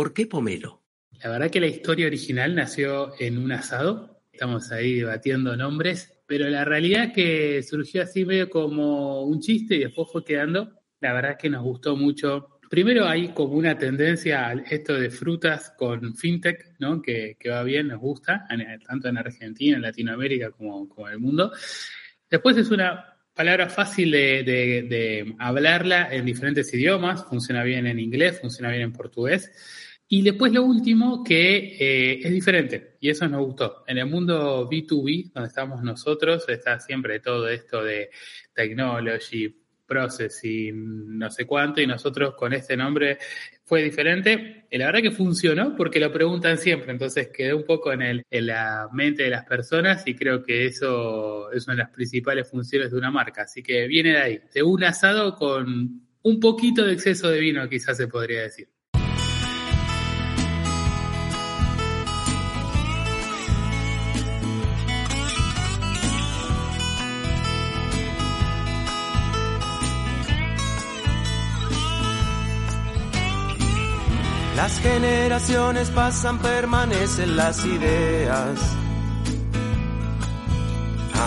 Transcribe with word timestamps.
¿Por 0.00 0.14
qué 0.14 0.24
pomelo? 0.26 0.82
La 1.22 1.28
verdad 1.28 1.50
que 1.50 1.60
la 1.60 1.66
historia 1.66 2.06
original 2.06 2.54
nació 2.54 3.12
en 3.20 3.36
un 3.36 3.52
asado. 3.52 4.22
Estamos 4.32 4.72
ahí 4.72 4.94
debatiendo 4.94 5.54
nombres, 5.58 6.22
pero 6.24 6.48
la 6.48 6.64
realidad 6.64 7.12
que 7.12 7.62
surgió 7.62 8.04
así 8.04 8.24
medio 8.24 8.48
como 8.48 9.24
un 9.24 9.40
chiste 9.40 9.74
y 9.74 9.80
después 9.80 10.08
fue 10.10 10.24
quedando. 10.24 10.72
La 11.02 11.12
verdad 11.12 11.32
es 11.32 11.36
que 11.36 11.50
nos 11.50 11.62
gustó 11.62 11.96
mucho. 11.96 12.60
Primero 12.70 13.06
hay 13.06 13.34
como 13.34 13.52
una 13.56 13.76
tendencia 13.76 14.48
a 14.48 14.54
esto 14.54 14.94
de 14.94 15.10
frutas 15.10 15.74
con 15.76 16.16
fintech, 16.16 16.76
¿no? 16.78 17.02
Que, 17.02 17.36
que 17.38 17.50
va 17.50 17.62
bien, 17.62 17.88
nos 17.88 18.00
gusta, 18.00 18.46
tanto 18.88 19.06
en 19.06 19.18
Argentina, 19.18 19.76
en 19.76 19.82
Latinoamérica 19.82 20.50
como, 20.50 20.88
como 20.88 21.08
en 21.08 21.12
el 21.12 21.20
mundo. 21.20 21.52
Después 22.30 22.56
es 22.56 22.70
una 22.70 23.18
palabra 23.34 23.68
fácil 23.68 24.12
de, 24.12 24.44
de, 24.44 24.82
de, 24.88 25.34
hablarla 25.38 26.08
en 26.10 26.24
diferentes 26.24 26.72
idiomas, 26.72 27.26
funciona 27.26 27.62
bien 27.64 27.86
en 27.86 27.98
inglés, 27.98 28.40
funciona 28.40 28.70
bien 28.70 28.82
en 28.82 28.92
portugués. 28.94 29.50
Y 30.12 30.22
después 30.22 30.52
lo 30.52 30.64
último 30.64 31.22
que 31.22 31.76
eh, 31.78 32.20
es 32.20 32.32
diferente, 32.32 32.96
y 32.98 33.10
eso 33.10 33.28
nos 33.28 33.46
gustó. 33.46 33.84
En 33.86 33.96
el 33.96 34.06
mundo 34.06 34.68
B2B, 34.68 35.30
donde 35.32 35.46
estamos 35.46 35.84
nosotros, 35.84 36.48
está 36.48 36.80
siempre 36.80 37.20
todo 37.20 37.48
esto 37.48 37.84
de 37.84 38.10
technology, 38.52 39.54
processing, 39.86 41.16
no 41.16 41.30
sé 41.30 41.46
cuánto, 41.46 41.80
y 41.80 41.86
nosotros 41.86 42.34
con 42.34 42.52
este 42.52 42.76
nombre 42.76 43.18
fue 43.64 43.84
diferente. 43.84 44.66
Y 44.68 44.78
la 44.78 44.86
verdad 44.86 45.02
que 45.02 45.10
funcionó 45.12 45.76
porque 45.76 46.00
lo 46.00 46.12
preguntan 46.12 46.58
siempre, 46.58 46.90
entonces 46.90 47.28
quedó 47.28 47.56
un 47.58 47.64
poco 47.64 47.92
en, 47.92 48.02
el, 48.02 48.22
en 48.28 48.46
la 48.48 48.88
mente 48.92 49.22
de 49.22 49.30
las 49.30 49.44
personas 49.44 50.02
y 50.08 50.16
creo 50.16 50.42
que 50.42 50.66
eso 50.66 51.52
es 51.52 51.68
una 51.68 51.76
de 51.76 51.82
las 51.82 51.90
principales 51.90 52.50
funciones 52.50 52.90
de 52.90 52.98
una 52.98 53.12
marca. 53.12 53.42
Así 53.42 53.62
que 53.62 53.86
viene 53.86 54.10
de 54.10 54.18
ahí, 54.18 54.40
de 54.52 54.64
un 54.64 54.82
asado 54.82 55.36
con 55.36 56.02
un 56.22 56.40
poquito 56.40 56.84
de 56.84 56.94
exceso 56.94 57.30
de 57.30 57.38
vino, 57.38 57.68
quizás 57.68 57.96
se 57.96 58.08
podría 58.08 58.42
decir. 58.42 58.66
Las 74.62 74.78
generaciones 74.78 75.88
pasan, 75.88 76.38
permanecen 76.38 77.34
las 77.34 77.64
ideas. 77.64 78.58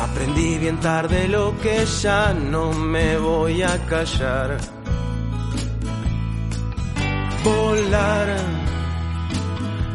Aprendí 0.03 0.59
bien 0.59 0.79
tarde 0.79 1.27
lo 1.27 1.59
que 1.59 1.83
ya 1.83 2.31
no 2.35 2.71
me 2.73 3.17
voy 3.17 3.63
a 3.63 3.75
callar. 3.87 4.59
Volar, 7.43 8.37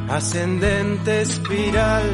ascendente 0.09 1.23
espiral, 1.23 2.11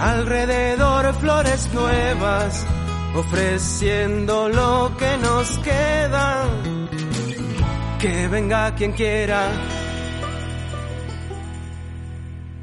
alrededor 0.00 1.14
flores 1.20 1.72
nuevas, 1.72 2.66
ofreciendo 3.14 4.48
lo 4.48 4.90
que 4.98 5.16
nos 5.18 5.56
queda 5.58 6.46
que 7.98 8.28
venga 8.28 8.74
quien 8.74 8.92
quiera. 8.92 9.50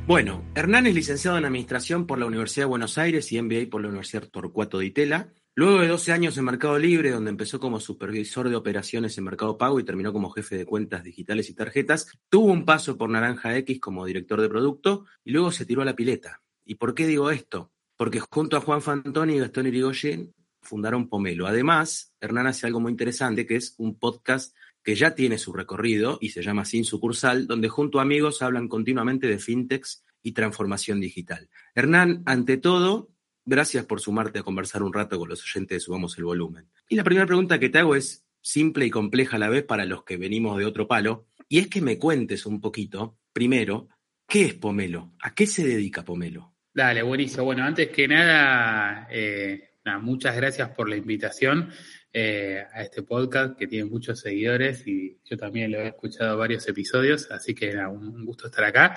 Bueno, 0.08 0.46
Hernán 0.56 0.88
es 0.88 0.94
licenciado 0.94 1.38
en 1.38 1.46
Administración 1.46 2.06
por 2.06 2.20
la 2.20 2.26
Universidad 2.26 2.66
de 2.66 2.70
Buenos 2.70 2.98
Aires 2.98 3.32
y 3.32 3.42
MBA 3.42 3.70
por 3.70 3.82
la 3.82 3.90
Universidad 3.90 4.30
Torcuato 4.30 4.80
de 4.80 4.86
Itela. 4.86 5.34
Luego 5.56 5.80
de 5.80 5.88
12 5.88 6.12
años 6.12 6.38
en 6.38 6.46
Mercado 6.46 6.78
Libre, 6.78 7.12
donde 7.12 7.32
empezó 7.32 7.60
como 7.60 7.80
supervisor 7.80 8.50
de 8.50 8.56
operaciones 8.56 9.18
en 9.18 9.24
Mercado 9.24 9.58
Pago 9.58 9.80
y 9.80 9.84
terminó 9.84 10.14
como 10.14 10.30
jefe 10.30 10.58
de 10.58 10.66
cuentas 10.66 11.04
digitales 11.04 11.50
y 11.50 11.56
tarjetas, 11.56 12.08
tuvo 12.30 12.52
un 12.52 12.66
paso 12.66 12.98
por 12.98 13.10
Naranja 13.10 13.56
X 13.58 13.80
como 13.80 14.06
director 14.06 14.42
de 14.42 14.50
producto 14.50 15.06
y 15.24 15.32
luego 15.32 15.52
se 15.52 15.66
tiró 15.66 15.82
a 15.82 15.86
la 15.86 15.96
pileta. 15.96 16.42
¿Y 16.66 16.76
por 16.76 16.94
qué 16.94 17.08
digo 17.08 17.32
esto? 17.32 17.72
Porque 17.98 18.20
junto 18.20 18.58
a 18.58 18.62
Juan 18.62 18.82
Fantoni 18.82 19.36
y 19.36 19.40
Gastón 19.40 19.68
Irigoyen 19.68 20.34
fundaron 20.62 21.08
Pomelo. 21.08 21.48
Además, 21.48 22.14
Hernán 22.20 22.48
hace 22.48 22.68
algo 22.68 22.80
muy 22.80 22.92
interesante, 22.92 23.46
que 23.46 23.56
es 23.56 23.76
un 23.78 23.98
podcast 23.98 24.56
que 24.86 24.96
ya 24.96 25.16
tiene 25.16 25.40
su 25.40 25.52
recorrido 25.52 26.20
y 26.22 26.30
se 26.30 26.44
llama 26.44 26.64
Sin 26.64 26.86
Sucursal, 26.86 27.48
donde 27.48 27.70
junto 27.70 27.98
a 27.98 28.04
amigos 28.04 28.44
hablan 28.44 28.68
continuamente 28.68 29.26
de 29.26 29.40
fintechs 29.40 30.06
y 30.22 30.34
transformación 30.34 31.02
digital. 31.02 31.50
Hernán, 31.74 32.22
ante 32.28 32.58
todo, 32.58 33.10
gracias 33.46 33.86
por 33.86 34.00
sumarte 34.00 34.40
a 34.40 34.44
conversar 34.44 34.84
un 34.84 34.94
rato 34.94 35.18
con 35.18 35.28
los 35.28 35.44
oyentes 35.44 35.78
de 35.78 35.80
Subamos 35.80 36.16
el 36.20 36.26
Volumen. 36.26 36.70
Y 36.88 36.96
la 36.96 37.04
primera 37.04 37.26
pregunta 37.26 37.60
que 37.60 37.70
te 37.70 37.80
hago 37.80 37.96
es 37.96 38.28
simple 38.42 38.86
y 38.86 38.92
compleja 38.92 39.38
a 39.38 39.40
la 39.40 39.50
vez 39.50 39.64
para 39.64 39.86
los 39.86 40.04
que 40.04 40.18
venimos 40.18 40.56
de 40.60 40.66
otro 40.66 40.88
palo, 40.88 41.26
y 41.50 41.58
es 41.58 41.68
que 41.68 41.82
me 41.82 41.98
cuentes 41.98 42.46
un 42.46 42.62
poquito, 42.62 43.18
primero, 43.34 43.90
¿qué 44.28 44.46
es 44.46 44.54
Pomelo? 44.54 45.14
¿A 45.20 45.34
qué 45.34 45.48
se 45.48 45.66
dedica 45.66 46.06
Pomelo? 46.06 46.54
Dale, 46.72 47.02
buenísimo. 47.02 47.46
Bueno, 47.46 47.64
antes 47.64 47.90
que 47.90 48.08
nada, 48.08 49.08
eh, 49.10 49.72
nada 49.84 49.98
muchas 49.98 50.36
gracias 50.36 50.70
por 50.70 50.88
la 50.88 50.96
invitación. 50.96 51.72
Eh, 52.18 52.66
a 52.72 52.82
este 52.82 53.04
podcast 53.04 53.58
que 53.58 53.68
tiene 53.68 53.90
muchos 53.90 54.22
seguidores 54.22 54.88
y 54.88 55.18
yo 55.26 55.36
también 55.36 55.70
lo 55.70 55.82
he 55.82 55.90
escuchado 55.90 56.38
varios 56.38 56.66
episodios, 56.66 57.30
así 57.30 57.54
que 57.54 57.68
era 57.68 57.90
un, 57.90 58.24
gusto 58.24 58.48
estar 58.48 58.64
acá. 58.64 58.94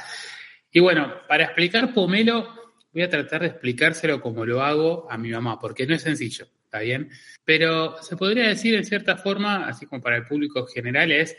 Y 0.70 0.78
bueno, 0.78 1.12
para 1.26 1.42
explicar 1.42 1.92
Pomelo, 1.92 2.48
voy 2.92 3.02
a 3.02 3.10
tratar 3.10 3.40
de 3.40 3.48
explicárselo 3.48 4.20
como 4.20 4.46
lo 4.46 4.62
hago 4.62 5.10
a 5.10 5.18
mi 5.18 5.30
mamá, 5.30 5.58
porque 5.58 5.84
no 5.84 5.96
es 5.96 6.02
sencillo, 6.02 6.46
¿está 6.62 6.78
bien? 6.78 7.10
Pero 7.44 8.00
se 8.04 8.16
podría 8.16 8.46
decir 8.46 8.76
en 8.76 8.84
cierta 8.84 9.16
forma, 9.16 9.66
así 9.66 9.86
como 9.86 10.00
para 10.00 10.18
el 10.18 10.24
público 10.24 10.64
general, 10.68 11.10
es 11.10 11.36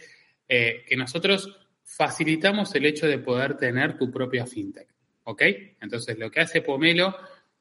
eh, 0.49 0.83
que 0.85 0.97
nosotros 0.97 1.65
facilitamos 1.85 2.75
el 2.75 2.87
hecho 2.87 3.07
de 3.07 3.19
poder 3.19 3.55
tener 3.55 3.97
tu 3.97 4.11
propia 4.11 4.45
fintech, 4.45 4.89
¿ok? 5.23 5.43
Entonces, 5.79 6.19
lo 6.19 6.29
que 6.29 6.41
hace 6.41 6.61
Pomelo 6.61 7.15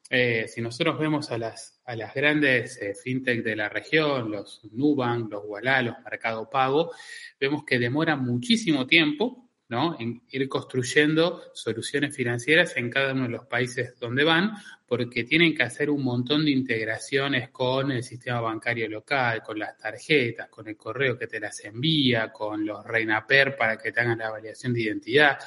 eh, 0.09 0.47
si 0.47 0.59
nosotros 0.59 0.97
vemos 0.97 1.29
a 1.29 1.37
las, 1.37 1.79
a 1.85 1.95
las 1.95 2.13
grandes 2.15 2.81
eh, 2.81 2.95
fintech 2.95 3.43
de 3.43 3.55
la 3.55 3.69
región, 3.69 4.31
los 4.31 4.61
Nubank, 4.71 5.31
los 5.31 5.43
Walla, 5.45 5.83
los 5.83 5.99
Mercado 6.03 6.49
Pago, 6.49 6.91
vemos 7.39 7.63
que 7.63 7.77
demora 7.77 8.15
muchísimo 8.15 8.87
tiempo 8.87 9.49
¿no? 9.69 9.95
en 9.99 10.23
ir 10.31 10.49
construyendo 10.49 11.43
soluciones 11.53 12.15
financieras 12.15 12.75
en 12.75 12.89
cada 12.89 13.13
uno 13.13 13.23
de 13.23 13.29
los 13.29 13.45
países 13.45 13.99
donde 13.99 14.23
van, 14.23 14.53
porque 14.87 15.23
tienen 15.25 15.53
que 15.53 15.61
hacer 15.61 15.91
un 15.91 16.03
montón 16.03 16.43
de 16.43 16.51
integraciones 16.51 17.49
con 17.51 17.91
el 17.91 18.01
sistema 18.01 18.41
bancario 18.41 18.89
local, 18.89 19.43
con 19.43 19.59
las 19.59 19.77
tarjetas, 19.77 20.49
con 20.49 20.67
el 20.67 20.75
correo 20.75 21.19
que 21.19 21.27
te 21.27 21.39
las 21.39 21.63
envía, 21.63 22.31
con 22.31 22.65
los 22.65 22.83
REINAPER 22.83 23.55
para 23.55 23.77
que 23.77 23.91
te 23.91 24.01
hagan 24.01 24.17
la 24.17 24.31
validación 24.31 24.73
de 24.73 24.81
identidad. 24.81 25.37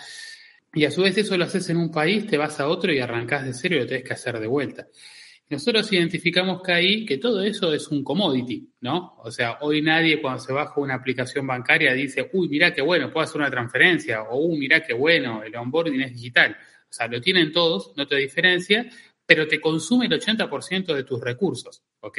Y 0.74 0.84
a 0.84 0.90
su 0.90 1.02
vez 1.02 1.18
eso 1.18 1.36
lo 1.36 1.44
haces 1.44 1.68
en 1.70 1.76
un 1.76 1.90
país, 1.90 2.26
te 2.26 2.38
vas 2.38 2.58
a 2.60 2.68
otro 2.68 2.92
y 2.92 2.98
arrancás 2.98 3.44
de 3.44 3.52
cero 3.52 3.76
y 3.76 3.80
lo 3.80 3.86
tenés 3.86 4.04
que 4.04 4.14
hacer 4.14 4.40
de 4.40 4.46
vuelta. 4.46 4.88
Nosotros 5.50 5.92
identificamos 5.92 6.62
que 6.62 6.72
ahí 6.72 7.04
que 7.04 7.18
todo 7.18 7.42
eso 7.42 7.74
es 7.74 7.88
un 7.88 8.02
commodity, 8.02 8.70
¿no? 8.80 9.16
O 9.18 9.30
sea, 9.30 9.58
hoy 9.60 9.82
nadie 9.82 10.22
cuando 10.22 10.40
se 10.40 10.50
baja 10.50 10.80
una 10.80 10.94
aplicación 10.94 11.46
bancaria 11.46 11.92
dice, 11.92 12.30
uy, 12.32 12.48
mira 12.48 12.72
qué 12.72 12.80
bueno, 12.80 13.12
puedo 13.12 13.24
hacer 13.24 13.38
una 13.38 13.50
transferencia, 13.50 14.22
o 14.22 14.46
uy, 14.46 14.56
mira 14.56 14.82
qué 14.82 14.94
bueno, 14.94 15.42
el 15.42 15.54
onboarding 15.54 16.00
es 16.00 16.14
digital. 16.14 16.56
O 16.88 16.92
sea, 16.92 17.06
lo 17.06 17.20
tienen 17.20 17.52
todos, 17.52 17.92
no 17.96 18.06
te 18.06 18.16
diferencia, 18.16 18.88
pero 19.26 19.46
te 19.46 19.60
consume 19.60 20.06
el 20.06 20.12
80% 20.12 20.94
de 20.94 21.04
tus 21.04 21.20
recursos, 21.20 21.82
¿ok? 22.00 22.18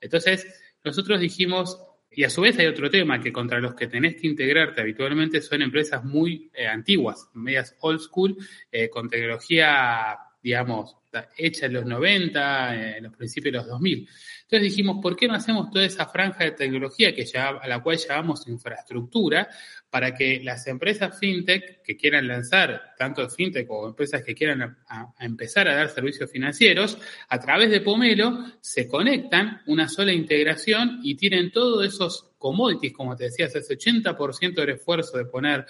Entonces, 0.00 0.46
nosotros 0.84 1.18
dijimos, 1.18 1.76
y 2.12 2.24
a 2.24 2.30
su 2.30 2.40
vez 2.40 2.58
hay 2.58 2.66
otro 2.66 2.90
tema 2.90 3.20
que 3.20 3.32
contra 3.32 3.60
los 3.60 3.74
que 3.74 3.86
tenés 3.86 4.16
que 4.16 4.26
integrarte 4.26 4.80
habitualmente 4.80 5.40
son 5.40 5.62
empresas 5.62 6.04
muy 6.04 6.50
eh, 6.54 6.66
antiguas, 6.66 7.30
medias 7.34 7.76
old 7.80 8.00
school, 8.00 8.36
eh, 8.72 8.90
con 8.90 9.08
tecnología, 9.08 10.18
digamos, 10.42 10.96
hecha 11.36 11.66
en 11.66 11.74
los 11.74 11.86
90, 11.86 12.74
eh, 12.74 12.96
en 12.98 13.04
los 13.04 13.16
principios 13.16 13.52
de 13.52 13.58
los 13.58 13.68
2000. 13.68 14.08
Entonces 14.50 14.70
dijimos, 14.74 14.98
¿por 15.00 15.14
qué 15.14 15.28
no 15.28 15.34
hacemos 15.34 15.70
toda 15.70 15.84
esa 15.84 16.06
franja 16.06 16.42
de 16.42 16.50
tecnología 16.50 17.14
que 17.14 17.24
a 17.38 17.68
la 17.68 17.80
cual 17.80 17.98
llamamos 17.98 18.48
infraestructura 18.48 19.48
para 19.90 20.12
que 20.12 20.40
las 20.42 20.66
empresas 20.66 21.16
fintech 21.20 21.82
que 21.82 21.96
quieran 21.96 22.26
lanzar, 22.26 22.94
tanto 22.98 23.28
fintech 23.30 23.70
o 23.70 23.86
empresas 23.86 24.24
que 24.24 24.34
quieran 24.34 24.76
empezar 25.20 25.68
a 25.68 25.76
dar 25.76 25.88
servicios 25.90 26.28
financieros, 26.28 26.98
a 27.28 27.38
través 27.38 27.70
de 27.70 27.80
Pomelo 27.80 28.44
se 28.60 28.88
conectan 28.88 29.62
una 29.66 29.88
sola 29.88 30.12
integración 30.12 30.98
y 31.04 31.14
tienen 31.14 31.52
todos 31.52 31.86
esos 31.86 32.26
commodities, 32.36 32.94
como 32.94 33.14
te 33.14 33.24
decía, 33.24 33.46
ese 33.46 33.60
80% 33.60 34.54
del 34.54 34.70
esfuerzo 34.70 35.18
de 35.18 35.26
poner 35.26 35.66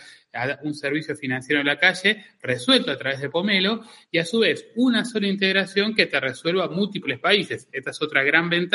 un 0.63 0.73
servicio 0.73 1.17
financiero 1.17 1.61
en 1.61 1.67
la 1.67 1.77
calle, 1.77 2.25
resuelto 2.41 2.93
a 2.93 2.97
través 2.97 3.21
de 3.21 3.29
Pomelo, 3.29 3.83
y 4.11 4.19
a 4.19 4.25
su 4.25 4.39
vez 4.39 4.69
una 4.77 5.05
sola 5.05 5.27
integración 5.27 5.95
que 5.95 6.07
te 6.07 6.21
resuelva 6.21 6.69
múltiples 6.69 7.19
países. 7.19 7.69
Esta 7.73 7.91
es 7.91 8.01
otra 8.01 8.23
gran 8.23 8.49
ventaja 8.49 8.70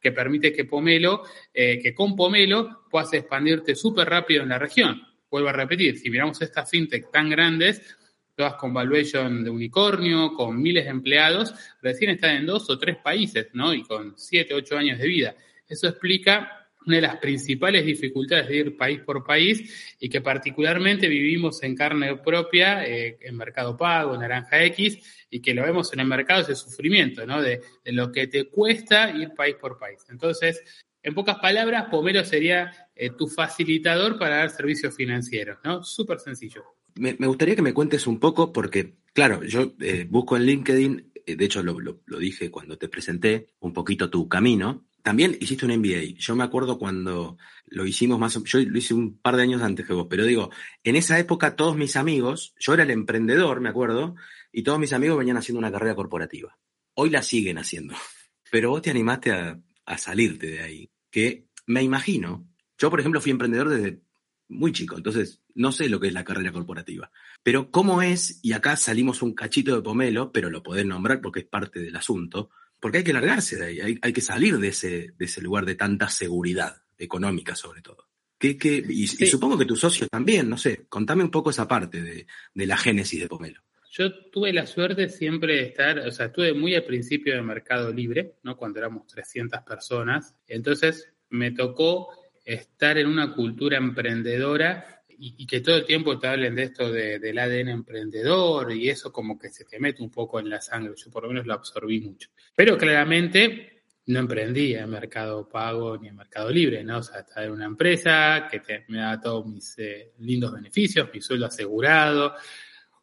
que 0.00 0.12
permite 0.12 0.52
que 0.52 0.64
Pomelo, 0.64 1.24
eh, 1.52 1.78
que 1.82 1.94
con 1.94 2.14
Pomelo 2.14 2.84
puedas 2.90 3.12
expandirte 3.14 3.74
súper 3.74 4.08
rápido 4.08 4.42
en 4.42 4.50
la 4.50 4.58
región. 4.58 5.02
Vuelvo 5.30 5.48
a 5.48 5.52
repetir, 5.52 5.98
si 5.98 6.10
miramos 6.10 6.40
estas 6.42 6.68
fintech 6.68 7.10
tan 7.10 7.30
grandes, 7.30 7.96
todas 8.34 8.54
con 8.54 8.72
valuation 8.72 9.42
de 9.42 9.50
unicornio, 9.50 10.34
con 10.34 10.60
miles 10.60 10.84
de 10.84 10.90
empleados, 10.90 11.54
recién 11.80 12.10
están 12.10 12.36
en 12.36 12.46
dos 12.46 12.68
o 12.70 12.78
tres 12.78 12.96
países, 12.98 13.48
¿no? 13.52 13.74
Y 13.74 13.82
con 13.82 14.14
siete, 14.16 14.54
ocho 14.54 14.76
años 14.76 14.98
de 14.98 15.06
vida. 15.06 15.34
Eso 15.66 15.88
explica 15.88 16.61
una 16.86 16.96
de 16.96 17.02
las 17.02 17.16
principales 17.16 17.84
dificultades 17.84 18.48
de 18.48 18.56
ir 18.56 18.76
país 18.76 19.00
por 19.00 19.24
país 19.24 19.94
y 19.98 20.08
que 20.08 20.20
particularmente 20.20 21.08
vivimos 21.08 21.62
en 21.62 21.74
carne 21.74 22.16
propia 22.16 22.86
eh, 22.86 23.18
en 23.20 23.36
Mercado 23.36 23.76
Pago, 23.76 24.16
Naranja 24.16 24.64
X, 24.64 25.26
y 25.30 25.40
que 25.40 25.54
lo 25.54 25.62
vemos 25.62 25.92
en 25.92 26.00
el 26.00 26.06
mercado 26.06 26.42
ese 26.42 26.54
sufrimiento, 26.54 27.26
¿no? 27.26 27.40
De, 27.40 27.60
lo 27.86 28.12
que 28.12 28.26
te 28.26 28.48
cuesta 28.48 29.10
ir 29.10 29.32
país 29.34 29.56
por 29.60 29.78
país. 29.78 30.04
Entonces, 30.10 30.62
en 31.02 31.14
pocas 31.14 31.38
palabras, 31.38 31.86
Pomero 31.90 32.24
sería 32.24 32.72
eh, 32.94 33.10
tu 33.10 33.28
facilitador 33.28 34.18
para 34.18 34.36
dar 34.36 34.50
servicios 34.50 34.94
financieros, 34.94 35.58
¿no? 35.64 35.82
Súper 35.82 36.20
sencillo. 36.20 36.64
Me, 36.94 37.14
gustaría 37.14 37.56
que 37.56 37.62
me 37.62 37.72
cuentes 37.72 38.06
un 38.06 38.20
poco, 38.20 38.52
porque, 38.52 38.96
claro, 39.14 39.42
yo 39.44 39.74
eh, 39.80 40.06
busco 40.08 40.36
en 40.36 40.44
LinkedIn, 40.44 41.12
de 41.24 41.44
hecho 41.44 41.62
lo 41.62 42.18
dije 42.18 42.50
cuando 42.50 42.76
te 42.76 42.88
presenté, 42.88 43.46
un 43.60 43.72
poquito 43.72 44.10
tu 44.10 44.28
camino, 44.28 44.84
también 45.02 45.36
hiciste 45.40 45.66
un 45.66 45.76
MBA. 45.76 46.16
Yo 46.16 46.36
me 46.36 46.44
acuerdo 46.44 46.78
cuando 46.78 47.36
lo 47.66 47.86
hicimos 47.86 48.18
más, 48.18 48.42
yo 48.44 48.60
lo 48.60 48.78
hice 48.78 48.94
un 48.94 49.18
par 49.18 49.36
de 49.36 49.42
años 49.42 49.62
antes 49.62 49.86
que 49.86 49.92
vos, 49.92 50.06
pero 50.08 50.24
digo, 50.24 50.50
en 50.84 50.96
esa 50.96 51.18
época 51.18 51.56
todos 51.56 51.76
mis 51.76 51.96
amigos, 51.96 52.54
yo 52.58 52.74
era 52.74 52.84
el 52.84 52.90
emprendedor, 52.90 53.60
me 53.60 53.68
acuerdo, 53.68 54.14
y 54.52 54.62
todos 54.62 54.78
mis 54.78 54.92
amigos 54.92 55.18
venían 55.18 55.36
haciendo 55.36 55.58
una 55.58 55.72
carrera 55.72 55.94
corporativa. 55.94 56.56
Hoy 56.94 57.10
la 57.10 57.22
siguen 57.22 57.58
haciendo, 57.58 57.94
pero 58.50 58.70
vos 58.70 58.82
te 58.82 58.90
animaste 58.90 59.32
a, 59.32 59.60
a 59.86 59.98
salirte 59.98 60.46
de 60.48 60.60
ahí, 60.60 60.90
que 61.10 61.48
me 61.66 61.82
imagino, 61.82 62.46
yo 62.78 62.90
por 62.90 63.00
ejemplo 63.00 63.20
fui 63.20 63.30
emprendedor 63.30 63.68
desde 63.68 64.00
muy 64.48 64.72
chico, 64.72 64.96
entonces 64.96 65.42
no 65.54 65.72
sé 65.72 65.88
lo 65.88 65.98
que 65.98 66.08
es 66.08 66.12
la 66.12 66.24
carrera 66.24 66.52
corporativa, 66.52 67.10
pero 67.42 67.70
cómo 67.70 68.02
es, 68.02 68.38
y 68.42 68.52
acá 68.52 68.76
salimos 68.76 69.22
un 69.22 69.34
cachito 69.34 69.74
de 69.74 69.82
pomelo, 69.82 70.30
pero 70.30 70.50
lo 70.50 70.62
podés 70.62 70.86
nombrar 70.86 71.20
porque 71.20 71.40
es 71.40 71.46
parte 71.46 71.80
del 71.80 71.96
asunto, 71.96 72.50
porque 72.82 72.98
hay 72.98 73.04
que 73.04 73.12
largarse 73.12 73.56
de 73.56 73.64
ahí, 73.64 73.98
hay, 74.02 74.12
que 74.12 74.20
salir 74.20 74.58
de 74.58 74.68
ese, 74.68 75.14
de 75.16 75.24
ese 75.24 75.40
lugar 75.40 75.64
de 75.64 75.76
tanta 75.76 76.08
seguridad 76.08 76.82
económica 76.98 77.54
sobre 77.54 77.80
todo. 77.80 78.08
¿Qué, 78.36 78.58
qué, 78.58 78.84
y, 78.88 79.06
supongo 79.06 79.56
que 79.56 79.66
tus 79.66 79.78
socios 79.78 80.10
también, 80.10 80.48
no 80.48 80.58
sé, 80.58 80.86
contame 80.88 81.22
un 81.22 81.30
poco 81.30 81.50
esa 81.50 81.68
parte 81.68 82.02
de, 82.02 82.26
de, 82.52 82.66
la 82.66 82.76
génesis 82.76 83.20
de 83.20 83.28
Pomelo. 83.28 83.62
Yo 83.88 84.12
tuve 84.30 84.52
la 84.52 84.66
suerte 84.66 85.08
siempre 85.08 85.54
de 85.54 85.62
estar, 85.66 86.00
o 86.00 86.10
sea, 86.10 86.26
estuve 86.26 86.54
muy 86.54 86.74
al 86.74 86.82
principio 86.82 87.34
del 87.34 87.44
Mercado 87.44 87.92
Libre, 87.92 88.38
¿no? 88.42 88.56
Cuando 88.56 88.80
éramos 88.80 89.06
300 89.06 89.60
personas. 89.62 90.34
Entonces 90.48 91.08
me 91.28 91.52
tocó 91.52 92.08
estar 92.44 92.98
en 92.98 93.06
una 93.06 93.32
cultura 93.32 93.76
emprendedora 93.76 95.01
y, 95.24 95.46
que 95.46 95.60
todo 95.60 95.76
el 95.76 95.84
tiempo 95.84 96.18
te 96.18 96.26
hablen 96.26 96.56
de 96.56 96.64
esto 96.64 96.90
del 96.90 97.38
ADN 97.38 97.68
emprendedor 97.68 98.72
y 98.72 98.88
eso 98.88 99.12
como 99.12 99.38
que 99.38 99.50
se 99.50 99.64
te 99.64 99.78
mete 99.78 100.02
un 100.02 100.10
poco 100.10 100.40
en 100.40 100.50
la 100.50 100.60
sangre. 100.60 100.94
Yo 100.96 101.10
por 101.12 101.22
lo 101.22 101.28
menos 101.28 101.46
lo 101.46 101.54
absorbí 101.54 102.00
mucho. 102.00 102.30
Pero 102.56 102.76
claramente 102.76 103.84
no 104.06 104.18
emprendí 104.18 104.74
en 104.74 104.90
Mercado 104.90 105.48
Pago 105.48 105.96
ni 105.96 106.08
en 106.08 106.16
Mercado 106.16 106.50
Libre, 106.50 106.82
¿no? 106.82 106.98
O 106.98 107.02
sea, 107.04 107.20
estaba 107.20 107.46
en 107.46 107.52
una 107.52 107.66
empresa 107.66 108.48
que 108.50 108.84
me 108.88 108.98
da 108.98 109.20
todos 109.20 109.46
mis 109.46 109.78
eh, 109.78 110.12
lindos 110.18 110.52
beneficios, 110.54 111.08
mi 111.14 111.20
sueldo 111.20 111.46
asegurado, 111.46 112.34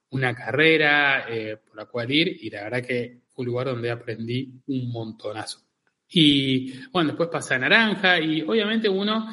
una 0.09 0.35
carrera 0.35 1.25
eh, 1.29 1.55
por 1.55 1.77
la 1.77 1.85
cual 1.85 2.11
ir 2.11 2.37
y 2.41 2.49
la 2.49 2.63
verdad 2.63 2.83
que 2.83 3.21
fue 3.29 3.43
un 3.43 3.47
lugar 3.47 3.67
donde 3.67 3.91
aprendí 3.91 4.61
un 4.67 4.91
montonazo. 4.91 5.61
Y 6.09 6.73
bueno, 6.89 7.11
después 7.11 7.29
pasé 7.29 7.53
a 7.53 7.59
Naranja 7.59 8.19
y 8.19 8.41
obviamente 8.41 8.89
uno 8.89 9.29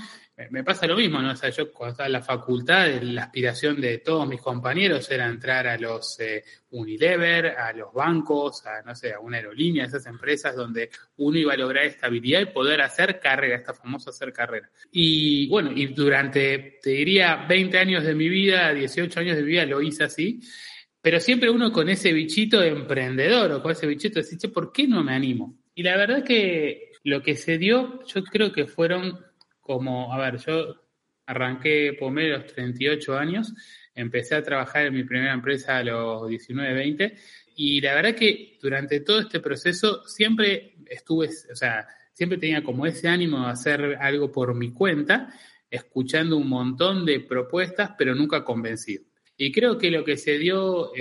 me 0.50 0.62
pasa 0.62 0.86
lo 0.86 0.96
mismo, 0.96 1.20
¿no? 1.22 1.32
O 1.32 1.36
sea, 1.36 1.48
yo 1.48 1.72
cuando 1.72 1.92
estaba 1.92 2.06
en 2.08 2.12
la 2.12 2.20
facultad, 2.20 3.00
la 3.00 3.22
aspiración 3.24 3.80
de 3.80 3.98
todos 3.98 4.28
mis 4.28 4.40
compañeros 4.40 5.10
era 5.10 5.26
entrar 5.26 5.66
a 5.66 5.78
los 5.78 6.20
eh, 6.20 6.44
Unilever, 6.70 7.46
a 7.56 7.72
los 7.72 7.92
bancos, 7.94 8.66
a, 8.66 8.82
no 8.82 8.94
sé, 8.94 9.14
a 9.14 9.20
una 9.20 9.38
aerolínea, 9.38 9.84
a 9.84 9.86
esas 9.86 10.04
empresas 10.04 10.54
donde 10.54 10.90
uno 11.16 11.38
iba 11.38 11.54
a 11.54 11.56
lograr 11.56 11.84
estabilidad 11.84 12.42
y 12.42 12.46
poder 12.46 12.82
hacer 12.82 13.18
carrera, 13.18 13.56
esta 13.56 13.72
famosa 13.72 14.10
hacer 14.10 14.30
carrera. 14.32 14.68
Y 14.92 15.48
bueno, 15.48 15.72
y 15.74 15.86
durante, 15.86 16.80
te 16.82 16.90
diría, 16.90 17.46
20 17.48 17.78
años 17.78 18.04
de 18.04 18.14
mi 18.14 18.28
vida, 18.28 18.74
18 18.74 19.20
años 19.20 19.36
de 19.36 19.42
mi 19.42 19.48
vida, 19.48 19.64
lo 19.64 19.80
hice 19.80 20.04
así. 20.04 20.40
Pero 21.00 21.18
siempre 21.18 21.48
uno 21.48 21.72
con 21.72 21.88
ese 21.88 22.12
bichito 22.12 22.60
de 22.60 22.68
emprendedor 22.68 23.52
o 23.52 23.62
con 23.62 23.72
ese 23.72 23.86
bichito 23.86 24.20
de 24.20 24.48
¿por 24.48 24.70
qué 24.70 24.86
no 24.86 25.02
me 25.02 25.14
animo? 25.14 25.56
Y 25.74 25.82
la 25.82 25.96
verdad 25.96 26.22
que 26.24 26.90
lo 27.04 27.22
que 27.22 27.36
se 27.36 27.56
dio, 27.56 28.04
yo 28.04 28.24
creo 28.24 28.52
que 28.52 28.66
fueron 28.66 29.25
como, 29.66 30.12
a 30.12 30.18
ver, 30.18 30.38
yo 30.38 30.76
arranqué 31.26 31.96
Pomelo 31.98 32.36
a 32.36 32.38
los 32.38 32.52
38 32.52 33.18
años, 33.18 33.52
empecé 33.94 34.36
a 34.36 34.42
trabajar 34.42 34.86
en 34.86 34.94
mi 34.94 35.02
primera 35.02 35.32
empresa 35.32 35.78
a 35.78 35.82
los 35.82 36.28
19, 36.28 36.72
20 36.72 37.16
y 37.56 37.80
la 37.80 37.94
verdad 37.94 38.14
que 38.14 38.58
durante 38.62 39.00
todo 39.00 39.20
este 39.20 39.40
proceso 39.40 40.04
siempre 40.06 40.76
estuve, 40.86 41.28
o 41.50 41.56
sea, 41.56 41.88
siempre 42.12 42.38
tenía 42.38 42.62
como 42.62 42.86
ese 42.86 43.08
ánimo 43.08 43.44
de 43.44 43.50
hacer 43.50 43.96
algo 44.00 44.30
por 44.30 44.54
mi 44.54 44.72
cuenta, 44.72 45.34
escuchando 45.68 46.36
un 46.36 46.48
montón 46.48 47.04
de 47.04 47.20
propuestas, 47.20 47.90
pero 47.98 48.14
nunca 48.14 48.44
convencido. 48.44 49.04
Y 49.38 49.52
creo 49.52 49.76
que 49.76 49.90
lo 49.90 50.02
que 50.02 50.16
se 50.16 50.38
dio 50.38 50.92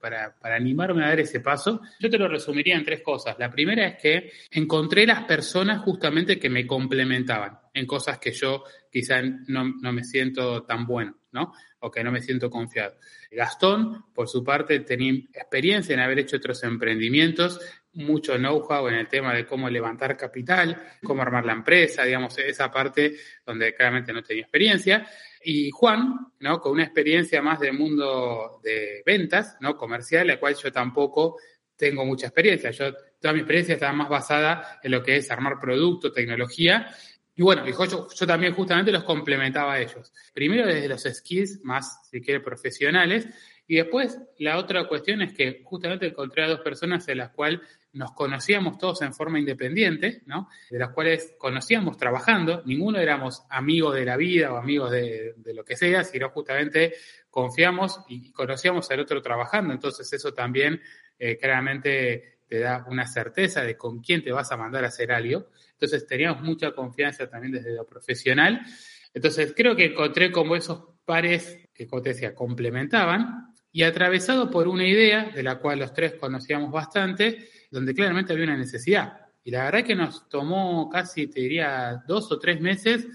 para, 0.00 0.34
para, 0.34 0.56
animarme 0.56 1.04
a 1.04 1.08
dar 1.08 1.20
ese 1.20 1.40
paso, 1.40 1.82
yo 2.00 2.08
te 2.08 2.16
lo 2.16 2.26
resumiría 2.26 2.74
en 2.74 2.84
tres 2.84 3.02
cosas. 3.02 3.36
La 3.38 3.50
primera 3.50 3.86
es 3.86 3.96
que 4.00 4.32
encontré 4.50 5.06
las 5.06 5.24
personas 5.24 5.82
justamente 5.82 6.38
que 6.38 6.48
me 6.48 6.66
complementaban 6.66 7.58
en 7.74 7.86
cosas 7.86 8.18
que 8.18 8.32
yo 8.32 8.64
quizá 8.90 9.20
no, 9.22 9.74
no 9.80 9.92
me 9.92 10.04
siento 10.04 10.62
tan 10.62 10.86
bueno, 10.86 11.18
¿no? 11.32 11.52
O 11.80 11.90
que 11.90 12.02
no 12.02 12.10
me 12.10 12.22
siento 12.22 12.48
confiado. 12.48 12.96
Gastón, 13.30 14.06
por 14.14 14.26
su 14.26 14.42
parte, 14.42 14.80
tenía 14.80 15.12
experiencia 15.12 15.92
en 15.92 16.00
haber 16.00 16.20
hecho 16.20 16.38
otros 16.38 16.62
emprendimientos, 16.62 17.60
mucho 17.92 18.36
know-how 18.36 18.88
en 18.88 18.94
el 18.94 19.08
tema 19.08 19.34
de 19.34 19.44
cómo 19.44 19.68
levantar 19.68 20.16
capital, 20.16 20.82
cómo 21.02 21.20
armar 21.20 21.44
la 21.44 21.52
empresa, 21.52 22.04
digamos, 22.04 22.38
esa 22.38 22.70
parte 22.70 23.16
donde 23.44 23.74
claramente 23.74 24.12
no 24.12 24.22
tenía 24.22 24.42
experiencia 24.42 25.06
y 25.44 25.70
Juan, 25.70 26.28
¿no? 26.40 26.60
Con 26.60 26.72
una 26.72 26.84
experiencia 26.84 27.42
más 27.42 27.60
del 27.60 27.74
mundo 27.74 28.60
de 28.62 29.02
ventas, 29.04 29.56
¿no? 29.60 29.76
Comercial, 29.76 30.26
la 30.26 30.40
cual 30.40 30.54
yo 30.54 30.72
tampoco 30.72 31.36
tengo 31.76 32.04
mucha 32.04 32.26
experiencia. 32.26 32.70
Yo, 32.70 32.92
toda 33.20 33.34
mi 33.34 33.40
experiencia 33.40 33.74
estaba 33.74 33.92
más 33.92 34.08
basada 34.08 34.80
en 34.82 34.90
lo 34.90 35.02
que 35.02 35.16
es 35.16 35.30
armar 35.30 35.58
producto, 35.60 36.12
tecnología. 36.12 36.88
Y 37.36 37.42
bueno, 37.42 37.66
yo, 37.66 38.08
yo 38.08 38.26
también 38.26 38.54
justamente 38.54 38.92
los 38.92 39.04
complementaba 39.04 39.74
a 39.74 39.80
ellos. 39.80 40.12
Primero 40.32 40.66
desde 40.66 40.88
los 40.88 41.02
skills 41.02 41.60
más, 41.64 42.08
si 42.10 42.20
quiere, 42.20 42.40
profesionales. 42.40 43.26
Y 43.66 43.76
después 43.76 44.20
la 44.38 44.58
otra 44.58 44.86
cuestión 44.86 45.22
es 45.22 45.32
que 45.32 45.62
justamente 45.64 46.06
encontré 46.06 46.44
a 46.44 46.48
dos 46.48 46.60
personas 46.60 47.08
en 47.08 47.18
las 47.18 47.30
cuales 47.30 47.60
nos 47.94 48.12
conocíamos 48.12 48.78
todos 48.78 49.02
en 49.02 49.14
forma 49.14 49.38
independiente, 49.38 50.22
¿no? 50.26 50.48
De 50.70 50.78
las 50.78 50.90
cuales 50.90 51.34
conocíamos 51.38 51.96
trabajando, 51.96 52.62
ninguno 52.66 52.98
éramos 52.98 53.44
amigos 53.48 53.94
de 53.94 54.04
la 54.04 54.16
vida 54.16 54.52
o 54.52 54.56
amigos 54.56 54.90
de, 54.90 55.34
lo 55.54 55.64
que 55.64 55.76
sea, 55.76 56.04
sino 56.04 56.30
justamente 56.30 56.94
confiamos 57.30 58.00
y 58.08 58.32
conocíamos 58.32 58.90
al 58.90 59.00
otro 59.00 59.22
trabajando, 59.22 59.72
entonces 59.72 60.12
eso 60.12 60.34
también 60.34 60.80
eh, 61.18 61.38
claramente 61.38 62.38
te 62.46 62.58
da 62.58 62.84
una 62.88 63.06
certeza 63.06 63.62
de 63.62 63.76
con 63.76 64.00
quién 64.00 64.22
te 64.22 64.32
vas 64.32 64.50
a 64.52 64.56
mandar 64.56 64.84
a 64.84 64.88
hacer 64.88 65.12
algo, 65.12 65.48
entonces 65.72 66.06
teníamos 66.06 66.42
mucha 66.42 66.72
confianza 66.72 67.28
también 67.28 67.52
desde 67.52 67.74
lo 67.74 67.86
profesional, 67.86 68.60
entonces 69.12 69.54
creo 69.56 69.76
que 69.76 69.86
encontré 69.86 70.32
como 70.32 70.56
esos 70.56 70.84
pares 71.04 71.68
que, 71.72 71.86
como 71.86 72.02
te 72.02 72.10
decía, 72.10 72.34
complementaban 72.34 73.54
y 73.72 73.82
atravesado 73.82 74.50
por 74.50 74.68
una 74.68 74.86
idea 74.86 75.30
de 75.34 75.42
la 75.42 75.58
cual 75.58 75.80
los 75.80 75.92
tres 75.92 76.14
conocíamos 76.14 76.70
bastante, 76.70 77.48
donde 77.74 77.92
claramente 77.92 78.32
había 78.32 78.44
una 78.44 78.56
necesidad. 78.56 79.20
Y 79.42 79.50
la 79.50 79.64
verdad 79.64 79.80
es 79.80 79.86
que 79.86 79.96
nos 79.96 80.28
tomó 80.28 80.88
casi, 80.88 81.26
te 81.26 81.40
diría, 81.40 82.04
dos 82.06 82.30
o 82.30 82.38
tres 82.38 82.60
meses 82.60 83.06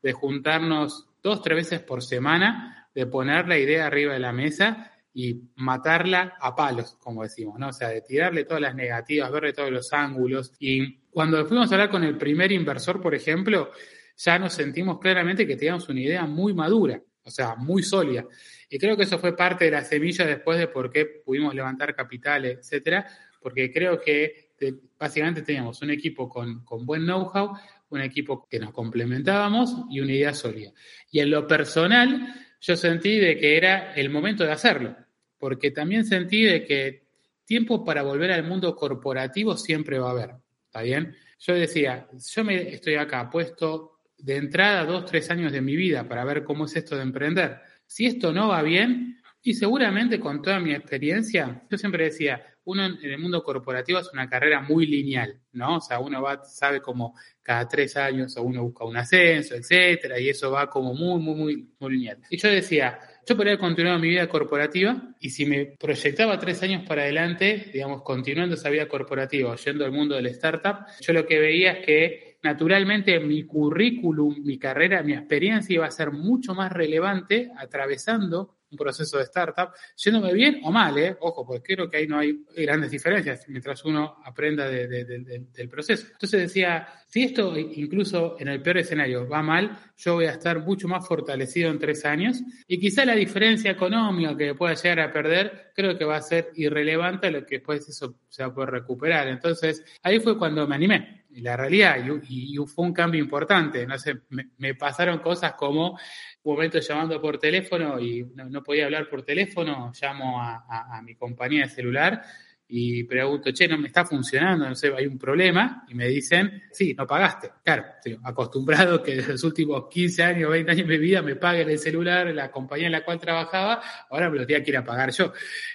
de 0.00 0.12
juntarnos 0.12 1.08
dos, 1.20 1.42
tres 1.42 1.56
veces 1.56 1.80
por 1.80 2.00
semana, 2.00 2.88
de 2.94 3.06
poner 3.06 3.48
la 3.48 3.58
idea 3.58 3.86
arriba 3.86 4.12
de 4.12 4.20
la 4.20 4.32
mesa 4.32 4.92
y 5.12 5.42
matarla 5.56 6.36
a 6.40 6.54
palos, 6.54 6.96
como 7.00 7.24
decimos, 7.24 7.58
¿no? 7.58 7.68
O 7.68 7.72
sea, 7.72 7.88
de 7.88 8.02
tirarle 8.02 8.44
todas 8.44 8.60
las 8.60 8.76
negativas, 8.76 9.32
verle 9.32 9.52
todos 9.52 9.72
los 9.72 9.92
ángulos. 9.92 10.52
Y 10.60 10.98
cuando 11.10 11.44
fuimos 11.46 11.72
a 11.72 11.74
hablar 11.74 11.90
con 11.90 12.04
el 12.04 12.16
primer 12.16 12.52
inversor, 12.52 13.00
por 13.00 13.16
ejemplo, 13.16 13.72
ya 14.16 14.38
nos 14.38 14.54
sentimos 14.54 15.00
claramente 15.00 15.44
que 15.44 15.56
teníamos 15.56 15.88
una 15.88 16.00
idea 16.00 16.24
muy 16.24 16.54
madura, 16.54 17.00
o 17.24 17.30
sea, 17.30 17.56
muy 17.56 17.82
sólida. 17.82 18.24
Y 18.68 18.78
creo 18.78 18.96
que 18.96 19.02
eso 19.04 19.18
fue 19.18 19.36
parte 19.36 19.64
de 19.64 19.72
la 19.72 19.84
semilla 19.84 20.24
después 20.24 20.58
de 20.58 20.68
por 20.68 20.90
qué 20.90 21.04
pudimos 21.24 21.52
levantar 21.54 21.96
capital, 21.96 22.44
etcétera, 22.44 23.06
porque 23.44 23.70
creo 23.70 24.00
que 24.00 24.52
básicamente 24.98 25.42
teníamos 25.42 25.82
un 25.82 25.90
equipo 25.90 26.30
con, 26.30 26.64
con 26.64 26.86
buen 26.86 27.02
know-how, 27.02 27.52
un 27.90 28.00
equipo 28.00 28.48
que 28.48 28.58
nos 28.58 28.72
complementábamos 28.72 29.84
y 29.90 30.00
una 30.00 30.12
idea 30.12 30.32
sólida. 30.32 30.72
Y 31.10 31.20
en 31.20 31.30
lo 31.30 31.46
personal, 31.46 32.34
yo 32.58 32.74
sentí 32.74 33.18
de 33.18 33.36
que 33.36 33.58
era 33.58 33.92
el 33.96 34.08
momento 34.08 34.44
de 34.44 34.52
hacerlo, 34.52 34.96
porque 35.36 35.72
también 35.72 36.06
sentí 36.06 36.42
de 36.42 36.64
que 36.64 37.04
tiempo 37.44 37.84
para 37.84 38.02
volver 38.02 38.32
al 38.32 38.44
mundo 38.44 38.74
corporativo 38.74 39.58
siempre 39.58 39.98
va 39.98 40.08
a 40.08 40.12
haber, 40.12 40.30
¿está 40.64 40.80
bien? 40.80 41.14
Yo 41.38 41.52
decía, 41.52 42.08
yo 42.34 42.44
me 42.44 42.72
estoy 42.72 42.94
acá 42.94 43.28
puesto 43.28 44.00
de 44.16 44.36
entrada 44.36 44.86
dos, 44.86 45.04
tres 45.04 45.30
años 45.30 45.52
de 45.52 45.60
mi 45.60 45.76
vida 45.76 46.08
para 46.08 46.24
ver 46.24 46.44
cómo 46.44 46.64
es 46.64 46.74
esto 46.76 46.96
de 46.96 47.02
emprender. 47.02 47.58
Si 47.84 48.06
esto 48.06 48.32
no 48.32 48.48
va 48.48 48.62
bien, 48.62 49.20
y 49.42 49.52
seguramente 49.52 50.18
con 50.18 50.40
toda 50.40 50.58
mi 50.58 50.72
experiencia, 50.72 51.62
yo 51.70 51.76
siempre 51.76 52.04
decía, 52.04 52.42
uno 52.64 52.86
en 52.86 52.98
el 53.02 53.18
mundo 53.18 53.42
corporativo 53.42 53.98
es 53.98 54.10
una 54.12 54.28
carrera 54.28 54.60
muy 54.60 54.86
lineal, 54.86 55.40
¿no? 55.52 55.76
O 55.76 55.80
sea, 55.80 55.98
uno 56.00 56.22
va, 56.22 56.44
sabe 56.44 56.80
como 56.80 57.14
cada 57.42 57.68
tres 57.68 57.96
años 57.96 58.36
o 58.36 58.42
uno 58.42 58.62
busca 58.62 58.84
un 58.84 58.96
ascenso, 58.96 59.54
etcétera, 59.54 60.18
y 60.18 60.30
eso 60.30 60.50
va 60.50 60.68
como 60.70 60.94
muy, 60.94 61.20
muy, 61.20 61.34
muy, 61.34 61.68
muy 61.78 61.92
lineal. 61.92 62.18
Y 62.30 62.38
yo 62.38 62.48
decía, 62.48 62.98
yo 63.26 63.36
podría 63.36 63.58
continuar 63.58 63.98
mi 64.00 64.08
vida 64.08 64.28
corporativa 64.28 65.14
y 65.20 65.30
si 65.30 65.46
me 65.46 65.66
proyectaba 65.78 66.38
tres 66.38 66.62
años 66.62 66.86
para 66.86 67.02
adelante, 67.02 67.70
digamos, 67.72 68.02
continuando 68.02 68.54
esa 68.54 68.70
vida 68.70 68.88
corporativa, 68.88 69.54
yendo 69.56 69.84
al 69.84 69.92
mundo 69.92 70.14
del 70.14 70.26
startup, 70.26 70.86
yo 71.00 71.12
lo 71.12 71.26
que 71.26 71.38
veía 71.38 71.72
es 71.72 71.86
que 71.86 72.38
naturalmente 72.42 73.18
mi 73.20 73.44
currículum, 73.44 74.42
mi 74.42 74.58
carrera, 74.58 75.02
mi 75.02 75.14
experiencia 75.14 75.74
iba 75.74 75.86
a 75.86 75.90
ser 75.90 76.12
mucho 76.12 76.54
más 76.54 76.72
relevante 76.72 77.50
atravesando 77.56 78.56
un 78.70 78.78
proceso 78.78 79.18
de 79.18 79.24
startup, 79.24 79.70
yéndome 79.96 80.32
bien 80.32 80.60
o 80.64 80.72
mal, 80.72 80.96
¿eh? 80.98 81.16
ojo, 81.20 81.46
porque 81.46 81.74
creo 81.74 81.88
que 81.88 81.98
ahí 81.98 82.06
no 82.06 82.18
hay 82.18 82.44
grandes 82.56 82.90
diferencias 82.90 83.44
mientras 83.48 83.84
uno 83.84 84.16
aprenda 84.24 84.68
del 84.68 85.68
proceso. 85.70 86.06
Entonces 86.12 86.40
decía, 86.42 86.88
si 87.06 87.22
esto 87.24 87.56
incluso 87.56 88.36
en 88.38 88.48
el 88.48 88.62
peor 88.62 88.78
escenario 88.78 89.28
va 89.28 89.42
mal, 89.42 89.78
yo 89.96 90.14
voy 90.14 90.26
a 90.26 90.32
estar 90.32 90.60
mucho 90.60 90.88
más 90.88 91.06
fortalecido 91.06 91.70
en 91.70 91.78
tres 91.78 92.04
años 92.04 92.42
y 92.66 92.78
quizá 92.78 93.04
la 93.04 93.14
diferencia 93.14 93.70
económica 93.70 94.36
que 94.36 94.54
pueda 94.54 94.74
llegar 94.74 95.00
a 95.00 95.12
perder, 95.12 95.72
creo 95.74 95.96
que 95.96 96.04
va 96.04 96.16
a 96.16 96.22
ser 96.22 96.50
irrelevante 96.54 97.28
a 97.28 97.30
lo 97.30 97.46
que 97.46 97.56
después 97.56 97.88
eso 97.88 98.18
se 98.28 98.42
va 98.42 98.48
a 98.48 98.54
poder 98.54 98.70
recuperar. 98.70 99.28
Entonces 99.28 99.84
ahí 100.02 100.18
fue 100.20 100.36
cuando 100.38 100.66
me 100.66 100.74
animé 100.74 101.23
y 101.34 101.40
la 101.40 101.56
realidad, 101.56 101.96
y, 102.28 102.56
fue 102.66 102.84
un 102.84 102.92
cambio 102.92 103.20
importante, 103.20 103.84
no 103.86 103.98
sé, 103.98 104.20
me, 104.58 104.74
pasaron 104.74 105.18
cosas 105.18 105.54
como 105.54 105.98
un 106.42 106.54
momento 106.54 106.78
llamando 106.78 107.20
por 107.20 107.38
teléfono 107.38 107.98
y 107.98 108.24
no, 108.34 108.62
podía 108.62 108.84
hablar 108.84 109.08
por 109.08 109.24
teléfono, 109.24 109.92
llamo 110.00 110.40
a, 110.40 111.02
mi 111.02 111.16
compañía 111.16 111.64
de 111.64 111.70
celular 111.70 112.22
y 112.68 113.02
pregunto, 113.04 113.50
che, 113.52 113.66
no 113.66 113.76
me 113.78 113.88
está 113.88 114.04
funcionando, 114.04 114.68
no 114.68 114.74
sé, 114.76 114.92
hay 114.96 115.06
un 115.06 115.18
problema, 115.18 115.84
y 115.88 115.94
me 115.94 116.06
dicen, 116.06 116.62
sí, 116.72 116.94
no 116.94 117.06
pagaste. 117.06 117.50
Claro, 117.62 117.84
estoy 117.96 118.18
acostumbrado 118.24 119.02
que 119.02 119.16
desde 119.16 119.32
los 119.32 119.44
últimos 119.44 119.88
15 119.90 120.22
años, 120.22 120.50
20 120.50 120.70
años 120.70 120.88
de 120.88 120.98
mi 120.98 121.04
vida 121.04 121.20
me 121.20 121.36
paguen 121.36 121.68
el 121.68 121.78
celular, 121.78 122.26
la 122.28 122.50
compañía 122.50 122.86
en 122.86 122.92
la 122.92 123.04
cual 123.04 123.18
trabajaba, 123.18 123.82
ahora 124.08 124.30
me 124.30 124.38
lo 124.38 124.46
tenía 124.46 124.62
que 124.62 124.70
ir 124.70 124.76
a 124.76 124.84
pagar 124.84 125.10
yo. 125.10 125.32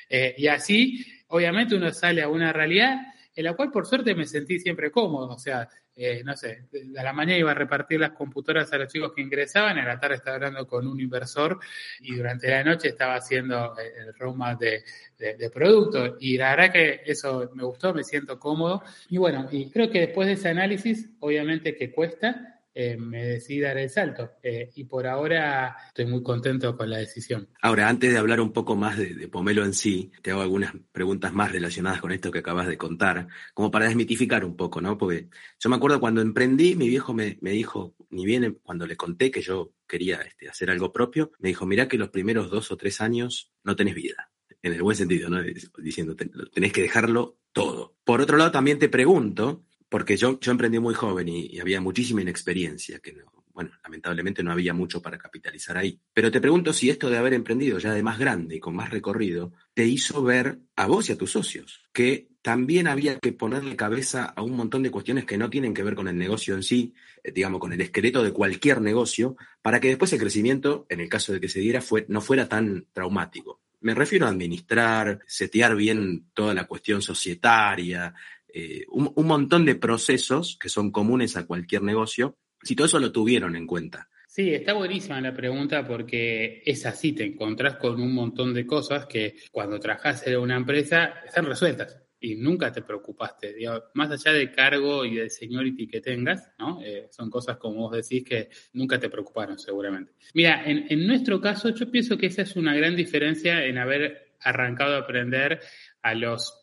Eh, 0.10 0.36
y 0.38 0.48
así, 0.48 1.06
obviamente, 1.28 1.76
uno 1.76 1.92
sale 1.92 2.22
a 2.22 2.30
una 2.30 2.52
realidad 2.52 2.98
en 3.40 3.46
la 3.46 3.54
cual 3.54 3.72
por 3.72 3.86
suerte 3.86 4.14
me 4.14 4.26
sentí 4.26 4.60
siempre 4.60 4.92
cómodo, 4.92 5.30
o 5.30 5.40
sea, 5.40 5.66
eh, 5.96 6.22
no 6.26 6.36
sé, 6.36 6.66
a 6.98 7.04
la 7.04 7.14
mañana 7.14 7.40
iba 7.40 7.52
a 7.52 7.54
repartir 7.54 7.98
las 7.98 8.12
computadoras 8.12 8.74
a 8.74 8.78
los 8.80 8.92
chicos 8.92 9.14
que 9.16 9.22
ingresaban, 9.22 9.78
a 9.78 9.86
la 9.86 9.98
tarde 9.98 10.16
estaba 10.16 10.36
hablando 10.36 10.68
con 10.68 10.86
un 10.86 11.00
inversor 11.00 11.58
y 12.02 12.16
durante 12.16 12.50
la 12.50 12.66
noche 12.66 12.90
estaba 12.90 13.16
haciendo 13.16 13.80
eh, 13.80 13.94
el 14.08 14.14
roadmap 14.14 14.60
de, 14.60 14.84
de, 15.18 15.50
producto 15.50 16.18
y 16.20 16.38
la 16.38 16.50
verdad 16.50 16.74
que 16.74 17.02
eso 17.06 17.50
me 17.54 17.64
gustó, 17.64 17.94
me 17.94 18.04
siento 18.04 18.38
cómodo. 18.38 18.84
Y 19.08 19.18
bueno, 19.18 19.48
y 19.50 19.70
creo 19.70 19.90
que 19.90 20.02
después 20.02 20.28
de 20.28 20.34
ese 20.34 20.50
análisis, 20.50 21.10
obviamente 21.22 21.78
que 21.78 21.94
cuesta, 21.94 22.59
eh, 22.74 22.98
me 22.98 23.26
decidí 23.26 23.60
dar 23.60 23.78
el 23.78 23.90
salto. 23.90 24.32
Eh, 24.44 24.72
y 24.76 24.84
por 24.86 25.08
ahora 25.08 25.76
estoy 25.88 26.06
muy 26.06 26.24
contento 26.24 26.78
con 26.78 26.90
la 26.90 26.98
decisión. 26.98 27.50
Ahora, 27.62 27.90
antes 27.90 28.12
de 28.12 28.18
hablar 28.18 28.40
un 28.40 28.54
poco 28.54 28.76
más 28.76 28.98
de, 28.98 29.28
Pomelo 29.28 29.66
en 29.66 29.74
sí, 29.74 30.12
te 30.22 30.32
hago 30.32 30.42
algunas 30.42 30.74
preguntas 30.92 31.34
más 31.34 31.52
relacionadas 31.52 32.02
con 32.02 32.12
esto 32.12 32.32
que 32.32 32.40
acabas 32.40 32.68
de 32.68 32.78
contar, 32.78 33.28
como 33.54 33.72
para 33.72 33.86
desmitificar 33.86 34.46
un 34.46 34.56
poco, 34.56 34.82
¿no? 34.82 34.98
Porque 34.98 35.30
yo 35.60 35.70
me 35.70 35.76
acuerdo 35.76 36.00
cuando 36.00 36.22
emprendí, 36.22 36.76
mi 36.76 36.88
viejo 36.88 37.14
me, 37.14 37.38
dijo, 37.42 37.96
ni 38.10 38.26
bien 38.26 38.60
cuando 38.64 38.86
le 38.86 38.96
conté 38.96 39.32
que 39.32 39.42
yo 39.42 39.74
quería 39.88 40.22
este, 40.22 40.48
hacer 40.48 40.70
algo 40.70 40.94
propio, 40.94 41.32
me 41.40 41.50
dijo, 41.50 41.66
mirá 41.66 41.88
que 41.88 41.98
los 41.98 42.10
primeros 42.10 42.50
dos 42.50 42.72
o 42.72 42.78
tres 42.78 43.02
años 43.02 43.52
no 43.64 43.76
tenés 43.76 43.96
vida 43.96 44.32
en 44.62 44.74
el 44.74 44.84
buen 44.84 44.98
sentido, 44.98 45.30
¿no? 45.30 45.42
Diciendo, 45.78 46.16
tenés 46.16 46.74
que 46.74 46.82
dejarlo 46.82 47.40
todo. 47.54 47.96
Por 48.04 48.22
otro 48.22 48.38
lado, 48.38 48.52
también 48.52 48.80
te 48.80 48.90
pregunto, 48.90 49.66
porque 49.90 50.18
yo, 50.18 50.40
emprendí 50.46 50.80
muy 50.80 50.94
joven 50.94 51.28
y, 51.28 51.60
había 51.60 51.82
muchísima 51.82 52.22
inexperiencia, 52.22 53.00
que 53.00 53.14
no, 53.14 53.26
bueno, 53.52 53.72
lamentablemente 53.84 54.44
no 54.44 54.52
había 54.52 54.74
mucho 54.74 55.02
para 55.02 55.18
capitalizar 55.18 55.78
ahí. 55.78 56.00
Pero 56.14 56.32
te 56.32 56.40
pregunto 56.40 56.72
si 56.72 56.90
esto 56.90 57.10
de 57.10 57.18
haber 57.18 57.34
emprendido 57.34 57.80
ya 57.80 57.94
de 57.94 58.04
más 58.04 58.20
grande 58.20 58.56
y 58.56 58.60
con 58.60 58.76
más 58.76 58.90
recorrido, 58.90 59.52
te 59.74 59.86
hizo 59.86 60.24
ver 60.24 60.60
a 60.76 60.88
vos 60.88 61.10
y 61.10 61.14
a 61.14 61.18
tus 61.18 61.32
socios 61.32 61.84
que 61.92 62.30
también 62.42 62.88
había 62.88 63.20
que 63.20 63.34
ponerle 63.34 63.76
cabeza 63.76 64.26
a 64.26 64.42
un 64.42 64.56
montón 64.56 64.84
de 64.84 64.92
cuestiones 64.92 65.26
que 65.26 65.38
no 65.38 65.50
tienen 65.50 65.74
que 65.74 65.84
ver 65.84 65.96
con 65.96 66.08
el 66.08 66.18
negocio 66.18 66.56
en 66.56 66.64
sí, 66.64 66.94
eh, 67.24 67.32
digamos, 67.32 67.60
con 67.60 67.74
el 67.74 67.82
esqueleto 67.82 68.24
de 68.24 68.32
cualquier 68.32 68.82
negocio, 68.82 69.36
para 69.62 69.80
que 69.80 69.90
después 69.90 70.14
el 70.14 70.20
crecimiento, 70.20 70.86
en 70.90 71.02
el 71.02 71.10
caso 71.10 71.34
de 71.34 71.42
que 71.42 71.50
se 71.50 71.60
diera, 71.60 71.84
no 72.08 72.22
fuera 72.22 72.48
tan 72.48 72.88
traumático. 72.94 73.62
Me 73.82 73.94
refiero 73.94 74.26
a 74.26 74.30
administrar, 74.30 75.20
setear 75.28 75.76
bien 75.76 76.30
toda 76.34 76.54
la 76.54 76.66
cuestión 76.66 77.02
societaria, 77.02 78.14
eh, 78.54 78.86
un, 78.90 79.28
montón 79.28 79.66
de 79.66 79.76
procesos 79.76 80.58
que 80.60 80.70
son 80.70 80.92
comunes 80.92 81.38
a 81.38 81.46
cualquier 81.46 81.84
negocio, 81.84 82.38
si 82.64 82.76
todo 82.76 82.88
eso 82.88 83.00
lo 83.00 83.12
tuvieron 83.12 83.56
en 83.56 83.68
cuenta. 83.68 84.10
Sí, 84.28 84.54
está 84.54 84.74
buenísima 84.74 85.20
la 85.22 85.34
pregunta 85.34 85.86
porque 85.86 86.62
es 86.66 86.86
así, 86.86 87.14
te 87.14 87.26
encontrás 87.26 87.76
con 87.76 88.00
un 88.00 88.14
montón 88.14 88.54
de 88.54 88.66
cosas 88.66 89.06
que 89.06 89.36
cuando 89.52 89.80
trabajas 89.80 90.26
en 90.28 90.38
una 90.38 90.56
empresa 90.56 91.14
están 91.26 91.46
resueltas 91.46 91.98
y 92.20 92.36
nunca 92.36 92.72
te 92.72 92.82
preocupaste. 92.82 93.56
más 93.94 94.12
allá 94.12 94.34
del 94.34 94.52
cargo 94.52 95.06
y 95.06 95.16
del 95.16 95.32
seniority 95.32 95.88
que 95.88 96.02
tengas, 96.02 96.52
¿no? 96.60 96.82
Eh, 96.84 97.08
son 97.12 97.30
cosas 97.30 97.58
como 97.58 97.90
vos 97.90 97.92
decís 97.92 98.24
que 98.24 98.50
nunca 98.74 99.00
te 99.00 99.10
preocuparon 99.10 99.58
seguramente. 99.58 100.14
Mira, 100.34 100.64
en, 100.66 100.86
en 100.90 101.08
nuestro 101.08 101.40
caso 101.40 101.70
yo 101.70 101.90
pienso 101.90 102.18
que 102.18 102.28
esa 102.28 102.42
es 102.42 102.56
una 102.56 102.76
gran 102.76 102.96
diferencia 102.96 103.64
en 103.66 103.78
haber 103.78 104.34
arrancado 104.42 104.96
a 104.96 105.00
aprender 105.00 105.60
a 106.02 106.14
los 106.14 106.59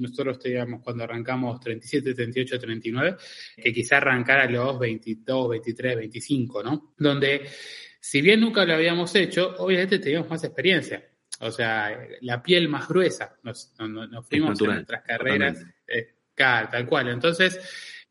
nosotros 0.00 0.38
teníamos 0.38 0.82
cuando 0.82 1.04
arrancamos 1.04 1.60
37, 1.60 2.14
38, 2.14 2.58
39, 2.58 3.16
que 3.56 3.72
quizá 3.72 3.98
arrancar 3.98 4.40
a 4.40 4.50
los 4.50 4.78
22, 4.78 5.50
23, 5.50 5.96
25, 5.96 6.62
¿no? 6.62 6.94
Donde, 6.96 7.46
si 8.00 8.20
bien 8.20 8.40
nunca 8.40 8.64
lo 8.64 8.74
habíamos 8.74 9.14
hecho, 9.14 9.54
obviamente 9.58 9.98
teníamos 9.98 10.30
más 10.30 10.44
experiencia. 10.44 11.04
O 11.40 11.50
sea, 11.50 11.98
la 12.22 12.42
piel 12.42 12.68
más 12.68 12.88
gruesa. 12.88 13.36
Nos, 13.42 13.74
fuimos 14.28 14.60
en 14.60 14.66
nuestras 14.66 15.02
carreras, 15.02 15.64
eh, 15.86 16.14
tal 16.34 16.86
cual. 16.86 17.08
Entonces, 17.08 17.60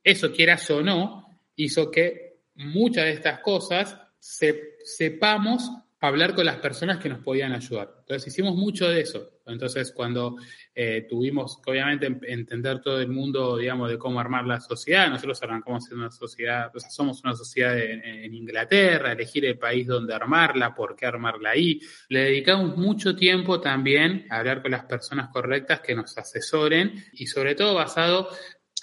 eso, 0.03 0.31
quieras 0.31 0.69
o 0.69 0.81
no, 0.81 1.41
hizo 1.55 1.89
que 1.89 2.41
muchas 2.55 3.05
de 3.05 3.11
estas 3.11 3.39
cosas 3.39 3.97
se, 4.19 4.77
sepamos 4.83 5.69
hablar 5.99 6.35
con 6.35 6.45
las 6.45 6.57
personas 6.57 6.99
que 6.99 7.09
nos 7.09 7.19
podían 7.19 7.53
ayudar. 7.53 7.95
Entonces 7.99 8.31
hicimos 8.31 8.55
mucho 8.55 8.87
de 8.87 9.01
eso. 9.01 9.34
Entonces 9.45 9.91
cuando 9.91 10.37
eh, 10.73 11.05
tuvimos 11.09 11.61
que 11.63 11.71
obviamente 11.71 12.07
entender 12.23 12.81
todo 12.81 12.99
el 12.99 13.09
mundo, 13.09 13.57
digamos, 13.57 13.89
de 13.89 13.97
cómo 13.97 14.19
armar 14.19 14.45
la 14.45 14.59
sociedad, 14.59 15.09
nosotros 15.09 15.41
arrancamos 15.43 15.89
en 15.91 15.99
una 15.99 16.11
sociedad, 16.11 16.71
o 16.75 16.79
sea, 16.79 16.89
somos 16.89 17.23
una 17.23 17.35
sociedad 17.35 17.77
en, 17.77 18.33
Inglaterra, 18.33 19.11
elegir 19.11 19.45
el 19.45 19.57
país 19.57 19.87
donde 19.87 20.13
armarla, 20.13 20.73
por 20.73 20.95
qué 20.95 21.05
armarla 21.05 21.51
ahí. 21.51 21.79
Le 22.09 22.23
dedicamos 22.25 22.75
mucho 22.77 23.15
tiempo 23.15 23.61
también 23.61 24.25
a 24.29 24.39
hablar 24.39 24.61
con 24.61 24.71
las 24.71 24.85
personas 24.85 25.29
correctas 25.29 25.81
que 25.81 25.95
nos 25.95 26.17
asesoren 26.17 27.05
y 27.13 27.27
sobre 27.27 27.55
todo 27.55 27.75
basado 27.75 28.29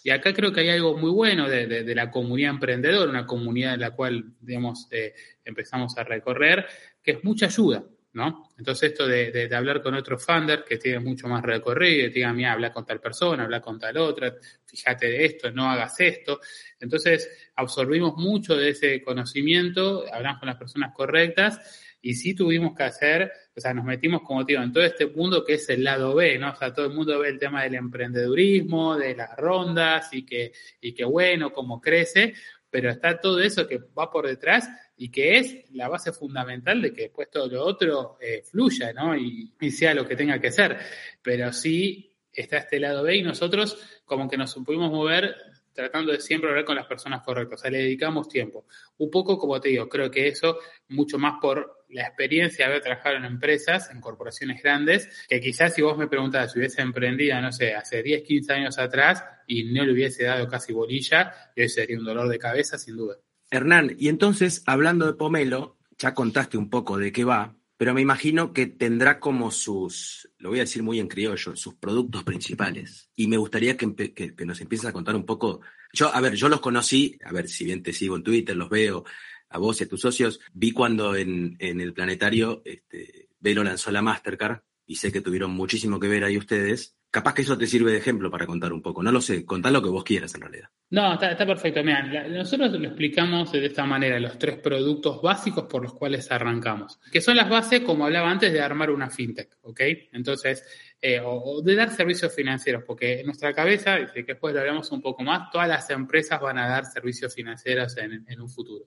y 0.04 0.10
acá 0.10 0.32
creo 0.32 0.52
que 0.52 0.60
hay 0.60 0.70
algo 0.70 0.96
muy 0.96 1.10
bueno 1.10 1.48
de, 1.48 1.94
la 1.94 2.10
comunidad 2.10 2.50
emprendedora, 2.50 3.08
una 3.08 3.26
comunidad 3.26 3.74
en 3.74 3.80
la 3.80 3.92
cual, 3.92 4.32
digamos, 4.40 4.88
eh, 4.90 5.14
empezamos 5.44 5.96
a 5.96 6.02
recorrer, 6.02 6.66
que 7.02 7.12
es 7.12 7.24
mucha 7.24 7.46
ayuda, 7.46 7.84
¿no? 8.14 8.50
Entonces 8.58 8.90
esto 8.90 9.06
de, 9.06 9.48
hablar 9.54 9.82
con 9.82 9.94
otro 9.94 10.18
funder 10.18 10.64
que 10.64 10.76
tiene 10.76 11.00
mucho 11.00 11.28
más 11.28 11.42
recorrido, 11.42 12.08
te 12.08 12.14
diga, 12.14 12.32
mira, 12.32 12.52
habla 12.52 12.72
con 12.72 12.84
tal 12.84 13.00
persona, 13.00 13.44
habla 13.44 13.60
con 13.60 13.78
tal 13.78 13.96
otra, 13.96 14.34
fíjate 14.66 15.06
de 15.06 15.24
esto, 15.24 15.50
no 15.50 15.70
hagas 15.70 15.98
esto. 16.00 16.40
Entonces 16.78 17.50
absorbimos 17.56 18.16
mucho 18.16 18.56
de 18.56 18.70
ese 18.70 19.02
conocimiento, 19.02 20.04
hablamos 20.12 20.40
con 20.40 20.48
las 20.48 20.56
personas 20.56 20.92
correctas 20.94 21.60
y 22.02 22.14
sí 22.14 22.34
tuvimos 22.34 22.76
que 22.76 22.82
hacer, 22.82 23.32
o 23.56 23.60
sea, 23.60 23.72
nos 23.72 23.84
metimos, 23.84 24.22
como 24.22 24.44
digo, 24.44 24.60
en 24.60 24.72
todo 24.72 24.84
este 24.84 25.06
mundo 25.06 25.44
que 25.44 25.54
es 25.54 25.68
el 25.70 25.84
lado 25.84 26.14
B, 26.14 26.36
¿no? 26.38 26.50
O 26.50 26.56
sea, 26.56 26.74
todo 26.74 26.86
el 26.86 26.92
mundo 26.92 27.18
ve 27.20 27.28
el 27.28 27.38
tema 27.38 27.62
del 27.62 27.76
emprendedurismo, 27.76 28.96
de 28.96 29.14
las 29.14 29.36
rondas 29.36 30.12
y 30.12 30.26
que, 30.26 30.52
y 30.80 30.92
que 30.92 31.04
bueno, 31.04 31.52
cómo 31.52 31.80
crece, 31.80 32.34
pero 32.72 32.90
está 32.90 33.20
todo 33.20 33.38
eso 33.40 33.68
que 33.68 33.76
va 33.76 34.10
por 34.10 34.26
detrás 34.26 34.66
y 34.96 35.10
que 35.10 35.36
es 35.36 35.70
la 35.72 35.88
base 35.88 36.10
fundamental 36.10 36.80
de 36.80 36.94
que 36.94 37.02
después 37.02 37.28
todo 37.30 37.46
lo 37.46 37.62
otro 37.62 38.16
eh, 38.18 38.42
fluya, 38.50 38.94
¿no? 38.94 39.14
Y, 39.14 39.52
sea 39.70 39.92
lo 39.92 40.08
que 40.08 40.16
tenga 40.16 40.40
que 40.40 40.50
ser. 40.50 40.78
Pero 41.22 41.52
sí 41.52 42.16
está 42.32 42.56
este 42.56 42.80
lado 42.80 43.02
B 43.02 43.16
y 43.16 43.22
nosotros 43.22 44.00
como 44.06 44.26
que 44.26 44.38
nos 44.38 44.54
pudimos 44.54 44.90
mover 44.90 45.36
tratando 45.74 46.12
de 46.12 46.20
siempre 46.20 46.48
hablar 46.48 46.64
con 46.64 46.76
las 46.76 46.86
personas 46.86 47.22
correctas, 47.22 47.60
o 47.60 47.62
sea, 47.62 47.70
le 47.70 47.78
dedicamos 47.78 48.26
tiempo. 48.26 48.64
Un 48.98 49.10
poco, 49.10 49.36
como 49.36 49.60
te 49.60 49.68
digo, 49.68 49.88
creo 49.88 50.10
que 50.10 50.28
eso, 50.28 50.58
mucho 50.88 51.18
más 51.18 51.34
por 51.42 51.81
la 51.92 52.06
experiencia 52.06 52.64
de 52.64 52.72
haber 52.72 52.82
trabajado 52.82 53.16
en 53.16 53.24
empresas, 53.24 53.90
en 53.90 54.00
corporaciones 54.00 54.62
grandes, 54.62 55.08
que 55.28 55.40
quizás 55.40 55.74
si 55.74 55.82
vos 55.82 55.96
me 55.96 56.08
preguntas 56.08 56.52
si 56.52 56.58
hubiese 56.58 56.82
emprendido, 56.82 57.40
no 57.40 57.52
sé, 57.52 57.74
hace 57.74 58.02
10, 58.02 58.22
15 58.22 58.52
años 58.52 58.78
atrás 58.78 59.24
y 59.46 59.64
no 59.72 59.84
le 59.84 59.92
hubiese 59.92 60.24
dado 60.24 60.48
casi 60.48 60.72
bolilla, 60.72 61.32
hoy 61.56 61.68
sería 61.68 61.98
un 61.98 62.04
dolor 62.04 62.28
de 62.28 62.38
cabeza, 62.38 62.78
sin 62.78 62.96
duda. 62.96 63.16
Hernán, 63.50 63.94
y 63.98 64.08
entonces, 64.08 64.62
hablando 64.66 65.06
de 65.06 65.12
Pomelo, 65.12 65.76
ya 65.98 66.14
contaste 66.14 66.56
un 66.56 66.70
poco 66.70 66.96
de 66.96 67.12
qué 67.12 67.24
va, 67.24 67.54
pero 67.76 67.94
me 67.94 68.00
imagino 68.00 68.52
que 68.52 68.66
tendrá 68.66 69.18
como 69.18 69.50
sus, 69.50 70.30
lo 70.38 70.50
voy 70.50 70.60
a 70.60 70.62
decir 70.62 70.82
muy 70.82 71.00
en 71.00 71.08
criollo, 71.08 71.56
sus 71.56 71.74
productos 71.74 72.22
principales. 72.22 73.10
Y 73.16 73.26
me 73.26 73.36
gustaría 73.36 73.76
que, 73.76 73.92
que, 74.14 74.46
nos 74.46 74.60
empieces 74.60 74.88
a 74.88 74.92
contar 74.92 75.16
un 75.16 75.26
poco. 75.26 75.62
Yo, 75.92 76.14
a 76.14 76.20
ver, 76.20 76.34
yo 76.34 76.48
los 76.48 76.60
conocí, 76.60 77.18
a 77.24 77.32
ver, 77.32 77.48
si 77.48 77.64
bien 77.64 77.82
te 77.82 77.92
sigo 77.92 78.16
en 78.16 78.22
Twitter, 78.22 78.56
los 78.56 78.70
veo 78.70 79.04
a 79.52 79.58
vos 79.58 79.80
y 79.80 79.84
a 79.84 79.88
tus 79.88 80.00
socios, 80.00 80.40
vi 80.52 80.72
cuando 80.72 81.14
en, 81.14 81.56
en 81.58 81.80
el 81.80 81.92
planetario 81.92 82.62
este, 82.64 83.28
Velo 83.40 83.64
lanzó 83.64 83.90
la 83.90 84.02
Mastercard 84.02 84.60
y 84.86 84.96
sé 84.96 85.12
que 85.12 85.20
tuvieron 85.20 85.50
muchísimo 85.50 85.98
que 85.98 86.08
ver 86.08 86.24
ahí 86.24 86.36
ustedes. 86.36 86.96
Capaz 87.10 87.34
que 87.34 87.42
eso 87.42 87.58
te 87.58 87.66
sirve 87.66 87.92
de 87.92 87.98
ejemplo 87.98 88.30
para 88.30 88.46
contar 88.46 88.72
un 88.72 88.80
poco. 88.80 89.02
No 89.02 89.12
lo 89.12 89.20
sé, 89.20 89.44
contá 89.44 89.70
lo 89.70 89.82
que 89.82 89.90
vos 89.90 90.02
quieras 90.02 90.34
en 90.34 90.40
realidad. 90.40 90.70
No, 90.90 91.14
está, 91.14 91.36
perfecto. 91.46 91.82
Mira, 91.82 92.28
nosotros 92.28 92.72
lo 92.72 92.88
explicamos 92.88 93.52
de 93.52 93.66
esta 93.66 93.84
manera, 93.84 94.18
los 94.20 94.38
tres 94.38 94.58
productos 94.58 95.20
básicos 95.20 95.64
por 95.64 95.82
los 95.82 95.94
cuales 95.94 96.30
arrancamos, 96.30 96.98
que 97.10 97.20
son 97.20 97.36
las 97.36 97.48
bases, 97.48 97.80
como 97.80 98.06
hablaba 98.06 98.30
antes, 98.30 98.52
de 98.52 98.60
armar 98.60 98.90
una 98.90 99.10
fintech, 99.10 99.56
¿ok? 99.62 99.80
Entonces, 100.12 100.62
eh, 101.04 101.20
o, 101.20 101.60
de 101.62 101.74
dar 101.74 101.90
servicios 101.90 102.32
financieros, 102.32 102.84
porque 102.86 103.18
en 103.20 103.26
nuestra 103.26 103.52
cabeza, 103.52 103.98
y 103.98 104.22
después 104.22 104.54
lo 104.54 104.60
hablamos 104.60 104.92
un 104.92 105.02
poco 105.02 105.24
más, 105.24 105.50
todas 105.50 105.66
las 105.66 105.90
empresas 105.90 106.40
van 106.40 106.58
a 106.58 106.68
dar 106.68 106.84
servicios 106.86 107.34
financieros 107.34 107.96
en, 107.96 108.24
en 108.28 108.40
un 108.40 108.48
futuro. 108.48 108.86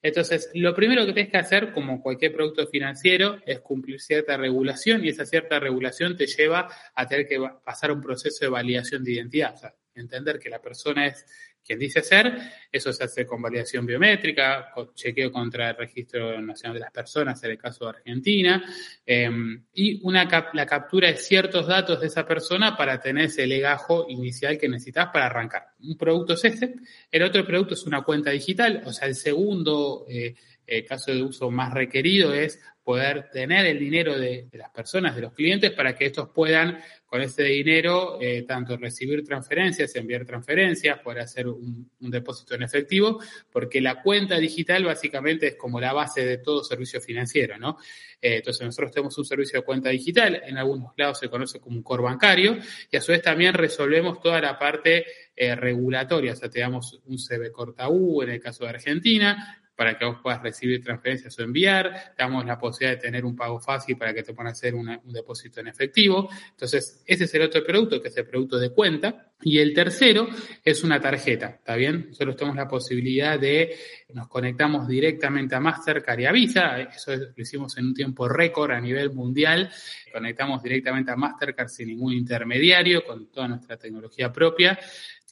Entonces, 0.00 0.50
lo 0.54 0.72
primero 0.72 1.04
que 1.04 1.12
tienes 1.12 1.32
que 1.32 1.38
hacer, 1.38 1.72
como 1.72 2.00
cualquier 2.00 2.32
producto 2.32 2.64
financiero, 2.68 3.38
es 3.44 3.58
cumplir 3.58 4.00
cierta 4.00 4.36
regulación 4.36 5.04
y 5.04 5.08
esa 5.08 5.26
cierta 5.26 5.58
regulación 5.58 6.16
te 6.16 6.26
lleva 6.26 6.68
a 6.94 7.06
tener 7.08 7.26
que 7.26 7.40
pasar 7.64 7.90
un 7.90 8.00
proceso 8.00 8.44
de 8.44 8.50
validación 8.50 9.02
de 9.02 9.14
identidad. 9.14 9.54
O 9.54 9.58
sea, 9.58 9.74
entender 9.96 10.38
que 10.38 10.50
la 10.50 10.60
persona 10.62 11.06
es 11.06 11.26
quien 11.68 11.78
dice 11.78 12.00
ser, 12.00 12.32
eso 12.72 12.94
se 12.94 13.04
hace 13.04 13.26
con 13.26 13.42
validación 13.42 13.84
biométrica, 13.84 14.70
con 14.74 14.94
chequeo 14.94 15.30
contra 15.30 15.68
el 15.68 15.76
Registro 15.76 16.40
Nacional 16.40 16.74
de 16.74 16.80
las 16.80 16.90
Personas, 16.90 17.44
en 17.44 17.50
el 17.50 17.58
caso 17.58 17.84
de 17.84 17.90
Argentina, 17.90 18.64
em, 19.04 19.64
y 19.74 20.00
una 20.02 20.26
la 20.54 20.64
captura 20.64 21.08
de 21.08 21.16
ciertos 21.18 21.66
datos 21.66 22.00
de 22.00 22.06
esa 22.06 22.26
persona 22.26 22.74
para 22.74 22.98
tener 22.98 23.26
ese 23.26 23.46
legajo 23.46 24.06
inicial 24.08 24.56
que 24.56 24.66
necesitas 24.66 25.08
para 25.12 25.26
arrancar. 25.26 25.66
Un 25.80 25.98
producto 25.98 26.32
es 26.32 26.44
este, 26.46 26.74
el 27.10 27.22
otro 27.22 27.44
producto 27.46 27.74
es 27.74 27.84
una 27.84 28.00
cuenta 28.00 28.30
digital, 28.30 28.82
o 28.86 28.92
sea, 28.92 29.06
el 29.06 29.14
segundo 29.14 30.06
eh, 30.08 30.34
eh, 30.66 30.86
caso 30.86 31.12
de 31.12 31.22
uso 31.22 31.50
más 31.50 31.74
requerido 31.74 32.32
es 32.32 32.58
poder 32.88 33.28
tener 33.30 33.66
el 33.66 33.78
dinero 33.78 34.18
de, 34.18 34.48
las 34.52 34.70
personas, 34.70 35.14
de 35.14 35.20
los 35.20 35.34
clientes, 35.34 35.72
para 35.72 35.94
que 35.94 36.06
estos 36.06 36.30
puedan 36.30 36.80
con 37.08 37.22
ese 37.22 37.42
dinero 37.42 38.18
eh, 38.20 38.42
tanto 38.42 38.76
recibir 38.76 39.24
transferencias, 39.24 39.96
enviar 39.96 40.26
transferencias, 40.26 41.00
poder 41.00 41.20
hacer 41.20 41.48
un, 41.48 41.90
depósito 41.98 42.54
en 42.54 42.62
efectivo, 42.62 43.18
porque 43.50 43.80
la 43.80 44.02
cuenta 44.02 44.36
digital 44.36 44.84
básicamente 44.84 45.48
es 45.48 45.54
como 45.56 45.80
la 45.80 45.94
base 45.94 46.24
de 46.24 46.38
todo 46.38 46.62
servicio 46.62 47.00
financiero, 47.00 47.56
¿no? 47.58 47.78
Eh, 48.20 48.36
entonces 48.36 48.66
nosotros 48.66 48.92
tenemos 48.92 49.16
un 49.16 49.24
servicio 49.24 49.60
de 49.60 49.64
cuenta 49.64 49.88
digital, 49.88 50.42
en 50.44 50.58
algunos 50.58 50.92
lados 50.96 51.18
se 51.18 51.30
conoce 51.30 51.60
como 51.60 51.76
un 51.76 51.82
core 51.82 52.02
bancario, 52.02 52.58
y 52.90 52.96
a 52.98 53.00
su 53.00 53.12
vez 53.12 53.22
también 53.22 53.54
resolvemos 53.54 54.20
toda 54.20 54.40
la 54.40 54.58
parte 54.58 55.06
regulatoria, 55.36 56.32
o 56.32 56.36
sea, 56.36 56.50
te 56.50 56.58
damos 56.58 57.00
un 57.06 57.16
CB 57.16 57.52
corta 57.52 57.88
U 57.88 58.22
en 58.22 58.30
el 58.30 58.40
caso 58.40 58.64
de 58.64 58.70
Argentina, 58.70 59.62
para 59.78 59.96
que 59.96 60.04
vos 60.04 60.18
puedas 60.20 60.42
recibir 60.42 60.82
transferencias 60.82 61.38
o 61.38 61.42
enviar, 61.44 62.12
te 62.16 62.24
damos 62.24 62.44
la 62.44 62.58
posibilidad 62.58 62.96
de 62.96 63.00
tener 63.00 63.24
un 63.24 63.36
pago 63.36 63.60
fácil 63.60 63.96
para 63.96 64.12
que 64.12 64.24
te 64.24 64.34
puedan 64.34 64.50
hacer 64.50 64.74
un 64.74 64.98
depósito 65.04 65.60
en 65.60 65.68
efectivo. 65.68 66.28
Entonces, 66.50 67.04
ese 67.06 67.24
es 67.24 67.34
el 67.34 67.42
otro 67.42 67.64
producto, 67.64 68.02
que 68.02 68.08
es 68.08 68.16
el 68.16 68.26
producto 68.26 68.58
de 68.58 68.70
cuenta. 68.70 69.30
Y 69.40 69.58
el 69.60 69.72
tercero 69.72 70.26
es 70.64 70.82
una 70.82 71.00
tarjeta, 71.00 71.46
¿está 71.46 71.76
bien? 71.76 72.06
Nosotros 72.08 72.34
tenemos 72.34 72.56
la 72.56 72.66
posibilidad 72.66 73.38
de, 73.38 73.72
nos 74.12 74.26
conectamos 74.26 74.88
directamente 74.88 75.54
a 75.54 75.60
Mastercard 75.60 76.18
y 76.18 76.26
a 76.26 76.32
Visa, 76.32 76.80
eso 76.80 77.14
lo 77.14 77.32
hicimos 77.36 77.78
en 77.78 77.86
un 77.86 77.94
tiempo 77.94 78.28
récord 78.28 78.72
a 78.72 78.80
nivel 78.80 79.12
mundial, 79.12 79.70
conectamos 80.12 80.60
directamente 80.60 81.12
a 81.12 81.16
Mastercard 81.16 81.68
sin 81.68 81.86
ningún 81.86 82.14
intermediario, 82.14 83.04
con 83.04 83.30
toda 83.30 83.46
nuestra 83.46 83.76
tecnología 83.76 84.32
propia. 84.32 84.76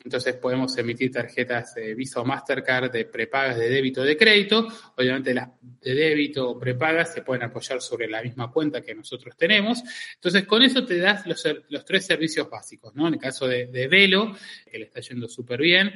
Entonces 0.05 0.35
podemos 0.35 0.77
emitir 0.79 1.11
tarjetas 1.11 1.75
de 1.75 1.95
Visa 1.95 2.21
o 2.21 2.25
Mastercard 2.25 2.93
de 2.93 3.07
prepagas 3.07 3.57
de 3.57 3.69
débito 3.69 4.03
o 4.03 4.05
de 4.05 4.17
crédito. 4.17 4.69
Obviamente 4.97 5.35
las 5.35 5.49
de 5.61 5.95
débito 5.95 6.51
o 6.51 6.59
prepagas 6.59 7.15
se 7.15 7.23
pueden 7.23 7.45
apoyar 7.45 7.81
sobre 7.81 8.09
la 8.09 8.23
misma 8.23 8.51
cuenta 8.51 8.83
que 8.83 8.95
nosotros 8.95 9.37
tenemos. 9.37 9.83
Entonces 10.15 10.45
con 10.45 10.63
eso 10.63 10.85
te 10.85 10.99
das 10.99 11.27
los, 11.27 11.85
tres 11.85 12.07
servicios 12.07 12.49
básicos, 12.49 12.95
¿no? 12.95 13.09
En 13.09 13.15
el 13.15 13.21
caso 13.21 13.49
de, 13.49 13.67
de 13.67 13.89
Velo, 13.89 14.37
que 14.71 14.79
le 14.79 14.85
está 14.85 15.01
yendo 15.01 15.29
súper 15.29 15.61
bien, 15.61 15.93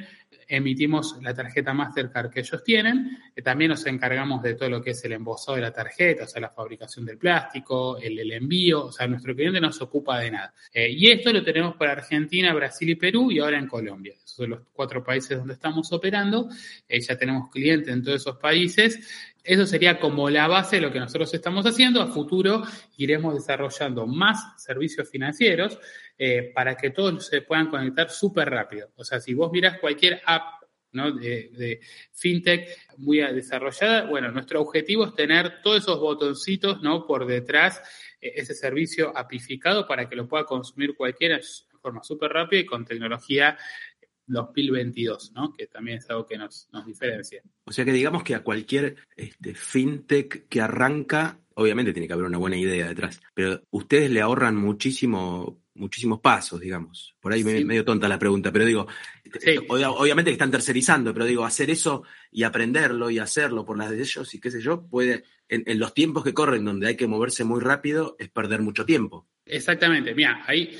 emitimos 0.47 1.17
la 1.21 1.33
tarjeta 1.33 1.73
Mastercard 1.73 2.29
que 2.29 2.41
ellos 2.41 2.63
tienen, 2.63 3.17
también 3.43 3.69
nos 3.69 3.85
encargamos 3.85 4.41
de 4.43 4.55
todo 4.55 4.69
lo 4.69 4.81
que 4.81 4.91
es 4.91 5.05
el 5.05 5.13
embosado 5.13 5.55
de 5.55 5.61
la 5.61 5.71
tarjeta, 5.71 6.25
o 6.25 6.27
sea, 6.27 6.41
la 6.41 6.49
fabricación 6.49 7.05
del 7.05 7.17
plástico, 7.17 7.97
el, 7.97 8.31
envío, 8.31 8.85
o 8.85 8.91
sea, 8.91 9.07
nuestro 9.07 9.35
cliente 9.35 9.61
no 9.61 9.71
se 9.71 9.83
ocupa 9.83 10.19
de 10.19 10.31
nada. 10.31 10.53
Eh, 10.73 10.89
y 10.91 11.09
esto 11.09 11.31
lo 11.31 11.43
tenemos 11.43 11.75
para 11.75 11.93
Argentina, 11.93 12.53
Brasil 12.53 12.89
y 12.89 12.95
Perú 12.95 13.31
y 13.31 13.39
ahora 13.39 13.57
en 13.57 13.67
Colombia. 13.67 14.13
Esos 14.13 14.31
son 14.31 14.49
los 14.51 14.59
cuatro 14.73 15.03
países 15.03 15.37
donde 15.37 15.53
estamos 15.53 15.91
operando, 15.93 16.49
eh, 16.87 16.99
ya 16.99 17.17
tenemos 17.17 17.49
clientes 17.49 17.93
en 17.93 18.03
todos 18.03 18.21
esos 18.21 18.37
países. 18.37 19.31
Eso 19.43 19.65
sería 19.65 19.99
como 19.99 20.29
la 20.29 20.47
base 20.47 20.75
de 20.75 20.83
lo 20.83 20.91
que 20.91 20.99
nosotros 20.99 21.33
estamos 21.33 21.65
haciendo. 21.65 22.01
A 22.01 22.07
futuro 22.07 22.63
iremos 22.97 23.33
desarrollando 23.33 24.05
más 24.05 24.61
servicios 24.61 25.09
financieros 25.09 25.79
eh, 26.23 26.51
para 26.53 26.77
que 26.77 26.91
todos 26.91 27.25
se 27.25 27.41
puedan 27.41 27.67
conectar 27.67 28.07
súper 28.11 28.47
rápido. 28.47 28.91
O 28.95 29.03
sea, 29.03 29.19
si 29.19 29.33
vos 29.33 29.51
miras 29.51 29.79
cualquier 29.79 30.21
app 30.23 30.61
de, 30.91 31.79
fintech 32.11 32.69
muy 32.97 33.17
desarrollada, 33.17 34.05
bueno, 34.05 34.31
nuestro 34.31 34.61
objetivo 34.61 35.07
es 35.07 35.15
tener 35.15 35.63
todos 35.63 35.81
esos 35.81 35.99
botoncitos 35.99 36.79
¿no? 36.83 37.07
por 37.07 37.25
detrás, 37.25 37.81
eh, 38.21 38.33
ese 38.35 38.53
servicio 38.53 39.17
apificado 39.17 39.87
para 39.87 40.07
que 40.07 40.15
lo 40.15 40.27
pueda 40.27 40.45
consumir 40.45 40.93
cualquiera 40.95 41.37
de 41.37 41.43
forma 41.81 42.03
súper 42.03 42.31
rápida 42.31 42.59
y 42.59 42.65
con 42.67 42.85
tecnología 42.85 43.57
2022, 44.27 45.31
¿no? 45.33 45.51
que 45.51 45.65
también 45.65 45.97
es 45.97 46.09
algo 46.11 46.27
que 46.27 46.37
nos, 46.37 46.69
nos 46.71 46.85
diferencia. 46.85 47.41
O 47.65 47.71
sea 47.71 47.83
que 47.83 47.93
digamos 47.93 48.21
que 48.21 48.35
a 48.35 48.43
cualquier 48.43 48.95
este, 49.15 49.55
fintech 49.55 50.47
que 50.47 50.61
arranca, 50.61 51.39
obviamente 51.55 51.93
tiene 51.93 52.05
que 52.05 52.13
haber 52.13 52.27
una 52.27 52.37
buena 52.37 52.57
idea 52.57 52.87
detrás, 52.87 53.19
pero 53.33 53.63
ustedes 53.71 54.11
le 54.11 54.21
ahorran 54.21 54.55
muchísimo 54.55 55.60
muchísimos 55.75 56.19
pasos, 56.19 56.59
digamos. 56.59 57.15
Por 57.19 57.33
ahí 57.33 57.43
medio 57.43 57.85
tonta 57.85 58.07
la 58.07 58.19
pregunta, 58.19 58.51
pero 58.51 58.65
digo, 58.65 58.87
obviamente 59.77 60.31
que 60.31 60.33
están 60.33 60.51
tercerizando, 60.51 61.13
pero 61.13 61.25
digo, 61.25 61.45
hacer 61.45 61.69
eso 61.69 62.03
y 62.31 62.43
aprenderlo 62.43 63.09
y 63.09 63.19
hacerlo 63.19 63.65
por 63.65 63.77
las 63.77 63.89
de 63.89 63.99
ellos 63.99 64.33
y 64.33 64.39
qué 64.39 64.51
sé 64.51 64.61
yo, 64.61 64.87
puede, 64.87 65.23
en, 65.47 65.79
los 65.79 65.93
tiempos 65.93 66.23
que 66.23 66.33
corren, 66.33 66.65
donde 66.65 66.87
hay 66.87 66.95
que 66.95 67.07
moverse 67.07 67.43
muy 67.43 67.61
rápido, 67.61 68.15
es 68.19 68.29
perder 68.29 68.61
mucho 68.61 68.85
tiempo. 68.85 69.27
Exactamente, 69.45 70.13
mira, 70.13 70.43
ahí, 70.47 70.77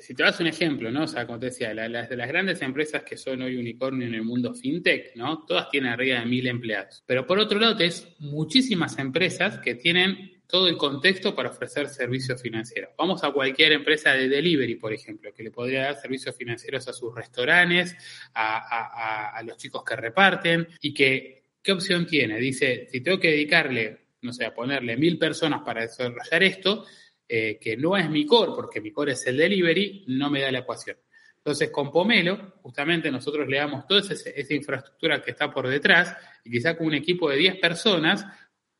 si 0.00 0.14
te 0.14 0.22
das 0.22 0.40
un 0.40 0.46
ejemplo, 0.46 0.90
¿no? 0.90 1.04
O 1.04 1.08
sea, 1.08 1.26
como 1.26 1.38
te 1.38 1.46
decía, 1.46 1.74
las 1.74 2.08
de 2.08 2.16
las 2.16 2.28
grandes 2.28 2.62
empresas 2.62 3.02
que 3.02 3.16
son 3.16 3.42
hoy 3.42 3.56
unicornio 3.56 4.06
en 4.06 4.14
el 4.14 4.22
mundo 4.22 4.54
fintech, 4.54 5.14
¿no? 5.16 5.44
Todas 5.46 5.70
tienen 5.70 5.92
arriba 5.92 6.20
de 6.20 6.26
mil 6.26 6.46
empleados. 6.46 7.02
Pero 7.06 7.26
por 7.26 7.38
otro 7.38 7.58
lado, 7.58 7.76
tenés 7.76 8.08
muchísimas 8.18 8.98
empresas 8.98 9.58
que 9.58 9.74
tienen 9.74 10.31
todo 10.52 10.68
el 10.68 10.76
contexto 10.76 11.34
para 11.34 11.48
ofrecer 11.48 11.88
servicios 11.88 12.42
financieros. 12.42 12.90
Vamos 12.98 13.24
a 13.24 13.32
cualquier 13.32 13.72
empresa 13.72 14.12
de 14.12 14.28
delivery, 14.28 14.74
por 14.74 14.92
ejemplo, 14.92 15.32
que 15.32 15.42
le 15.42 15.50
podría 15.50 15.84
dar 15.84 15.96
servicios 15.98 16.36
financieros 16.36 16.86
a 16.88 16.92
sus 16.92 17.14
restaurantes, 17.14 17.96
a, 18.34 19.42
los 19.46 19.56
chicos 19.56 19.82
que 19.82 19.96
reparten, 19.96 20.68
y 20.82 20.92
que, 20.92 21.44
¿qué 21.62 21.72
opción 21.72 22.06
tiene? 22.06 22.36
Dice, 22.36 22.86
si 22.92 23.00
tengo 23.00 23.18
que 23.18 23.30
dedicarle, 23.30 24.08
no 24.20 24.30
sé, 24.34 24.44
a 24.44 24.52
ponerle 24.54 24.94
mil 24.98 25.18
personas 25.18 25.62
para 25.62 25.80
desarrollar 25.80 26.42
esto, 26.42 26.84
eh, 27.26 27.58
que 27.58 27.78
no 27.78 27.96
es 27.96 28.10
mi 28.10 28.26
core, 28.26 28.52
porque 28.54 28.82
mi 28.82 28.92
core 28.92 29.12
es 29.12 29.26
el 29.26 29.38
delivery, 29.38 30.04
no 30.08 30.28
me 30.28 30.42
da 30.42 30.52
la 30.52 30.58
ecuación. 30.58 30.98
Entonces, 31.38 31.70
con 31.70 31.90
Pomelo, 31.90 32.56
justamente 32.60 33.10
nosotros 33.10 33.48
le 33.48 33.56
damos 33.56 33.86
toda 33.86 34.00
esa, 34.00 34.12
esa, 34.28 34.54
infraestructura 34.54 35.22
que 35.22 35.30
está 35.30 35.50
por 35.50 35.66
detrás 35.66 36.14
y 36.44 36.50
quizá 36.50 36.76
con 36.76 36.88
un 36.88 36.94
equipo 36.94 37.30
de 37.30 37.36
10 37.38 37.56
personas 37.56 38.26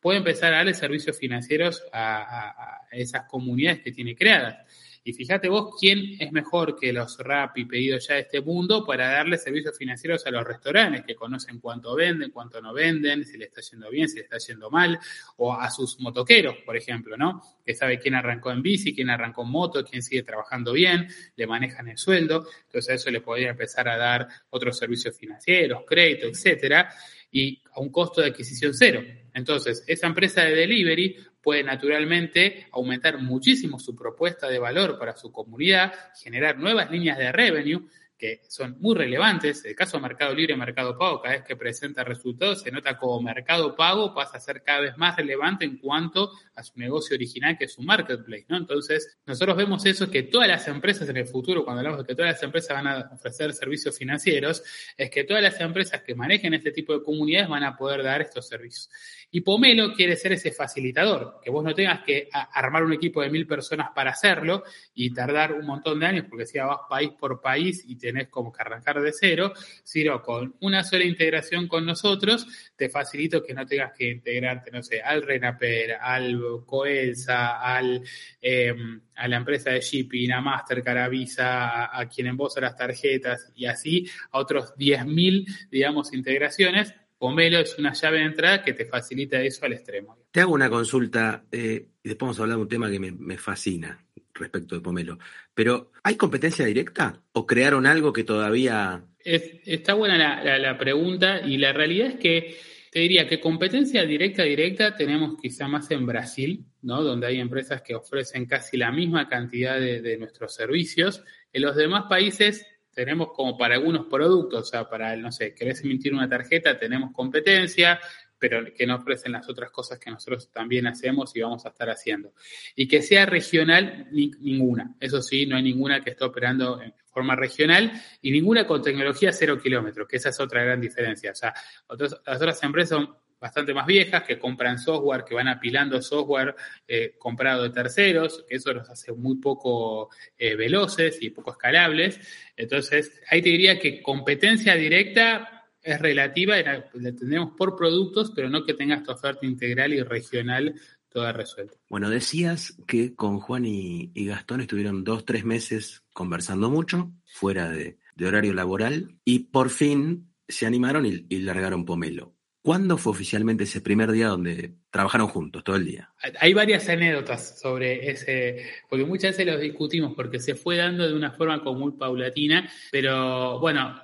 puede 0.03 0.17
empezar 0.17 0.53
a 0.53 0.57
darle 0.57 0.73
servicios 0.73 1.17
financieros 1.17 1.81
a, 1.93 2.81
esas 2.91 3.25
comunidades 3.27 3.79
que 3.81 3.93
tiene 3.93 4.15
creadas. 4.15 4.57
Y 5.05 5.13
fíjate 5.13 5.47
vos 5.49 5.75
quién 5.79 6.15
es 6.19 6.31
mejor 6.31 6.77
que 6.77 6.93
los 6.93 7.17
rap 7.17 7.57
y 7.57 7.65
pedidos 7.65 8.07
ya 8.07 8.15
de 8.15 8.21
este 8.21 8.41
mundo 8.41 8.85
para 8.85 9.09
darle 9.09 9.37
servicios 9.37 9.77
financieros 9.77 10.25
a 10.25 10.31
los 10.31 10.45
restaurantes, 10.45 11.03
que 11.05 11.15
conocen 11.15 11.59
cuánto 11.59 11.95
venden, 11.95 12.31
cuánto 12.31 12.61
no 12.61 12.73
venden, 12.73 13.25
si 13.25 13.37
le 13.37 13.45
está 13.45 13.61
yendo 13.61 13.89
bien, 13.89 14.09
si 14.09 14.17
le 14.17 14.23
está 14.23 14.37
yendo 14.37 14.69
mal, 14.69 14.99
o 15.37 15.53
a 15.53 15.69
sus 15.71 15.99
motoqueros, 15.99 16.57
por 16.65 16.75
ejemplo, 16.75 17.17
¿no? 17.17 17.41
Que 17.65 17.73
sabe 17.73 17.97
quién 17.97 18.15
arrancó 18.15 18.51
en 18.51 18.61
bici, 18.61 18.93
quién 18.93 19.09
arrancó 19.09 19.43
en 19.43 19.49
moto, 19.49 19.85
quién 19.85 20.03
sigue 20.03 20.23
trabajando 20.23 20.73
bien, 20.73 21.07
le 21.35 21.47
manejan 21.47 21.87
el 21.87 21.97
sueldo, 21.97 22.45
entonces 22.65 22.89
a 22.91 22.93
eso 22.95 23.09
le 23.09 23.21
podría 23.21 23.51
empezar 23.51 23.87
a 23.87 23.97
dar 23.97 24.27
otros 24.49 24.77
servicios 24.77 25.17
financieros, 25.17 25.83
crédito, 25.87 26.27
etcétera, 26.27 26.93
y 27.31 27.61
a 27.73 27.79
un 27.79 27.89
costo 27.89 28.21
de 28.21 28.27
adquisición 28.27 28.73
cero. 28.73 29.01
Entonces, 29.33 29.83
esa 29.87 30.07
empresa 30.07 30.41
de 30.41 30.55
delivery 30.55 31.17
puede 31.41 31.63
naturalmente 31.63 32.67
aumentar 32.71 33.17
muchísimo 33.19 33.79
su 33.79 33.95
propuesta 33.95 34.47
de 34.47 34.59
valor 34.59 34.97
para 34.97 35.15
su 35.15 35.31
comunidad, 35.31 35.93
generar 36.21 36.57
nuevas 36.57 36.89
líneas 36.89 37.17
de 37.17 37.31
revenue 37.31 37.87
que 38.23 38.41
son 38.47 38.77
muy 38.79 38.95
relevantes. 38.95 39.65
El 39.65 39.75
caso 39.75 39.97
de 39.97 40.03
Mercado 40.03 40.33
Libre 40.33 40.53
y 40.53 40.57
Mercado 40.57 40.97
Pago, 40.97 41.21
cada 41.21 41.35
vez 41.35 41.43
que 41.43 41.57
presenta 41.57 42.05
resultados, 42.05 42.61
se 42.61 42.71
nota 42.71 42.97
como 42.97 43.21
Mercado 43.21 43.75
Pago 43.75 44.13
pasa 44.13 44.37
a 44.37 44.39
ser 44.39 44.63
cada 44.63 44.79
vez 44.79 44.97
más 44.97 45.17
relevante 45.17 45.65
en 45.65 45.77
cuanto 45.77 46.31
a 46.55 46.63
su 46.63 46.71
negocio 46.79 47.15
original, 47.15 47.57
que 47.57 47.65
es 47.65 47.73
su 47.73 47.81
marketplace, 47.81 48.45
¿no? 48.47 48.55
Entonces, 48.55 49.17
nosotros 49.25 49.57
vemos 49.57 49.85
eso, 49.85 50.09
que 50.09 50.23
todas 50.23 50.47
las 50.47 50.65
empresas 50.69 51.09
en 51.09 51.17
el 51.17 51.27
futuro, 51.27 51.65
cuando 51.65 51.79
hablamos 51.79 51.99
de 51.99 52.05
que 52.05 52.15
todas 52.15 52.31
las 52.31 52.43
empresas 52.43 52.69
van 52.77 52.87
a 52.87 53.09
ofrecer 53.11 53.51
servicios 53.51 53.97
financieros, 53.97 54.63
es 54.95 55.09
que 55.09 55.25
todas 55.25 55.43
las 55.43 55.59
empresas 55.59 56.01
que 56.03 56.15
manejen 56.15 56.53
este 56.53 56.71
tipo 56.71 56.93
de 56.97 57.03
comunidades 57.03 57.49
van 57.49 57.65
a 57.65 57.75
poder 57.75 58.03
dar 58.03 58.21
estos 58.21 58.47
servicios. 58.47 58.89
Y 59.35 59.41
Pomelo 59.41 59.95
quiere 59.95 60.15
ser 60.15 60.33
ese 60.33 60.51
facilitador, 60.51 61.39
que 61.43 61.49
vos 61.49 61.63
no 61.63 61.73
tengas 61.73 62.03
que 62.03 62.29
armar 62.31 62.83
un 62.83 62.93
equipo 62.93 63.19
de 63.19 63.31
mil 63.31 63.47
personas 63.47 63.87
para 63.95 64.11
hacerlo 64.11 64.63
y 64.93 65.11
tardar 65.11 65.53
un 65.53 65.65
montón 65.65 65.99
de 65.99 66.05
años, 66.05 66.25
porque 66.29 66.45
si 66.45 66.59
vas 66.59 66.81
país 66.87 67.09
por 67.19 67.41
país 67.41 67.83
y 67.87 67.95
tenés 67.95 68.27
como 68.27 68.53
que 68.53 68.61
arrancar 68.61 69.01
de 69.01 69.11
cero, 69.11 69.51
sino 69.83 70.21
con 70.21 70.55
una 70.59 70.83
sola 70.83 71.03
integración 71.03 71.67
con 71.67 71.83
nosotros, 71.83 72.45
te 72.75 72.89
facilito 72.89 73.41
que 73.43 73.55
no 73.55 73.65
tengas 73.65 73.93
que 73.97 74.11
integrarte, 74.11 74.69
no 74.69 74.83
sé, 74.83 75.01
al 75.01 75.23
Renaper, 75.23 75.93
al 75.99 76.39
Coelsa, 76.63 77.59
al, 77.59 78.03
em, 78.39 79.01
a 79.15 79.27
la 79.27 79.37
empresa 79.37 79.71
de 79.71 79.81
shipping, 79.81 80.31
a 80.31 80.41
Mastercard, 80.41 80.99
a 80.99 81.07
Visa, 81.07 81.99
a, 81.99 82.07
quien 82.07 82.27
embosa 82.27 82.61
las 82.61 82.75
tarjetas 82.75 83.51
y 83.55 83.65
así 83.65 84.07
a 84.29 84.37
otros 84.37 84.75
10.000, 84.77 85.47
digamos, 85.71 86.13
integraciones 86.13 86.93
Pomelo 87.23 87.59
es 87.59 87.79
una 87.79 87.93
llave 87.93 88.17
de 88.17 88.25
entrada 88.25 88.61
que 88.61 88.73
te 88.73 88.83
facilita 88.83 89.41
eso 89.41 89.65
al 89.65 89.71
extremo. 89.71 90.17
Te 90.29 90.41
hago 90.41 90.53
una 90.53 90.69
consulta, 90.69 91.45
eh, 91.53 91.87
y 92.03 92.09
después 92.09 92.27
vamos 92.27 92.37
a 92.37 92.43
hablar 92.43 92.57
de 92.57 92.63
un 92.63 92.67
tema 92.67 92.91
que 92.91 92.99
me, 92.99 93.37
fascina 93.37 94.05
respecto 94.33 94.75
de 94.75 94.81
Pomelo. 94.81 95.17
Pero, 95.53 95.93
¿hay 96.03 96.15
competencia 96.15 96.65
directa 96.65 97.23
o 97.31 97.45
crearon 97.45 97.85
algo 97.85 98.11
que 98.11 98.25
todavía... 98.25 99.05
está 99.23 99.93
buena 99.93 100.17
la, 100.59 100.77
pregunta 100.77 101.39
y 101.39 101.55
la 101.55 101.71
realidad 101.71 102.09
es 102.09 102.15
que 102.15 102.57
te 102.91 102.99
diría 102.99 103.25
que 103.25 103.39
competencia 103.39 104.03
directa, 104.03 104.43
directa 104.43 104.93
tenemos 104.93 105.37
quizá 105.41 105.69
más 105.69 105.89
en 105.91 106.05
Brasil, 106.05 106.65
¿no? 106.81 107.03
Donde 107.03 107.27
hay 107.27 107.39
empresas 107.39 107.81
que 107.83 107.95
ofrecen 107.95 108.47
casi 108.47 108.75
la 108.75 108.91
misma 108.91 109.29
cantidad 109.29 109.79
de, 109.79 110.01
de 110.01 110.17
nuestros 110.17 110.53
servicios. 110.53 111.23
En 111.53 111.61
los 111.61 111.77
demás 111.77 112.03
países 112.09 112.67
tenemos 112.93 113.29
como 113.33 113.57
para 113.57 113.75
algunos 113.75 114.05
productos, 114.07 114.61
o 114.61 114.65
sea, 114.65 114.89
para, 114.89 115.15
no 115.15 115.31
sé, 115.31 115.53
querés 115.53 115.83
emitir 115.83 116.13
una 116.13 116.29
tarjeta, 116.29 116.77
tenemos 116.77 117.11
competencia, 117.11 117.99
pero 118.43 118.73
que 118.73 118.85
no 118.85 118.95
ofrecen 118.95 119.31
las 119.31 119.47
otras 119.47 119.71
cosas 119.71 119.99
que 119.99 120.11
nosotros 120.11 120.51
también 120.51 120.85
hacemos 120.85 121.33
y 121.33 121.41
vamos 121.41 121.65
a 121.65 121.69
estar 121.69 121.89
haciendo. 121.89 122.33
Y 122.75 122.89
que 122.89 123.01
sea 123.01 123.25
regional, 123.25 124.09
ninguna. 124.11 124.95
Eso 124.99 125.21
sí, 125.21 125.45
no 125.45 125.55
hay 125.55 125.63
ninguna 125.63 126.03
que 126.03 126.09
esté 126.09 126.25
operando 126.25 126.81
en 126.81 126.93
forma 127.05 127.37
regional 127.37 127.91
y 128.21 128.31
ninguna 128.31 128.67
con 128.67 128.81
tecnología 128.81 129.31
cero 129.31 129.57
kilómetros, 129.61 130.07
que 130.09 130.17
esa 130.17 130.27
es 130.27 130.39
otra 130.41 130.61
gran 130.61 130.81
diferencia. 130.81 131.31
O 131.31 131.35
sea, 131.35 131.53
las 131.97 132.41
otras 132.41 132.61
empresas 132.63 132.97
son 132.97 133.15
bastante 133.43 133.73
más 133.73 133.85
viejas 133.85 134.23
que 134.23 134.39
compran 134.39 134.79
software, 134.79 135.25
que 135.25 135.35
van 135.35 135.49
apilando 135.49 136.01
software 136.01 136.55
eh, 136.87 137.15
comprado 137.19 137.63
de 137.63 137.71
terceros, 137.71 138.45
que 138.47 138.55
eso 138.55 138.73
los 138.73 138.89
hace 138.89 139.11
muy 139.11 139.35
poco 139.35 140.09
eh, 140.37 140.55
veloces 140.55 141.21
y 141.21 141.29
poco 141.29 141.51
escalables. 141.51 142.21
Entonces, 142.55 143.21
ahí 143.29 143.41
te 143.41 143.49
diría 143.49 143.77
que 143.77 144.01
competencia 144.01 144.75
directa 144.75 145.67
es 145.81 145.99
relativa, 145.99 146.55
la, 146.61 146.89
tenemos 146.89 147.51
por 147.57 147.75
productos, 147.75 148.31
pero 148.33 148.49
no 148.49 148.63
que 148.63 148.75
tengas 148.75 149.03
tu 149.03 149.11
oferta 149.11 149.45
integral 149.45 149.93
y 149.93 150.01
regional 150.03 150.75
toda 151.09 151.33
resuelta. 151.33 151.77
Bueno, 151.89 152.09
decías 152.09 152.77
que 152.87 153.13
con 153.13 153.41
Juan 153.41 153.65
y, 153.65 154.09
Gastón 154.25 154.61
estuvieron 154.61 155.03
dos, 155.03 155.25
tres 155.25 155.43
meses 155.43 156.05
conversando 156.13 156.69
mucho, 156.69 157.11
fuera 157.25 157.69
de, 157.69 157.97
horario 158.25 158.53
laboral, 158.53 159.17
y 159.25 159.39
por 159.39 159.69
fin 159.69 160.33
se 160.47 160.65
animaron 160.65 161.05
y 161.05 161.39
largaron 161.39 161.83
Pomelo. 161.83 162.33
¿Cuándo 162.63 162.97
fue 162.97 163.11
oficialmente 163.11 163.65
ese 163.65 163.81
primer 163.81 164.09
día 164.09 164.27
donde 164.27 164.75
trabajaron 164.89 165.27
juntos 165.27 165.65
todo 165.65 165.75
el 165.75 165.83
día? 165.83 166.09
Hay 166.39 166.53
varias 166.53 166.87
anécdotas 166.87 167.59
sobre 167.59 168.09
ese, 168.09 168.65
porque 168.89 169.03
muchas 169.03 169.31
veces 169.31 169.45
los 169.47 169.59
discutimos 169.59 170.13
porque 170.15 170.39
se 170.39 170.55
fue 170.55 170.77
dando 170.77 171.05
de 171.05 171.13
una 171.13 171.31
forma 171.31 171.61
como 171.61 171.79
muy 171.79 171.91
paulatina, 171.91 172.71
pero 172.89 173.59
bueno, 173.59 174.01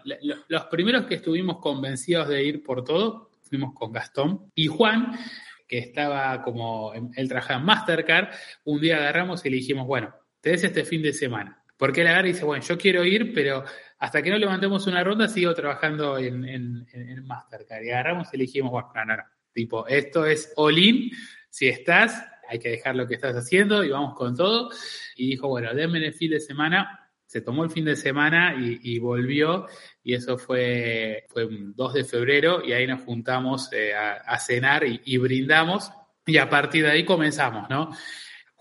los 0.50 0.66
primeros 0.66 1.06
que 1.06 1.16
estuvimos 1.16 1.60
convencidos 1.60 2.28
de 2.28 2.44
ir 2.44 2.62
por 2.62 2.84
todo 2.84 3.32
fuimos 3.44 3.74
con 3.74 3.94
Gastón 3.94 4.52
y 4.54 4.68
Juan, 4.68 5.18
que 5.66 5.78
estaba 5.78 6.42
como, 6.42 6.92
él 7.16 7.30
trabajaba 7.30 7.62
en 7.62 7.66
Mastercard, 7.66 8.28
un 8.66 8.82
día 8.82 8.98
agarramos 8.98 9.46
y 9.46 9.52
le 9.52 9.56
dijimos, 9.56 9.88
bueno, 9.88 10.14
te 10.42 10.50
des 10.50 10.66
este 10.66 10.84
fin 10.84 11.02
de 11.02 11.14
semana. 11.14 11.64
Porque 11.78 12.02
él 12.02 12.08
agarra 12.08 12.28
y 12.28 12.34
dice, 12.34 12.44
bueno, 12.44 12.62
yo 12.62 12.78
quiero 12.78 13.06
ir, 13.06 13.34
pero 13.34 13.64
hasta 14.00 14.22
que 14.22 14.30
no 14.30 14.38
levantemos 14.38 14.88
una 14.88 15.04
ronda, 15.04 15.28
sigo 15.28 15.54
trabajando 15.54 16.18
en, 16.18 16.86
Mastercard. 17.26 17.84
Y 17.84 17.90
agarramos 17.90 18.30
y 18.32 18.38
elegimos, 18.38 18.72
bueno, 18.72 18.90
no, 18.96 19.18
no, 19.18 19.24
tipo, 19.52 19.86
esto 19.88 20.26
es 20.26 20.54
all-in, 20.56 21.12
si 21.50 21.68
estás, 21.68 22.26
hay 22.48 22.60
que 22.60 22.70
dejar 22.70 22.96
lo 22.96 23.08
que 23.08 23.16
estás 23.16 23.36
haciendo 23.36 23.84
y 23.84 23.90
vamos 23.90 24.16
con 24.16 24.36
todo. 24.38 24.70
Y 25.18 25.32
dijo, 25.32 25.50
bueno, 25.50 25.74
denme 25.74 25.98
el 26.06 26.14
fin 26.14 26.32
de 26.32 26.40
semana. 26.40 27.10
Se 27.26 27.42
tomó 27.42 27.64
el 27.64 27.70
fin 27.70 27.86
de 27.86 27.96
semana 27.96 28.56
y, 28.58 28.98
volvió, 28.98 29.68
y 30.02 30.16
eso 30.16 30.40
fue, 30.40 31.26
fue 31.30 31.48
2 31.52 31.94
de 31.94 32.04
febrero, 32.04 32.66
y 32.66 32.72
ahí 32.72 32.88
nos 32.88 33.04
juntamos 33.04 33.70
eh, 33.72 33.94
a, 33.94 34.40
cenar 34.40 34.84
y, 34.84 35.18
brindamos, 35.18 35.92
y 36.26 36.38
a 36.38 36.50
partir 36.50 36.86
de 36.86 36.90
ahí 36.90 37.06
comenzamos, 37.06 37.70
¿no? 37.70 37.92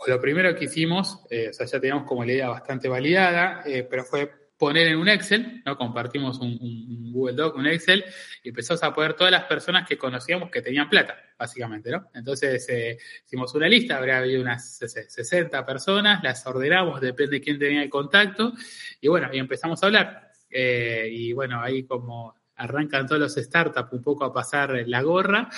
Lo 0.06 0.20
primero 0.20 0.54
que 0.54 0.66
hicimos, 0.66 1.24
eh, 1.30 1.48
o 1.48 1.52
sea, 1.54 1.64
ya 1.64 1.80
teníamos 1.80 2.06
como 2.06 2.24
la 2.24 2.32
idea 2.32 2.48
bastante 2.50 2.90
validada, 2.90 3.62
eh, 3.64 3.86
pero 3.88 4.04
fue 4.04 4.30
poner 4.58 4.88
en 4.88 4.98
un 4.98 5.08
Excel, 5.08 5.62
¿no? 5.64 5.76
Compartimos 5.76 6.38
un, 6.40 7.12
Google 7.12 7.36
Doc, 7.36 7.56
un 7.56 7.66
Excel, 7.66 8.04
y 8.42 8.48
empezamos 8.48 8.82
a 8.82 8.92
poner 8.92 9.14
todas 9.14 9.30
las 9.30 9.44
personas 9.44 9.88
que 9.88 9.96
conocíamos 9.96 10.50
que 10.50 10.60
tenían 10.60 10.90
plata, 10.90 11.16
básicamente, 11.38 11.90
¿no? 11.90 12.10
Entonces 12.12 12.68
eh, 12.68 12.98
hicimos 13.24 13.54
una 13.54 13.68
lista, 13.68 13.96
habría 13.96 14.18
habido 14.18 14.42
unas 14.42 14.78
60 14.78 15.64
personas, 15.64 16.22
las 16.22 16.44
ordenamos, 16.46 17.00
depende 17.00 17.36
de 17.36 17.40
quién 17.40 17.58
tenía 17.58 17.82
el 17.82 17.88
contacto, 17.88 18.52
y 19.00 19.08
bueno, 19.08 19.28
y 19.32 19.38
empezamos 19.38 19.82
a 19.82 19.86
hablar. 19.86 20.30
Eh, 20.50 21.08
y 21.10 21.32
bueno, 21.32 21.62
ahí 21.62 21.84
como 21.84 22.34
arrancan 22.56 23.06
todos 23.06 23.20
los 23.20 23.34
startups 23.34 23.92
un 23.92 24.02
poco 24.02 24.24
a 24.24 24.32
pasar 24.32 24.74
la 24.86 25.02
gorra. 25.02 25.48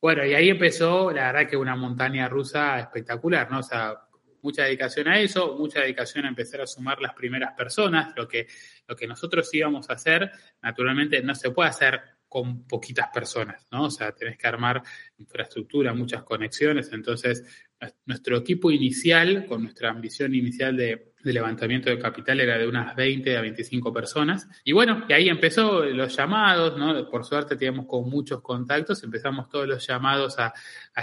Bueno, 0.00 0.24
y 0.26 0.34
ahí 0.34 0.48
empezó, 0.50 1.12
la 1.12 1.32
verdad 1.32 1.48
que 1.48 1.56
una 1.56 1.76
montaña 1.76 2.28
rusa 2.28 2.80
espectacular, 2.80 3.50
¿no? 3.50 3.60
O 3.60 3.62
sea, 3.62 4.07
mucha 4.42 4.64
dedicación 4.64 5.08
a 5.08 5.20
eso, 5.20 5.56
mucha 5.58 5.80
dedicación 5.80 6.24
a 6.24 6.28
empezar 6.28 6.60
a 6.60 6.66
sumar 6.66 7.00
las 7.00 7.14
primeras 7.14 7.54
personas. 7.54 8.14
Lo 8.16 8.26
que, 8.28 8.46
lo 8.86 8.96
que 8.96 9.06
nosotros 9.06 9.52
íbamos 9.52 9.90
a 9.90 9.94
hacer, 9.94 10.30
naturalmente, 10.62 11.22
no 11.22 11.34
se 11.34 11.50
puede 11.50 11.70
hacer 11.70 12.00
con 12.28 12.64
poquitas 12.64 13.08
personas, 13.12 13.66
¿no? 13.72 13.84
O 13.84 13.90
sea, 13.90 14.12
tenés 14.12 14.36
que 14.36 14.46
armar 14.46 14.82
infraestructura, 15.16 15.94
muchas 15.94 16.22
conexiones. 16.24 16.92
Entonces, 16.92 17.44
nuestro 18.04 18.36
equipo 18.36 18.70
inicial, 18.70 19.46
con 19.46 19.62
nuestra 19.62 19.90
ambición 19.90 20.34
inicial 20.34 20.76
de, 20.76 21.12
levantamiento 21.24 21.90
de 21.90 21.98
capital, 21.98 22.40
era 22.40 22.58
de 22.58 22.66
unas 22.66 22.94
20 22.94 23.36
a 23.36 23.40
25 23.40 23.92
personas. 23.92 24.48
Y 24.64 24.72
bueno, 24.72 25.04
y 25.08 25.12
ahí 25.12 25.28
empezó 25.28 25.84
los 25.84 26.14
llamados, 26.14 26.76
¿no? 26.76 27.08
Por 27.10 27.24
suerte 27.24 27.56
teníamos 27.56 27.86
con 27.86 28.08
muchos 28.08 28.42
contactos, 28.42 29.02
empezamos 29.02 29.48
todos 29.48 29.66
los 29.66 29.86
llamados 29.86 30.36
a 30.38 30.52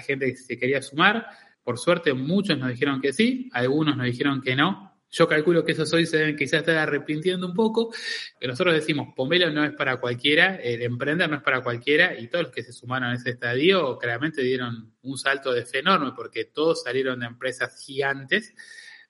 gente 0.02 0.28
que 0.28 0.38
se 0.38 0.58
quería 0.58 0.82
sumar. 0.82 1.28
Por 1.66 1.80
suerte, 1.80 2.14
muchos 2.14 2.60
nos 2.60 2.70
dijeron 2.70 3.02
que 3.02 3.12
sí, 3.12 3.50
algunos 3.52 3.98
nos 3.98 4.06
dijeron 4.06 4.40
que 4.40 4.56
no. 4.56 4.94
Yo 5.10 5.28
calculo 5.28 5.66
que 5.66 5.72
esos 5.72 5.92
hoy 5.94 6.06
se 6.06 6.18
deben 6.18 6.36
quizás 6.36 6.60
estar 6.60 6.78
arrepintiendo 6.78 7.48
un 7.48 7.56
poco, 7.56 7.92
pero 8.40 8.52
nosotros 8.52 8.76
decimos, 8.76 9.08
Pomelo 9.16 9.50
no 9.50 9.64
es 9.64 9.72
para 9.72 9.98
cualquiera, 9.98 10.58
el 10.58 10.84
emprender 10.84 11.28
no 11.28 11.38
es 11.38 11.42
para 11.42 11.64
cualquiera, 11.64 12.20
y 12.20 12.28
todos 12.28 12.46
los 12.46 12.54
que 12.54 12.62
se 12.62 12.72
sumaron 12.72 13.10
a 13.10 13.16
ese 13.16 13.32
estadio 13.32 13.98
claramente 13.98 14.44
dieron 14.44 14.94
un 15.02 15.18
salto 15.18 15.54
de 15.54 15.66
fe 15.66 15.80
enorme, 15.80 16.12
porque 16.16 16.46
todos 16.46 16.84
salieron 16.84 17.22
de 17.22 17.26
empresas 17.26 17.84
gigantes 17.84 18.54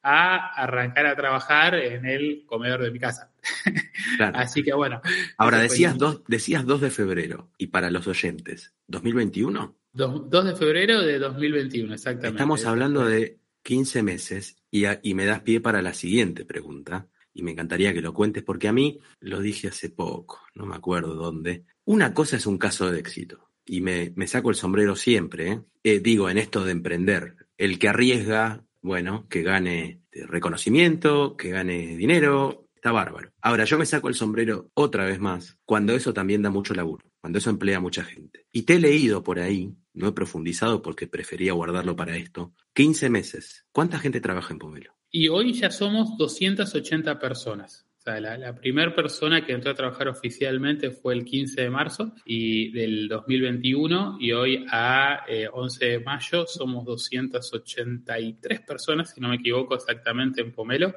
a 0.01 0.53
arrancar 0.53 1.07
a 1.07 1.15
trabajar 1.15 1.75
en 1.75 2.05
el 2.05 2.45
comedor 2.45 2.83
de 2.83 2.91
mi 2.91 2.99
casa. 2.99 3.33
Así 4.33 4.63
que 4.63 4.73
bueno. 4.73 5.01
Ahora, 5.37 5.59
decías 5.59 5.97
dos, 5.97 6.21
decías 6.27 6.65
2 6.65 6.79
de 6.79 6.91
febrero, 6.91 7.51
y 7.57 7.67
para 7.67 7.91
los 7.91 8.07
oyentes, 8.07 8.73
¿2021? 8.87 9.73
2, 9.95 10.29
de 10.45 10.55
febrero 10.55 11.01
de 11.01 11.19
2021, 11.19 11.93
exactamente. 11.93 12.35
Estamos 12.35 12.65
hablando 12.65 13.05
de 13.05 13.39
15 13.63 14.03
meses 14.03 14.57
y, 14.69 14.83
y 15.01 15.13
me 15.13 15.25
das 15.25 15.41
pie 15.41 15.61
para 15.61 15.81
la 15.81 15.93
siguiente 15.93 16.45
pregunta. 16.45 17.07
Y 17.33 17.43
me 17.43 17.51
encantaría 17.51 17.93
que 17.93 18.01
lo 18.01 18.13
cuentes 18.13 18.43
porque 18.43 18.69
a 18.69 18.73
mí 18.73 18.99
lo 19.19 19.41
dije 19.41 19.67
hace 19.67 19.89
poco, 19.89 20.39
no 20.53 20.65
me 20.65 20.75
acuerdo 20.75 21.15
dónde. 21.15 21.65
Una 21.83 22.13
cosa 22.13 22.37
es 22.37 22.45
un 22.45 22.57
caso 22.57 22.89
de 22.89 22.99
éxito 22.99 23.49
y 23.65 23.81
me, 23.81 24.13
me 24.15 24.27
saco 24.27 24.49
el 24.49 24.55
sombrero 24.55 24.95
siempre, 24.95 25.51
¿eh? 25.51 25.61
Eh, 25.83 25.99
digo, 25.99 26.29
en 26.29 26.37
esto 26.37 26.63
de 26.63 26.71
emprender. 26.71 27.35
El 27.57 27.77
que 27.77 27.89
arriesga, 27.89 28.63
bueno, 28.81 29.27
que 29.29 29.41
gane 29.41 30.01
reconocimiento, 30.11 31.35
que 31.35 31.49
gane 31.49 31.97
dinero, 31.97 32.64
está 32.85 32.91
bárbaro. 32.91 33.31
Ahora, 33.41 33.65
yo 33.65 33.79
me 33.79 33.85
saco 33.87 34.09
el 34.09 34.13
sombrero 34.13 34.69
otra 34.75 35.05
vez 35.05 35.19
más 35.19 35.57
cuando 35.65 35.95
eso 35.95 36.13
también 36.13 36.43
da 36.43 36.51
mucho 36.51 36.75
laburo, 36.75 37.11
cuando 37.19 37.39
eso 37.39 37.49
emplea 37.49 37.77
a 37.77 37.81
mucha 37.81 38.03
gente. 38.03 38.45
Y 38.51 38.61
te 38.61 38.75
he 38.75 38.79
leído 38.79 39.23
por 39.23 39.39
ahí 39.39 39.75
no 39.95 40.09
he 40.09 40.11
profundizado 40.11 40.81
porque 40.81 41.07
prefería 41.07 41.53
guardarlo 41.53 41.95
para 41.95 42.17
esto. 42.17 42.53
15 42.73 43.09
meses. 43.09 43.65
¿Cuánta 43.71 43.97
gente 43.97 44.19
trabaja 44.19 44.53
en 44.53 44.59
Pomelo? 44.59 44.93
Y 45.09 45.29
hoy 45.29 45.53
ya 45.53 45.71
somos 45.71 46.17
280 46.17 47.17
personas. 47.17 47.87
O 47.97 48.01
sea, 48.01 48.19
la, 48.19 48.53
primera 48.53 48.93
persona 48.93 49.43
que 49.43 49.53
entró 49.53 49.71
a 49.71 49.73
trabajar 49.73 50.09
oficialmente 50.09 50.91
fue 50.91 51.15
el 51.15 51.25
15 51.25 51.61
de 51.61 51.69
marzo 51.69 52.13
y 52.25 52.71
del 52.71 53.07
2021 53.07 54.17
y 54.19 54.31
hoy 54.33 54.65
a 54.69 55.25
11 55.53 55.85
eh, 55.85 55.89
de 55.91 55.99
mayo 56.01 56.45
somos 56.45 56.85
283 56.85 58.61
personas, 58.61 59.11
si 59.11 59.21
no 59.21 59.29
me 59.29 59.37
equivoco 59.37 59.73
exactamente, 59.73 60.41
en 60.41 60.51
Pomelo. 60.51 60.93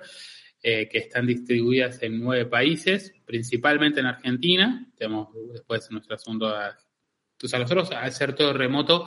Eh, 0.60 0.88
que 0.88 0.98
están 0.98 1.24
distribuidas 1.24 2.02
en 2.02 2.18
nueve 2.18 2.46
países, 2.46 3.14
principalmente 3.24 4.00
en 4.00 4.06
Argentina. 4.06 4.84
Tenemos 4.96 5.28
después 5.52 5.88
nuestro 5.92 6.16
entonces, 6.16 7.54
a 7.54 7.58
nosotros, 7.60 7.92
al 7.92 8.10
ser 8.10 8.34
todo 8.34 8.52
remoto, 8.52 9.06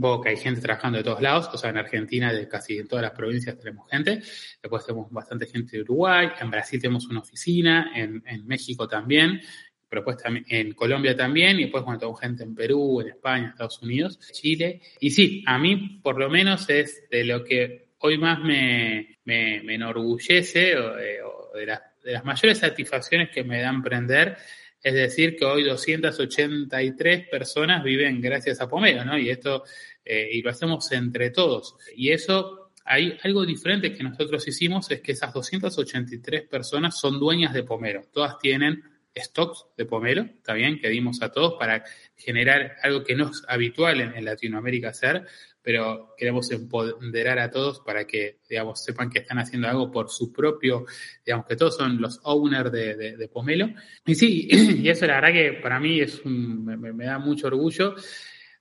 poco 0.00 0.22
que 0.22 0.30
hay 0.30 0.36
gente 0.38 0.62
trabajando 0.62 0.96
de 0.96 1.04
todos 1.04 1.20
lados, 1.20 1.50
o 1.52 1.58
sea, 1.58 1.68
en 1.70 1.76
Argentina, 1.76 2.32
de 2.32 2.48
casi 2.48 2.78
en 2.78 2.88
todas 2.88 3.02
las 3.02 3.12
provincias 3.12 3.58
tenemos 3.58 3.86
gente, 3.90 4.22
después 4.62 4.86
tenemos 4.86 5.10
bastante 5.10 5.46
gente 5.46 5.76
de 5.76 5.82
Uruguay, 5.82 6.28
en 6.40 6.50
Brasil 6.50 6.80
tenemos 6.80 7.06
una 7.06 7.20
oficina, 7.20 7.90
en, 7.94 8.22
México 8.46 8.88
también, 8.88 9.40
pero 9.88 10.04
pues 10.04 10.16
también 10.18 10.46
en 10.48 10.72
Colombia 10.72 11.14
también, 11.16 11.58
y 11.58 11.64
después 11.64 11.84
bueno, 11.84 11.98
tengo 11.98 12.14
gente 12.14 12.44
en 12.44 12.54
Perú, 12.54 13.00
en 13.00 13.08
España, 13.08 13.48
Estados 13.50 13.82
Unidos, 13.82 14.18
Chile, 14.32 14.80
y 15.00 15.10
sí, 15.10 15.42
a 15.46 15.58
mí 15.58 16.00
por 16.02 16.18
lo 16.18 16.30
menos 16.30 16.70
es 16.70 17.08
de 17.10 17.24
lo 17.24 17.44
que 17.44 17.87
hoy 17.98 18.18
más 18.18 18.40
me, 18.40 19.18
me, 19.24 19.74
enorgullece, 19.74 20.76
o, 20.76 20.94
de, 20.96 21.78
de 22.04 22.12
las 22.12 22.24
mayores 22.24 22.58
satisfacciones 22.58 23.30
que 23.30 23.44
me 23.44 23.60
da 23.60 23.68
emprender, 23.68 24.36
es 24.82 24.94
decir, 24.94 25.36
que 25.36 25.44
hoy 25.44 25.64
283 25.64 27.28
personas 27.28 27.82
viven 27.82 28.20
gracias 28.20 28.60
a 28.60 28.68
Pomelo, 28.68 29.04
¿no? 29.04 29.18
Y 29.18 29.30
esto, 29.30 29.64
eh, 30.04 30.28
y 30.32 30.42
lo 30.42 30.50
hacemos 30.50 30.90
entre 30.92 31.30
todos. 31.30 31.76
Y 31.96 32.10
eso, 32.10 32.70
hay 32.84 33.18
algo 33.24 33.44
diferente 33.44 33.92
que 33.92 34.04
nosotros 34.04 34.46
hicimos, 34.46 34.90
es 34.90 35.00
que 35.00 35.12
esas 35.12 35.32
283 35.32 36.42
personas 36.42 36.98
son 36.98 37.18
dueñas 37.18 37.52
de 37.52 37.64
Pomelo. 37.64 38.04
Todas 38.12 38.38
tienen 38.38 38.82
stocks 39.18 39.66
de 39.76 39.84
pomelo, 39.84 40.22
está 40.22 40.54
bien, 40.54 40.78
que 40.78 40.88
dimos 40.88 41.22
a 41.22 41.30
todos 41.30 41.54
para 41.58 41.84
generar 42.16 42.76
algo 42.82 43.04
que 43.04 43.14
no 43.14 43.30
es 43.30 43.42
habitual 43.48 44.00
en, 44.00 44.24
Latinoamérica 44.24 44.88
hacer, 44.88 45.24
pero 45.62 46.14
queremos 46.16 46.50
empoderar 46.50 47.38
a 47.38 47.50
todos 47.50 47.80
para 47.80 48.06
que, 48.06 48.38
digamos, 48.48 48.82
sepan 48.82 49.10
que 49.10 49.20
están 49.20 49.38
haciendo 49.38 49.68
algo 49.68 49.90
por 49.90 50.10
su 50.10 50.32
propio, 50.32 50.86
digamos, 51.24 51.46
que 51.46 51.56
todos 51.56 51.76
son 51.76 52.00
los 52.00 52.20
owners 52.24 52.72
de, 52.72 53.30
pomelo. 53.32 53.70
Y 54.06 54.14
sí, 54.14 54.48
y 54.50 54.88
eso 54.88 55.06
la 55.06 55.20
verdad 55.20 55.32
que 55.32 55.52
para 55.60 55.78
mí 55.78 56.00
es 56.00 56.24
me, 56.24 57.04
da 57.04 57.18
mucho 57.18 57.48
orgullo. 57.48 57.94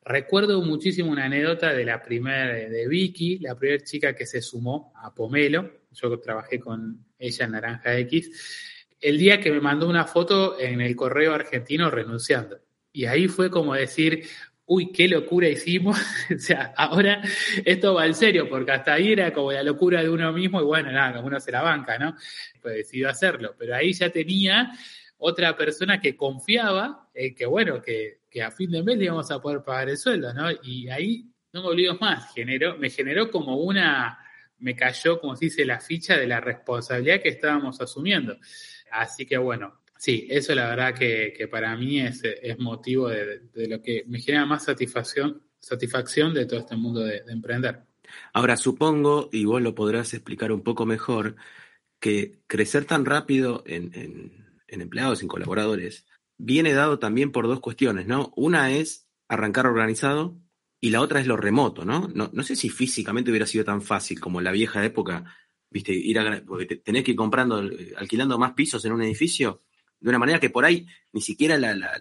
Recuerdo 0.04 0.62
muchísimo 0.62 1.12
una 1.12 1.26
anécdota 1.26 1.74
de 1.74 1.84
la 1.84 2.02
primera, 2.02 2.54
de 2.54 2.88
Vicky, 2.88 3.40
la 3.40 3.56
primera 3.56 3.84
chica 3.84 4.16
que 4.16 4.26
se 4.26 4.42
sumó 4.42 4.94
a 4.96 5.14
Pomelo. 5.14 5.82
Yo 5.92 6.20
trabajé 6.20 6.60
con 6.60 7.06
ella 7.20 7.46
en 7.46 7.52
Naranja 7.52 7.98
X 8.00 8.76
el 9.00 9.18
día 9.18 9.40
que 9.40 9.52
me 9.52 9.62
mandó 9.62 9.88
una 9.88 10.06
foto 10.06 10.60
en 10.60 10.82
el 10.82 10.96
correo 10.96 11.34
argentino 11.34 11.90
renunciando. 11.90 12.60
Y 12.92 13.06
ahí 13.06 13.28
fue 13.28 13.52
como 13.52 13.74
decir, 13.74 14.28
uy, 14.66 14.92
qué 14.92 15.08
locura 15.08 15.48
hicimos. 15.48 15.98
o 16.36 16.40
sea, 16.40 16.74
ahora 16.76 17.22
esto 17.66 17.94
va 17.94 18.06
en 18.06 18.16
serio, 18.16 18.50
porque 18.50 18.72
hasta 18.72 18.94
ahí 18.94 19.14
era 19.14 19.34
como 19.34 19.52
la 19.52 19.64
locura 19.64 20.02
de 20.02 20.10
uno 20.10 20.32
mismo 20.34 20.62
y 20.62 20.66
bueno, 20.66 20.92
nada, 20.92 21.20
uno 21.22 21.40
se 21.40 21.52
la 21.52 21.62
banca, 21.62 21.98
¿no? 21.98 22.16
Pues 22.62 22.76
decidió 22.76 23.10
hacerlo. 23.10 23.56
Pero 23.58 23.76
ahí 23.76 23.94
ya 23.94 24.10
tenía 24.10 24.72
otra 25.18 25.56
persona 25.56 26.00
que 26.00 26.16
confiaba 26.16 27.10
que, 27.36 27.46
bueno, 27.46 27.82
que, 27.82 28.22
que 28.30 28.44
a 28.44 28.52
fin 28.52 28.70
de 28.72 28.84
mes 28.84 28.98
le 28.98 29.06
íbamos 29.06 29.32
a 29.32 29.42
poder 29.42 29.64
pagar 29.64 29.90
el 29.90 29.98
sueldo, 29.98 30.34
¿no? 30.34 30.50
Y 30.64 30.90
ahí, 30.90 31.26
no 31.54 31.64
me 31.64 31.70
olvido 31.70 31.98
más, 32.00 32.34
generó, 32.34 32.78
me 32.78 32.90
generó 32.90 33.32
como 33.32 33.58
una, 33.58 34.20
me 34.60 34.76
cayó, 34.76 35.20
como 35.20 35.36
se 35.36 35.46
dice, 35.46 35.66
la 35.66 35.80
ficha 35.80 36.18
de 36.18 36.28
la 36.28 36.40
responsabilidad 36.40 37.22
que 37.22 37.30
estábamos 37.30 37.82
asumiendo. 37.82 38.38
Así 38.92 39.26
que 39.26 39.38
bueno, 39.38 39.82
sí, 39.98 40.28
eso 40.30 40.54
la 40.56 40.70
verdad 40.70 40.94
que, 40.94 41.48
para 41.50 41.76
mí 41.76 42.00
es, 42.00 42.22
motivo 42.60 43.10
de, 43.10 43.42
lo 43.68 43.82
que 43.82 44.04
me 44.08 44.20
genera 44.20 44.46
más 44.46 44.66
satisfacción, 44.66 45.42
satisfacción 45.60 46.34
de 46.34 46.46
todo 46.46 46.60
este 46.60 46.76
mundo 46.76 47.02
de, 47.02 47.24
emprender. 47.28 47.84
Ahora 48.34 48.56
supongo, 48.56 49.30
y 49.32 49.46
vos 49.46 49.62
lo 49.62 49.76
podrás 49.76 50.14
explicar 50.14 50.52
un 50.52 50.64
poco 50.64 50.86
mejor, 50.86 51.36
que 52.00 52.40
crecer 52.48 52.86
tan 52.86 53.06
rápido 53.06 53.64
en, 53.66 53.92
en 54.68 54.82
empleados, 54.82 55.22
en 55.22 55.28
colaboradores, 55.28 56.06
viene 56.38 56.74
dado 56.74 57.00
también 57.00 57.32
por 57.32 57.48
dos 57.48 57.60
cuestiones, 57.60 58.08
¿no? 58.08 58.32
Una 58.36 58.72
es 58.72 59.10
arrancar 59.28 59.66
organizado 59.66 60.40
y 60.80 60.92
la 60.92 61.02
otra 61.02 61.20
es 61.20 61.28
lo 61.28 61.38
remoto, 61.38 61.86
¿no? 61.86 62.08
No, 62.14 62.30
no 62.32 62.44
sé 62.44 62.56
si 62.56 62.70
físicamente 62.70 63.32
hubiera 63.32 63.48
sido 63.48 63.66
tan 63.66 63.82
fácil 63.82 64.20
como 64.20 64.40
en 64.40 64.46
la 64.46 64.52
vieja 64.52 64.86
época 64.86 65.36
viste, 65.70 65.94
ir 65.94 66.20
a, 66.20 66.44
porque 66.46 66.78
tenés 66.78 67.04
que 67.04 67.12
ir 67.12 67.18
comprando, 67.18 67.64
eh, 67.64 67.94
alquilando 67.98 68.38
más 68.38 68.54
pisos 68.54 68.84
en 68.86 68.94
un 68.94 69.02
edificio, 69.02 69.64
de 70.00 70.10
una 70.10 70.20
manera 70.20 70.40
que 70.40 70.50
por 70.50 70.66
ahí 70.66 70.86
ni 71.14 71.22
siquiera 71.22 71.58
la, 71.58 71.76
la, 71.76 71.92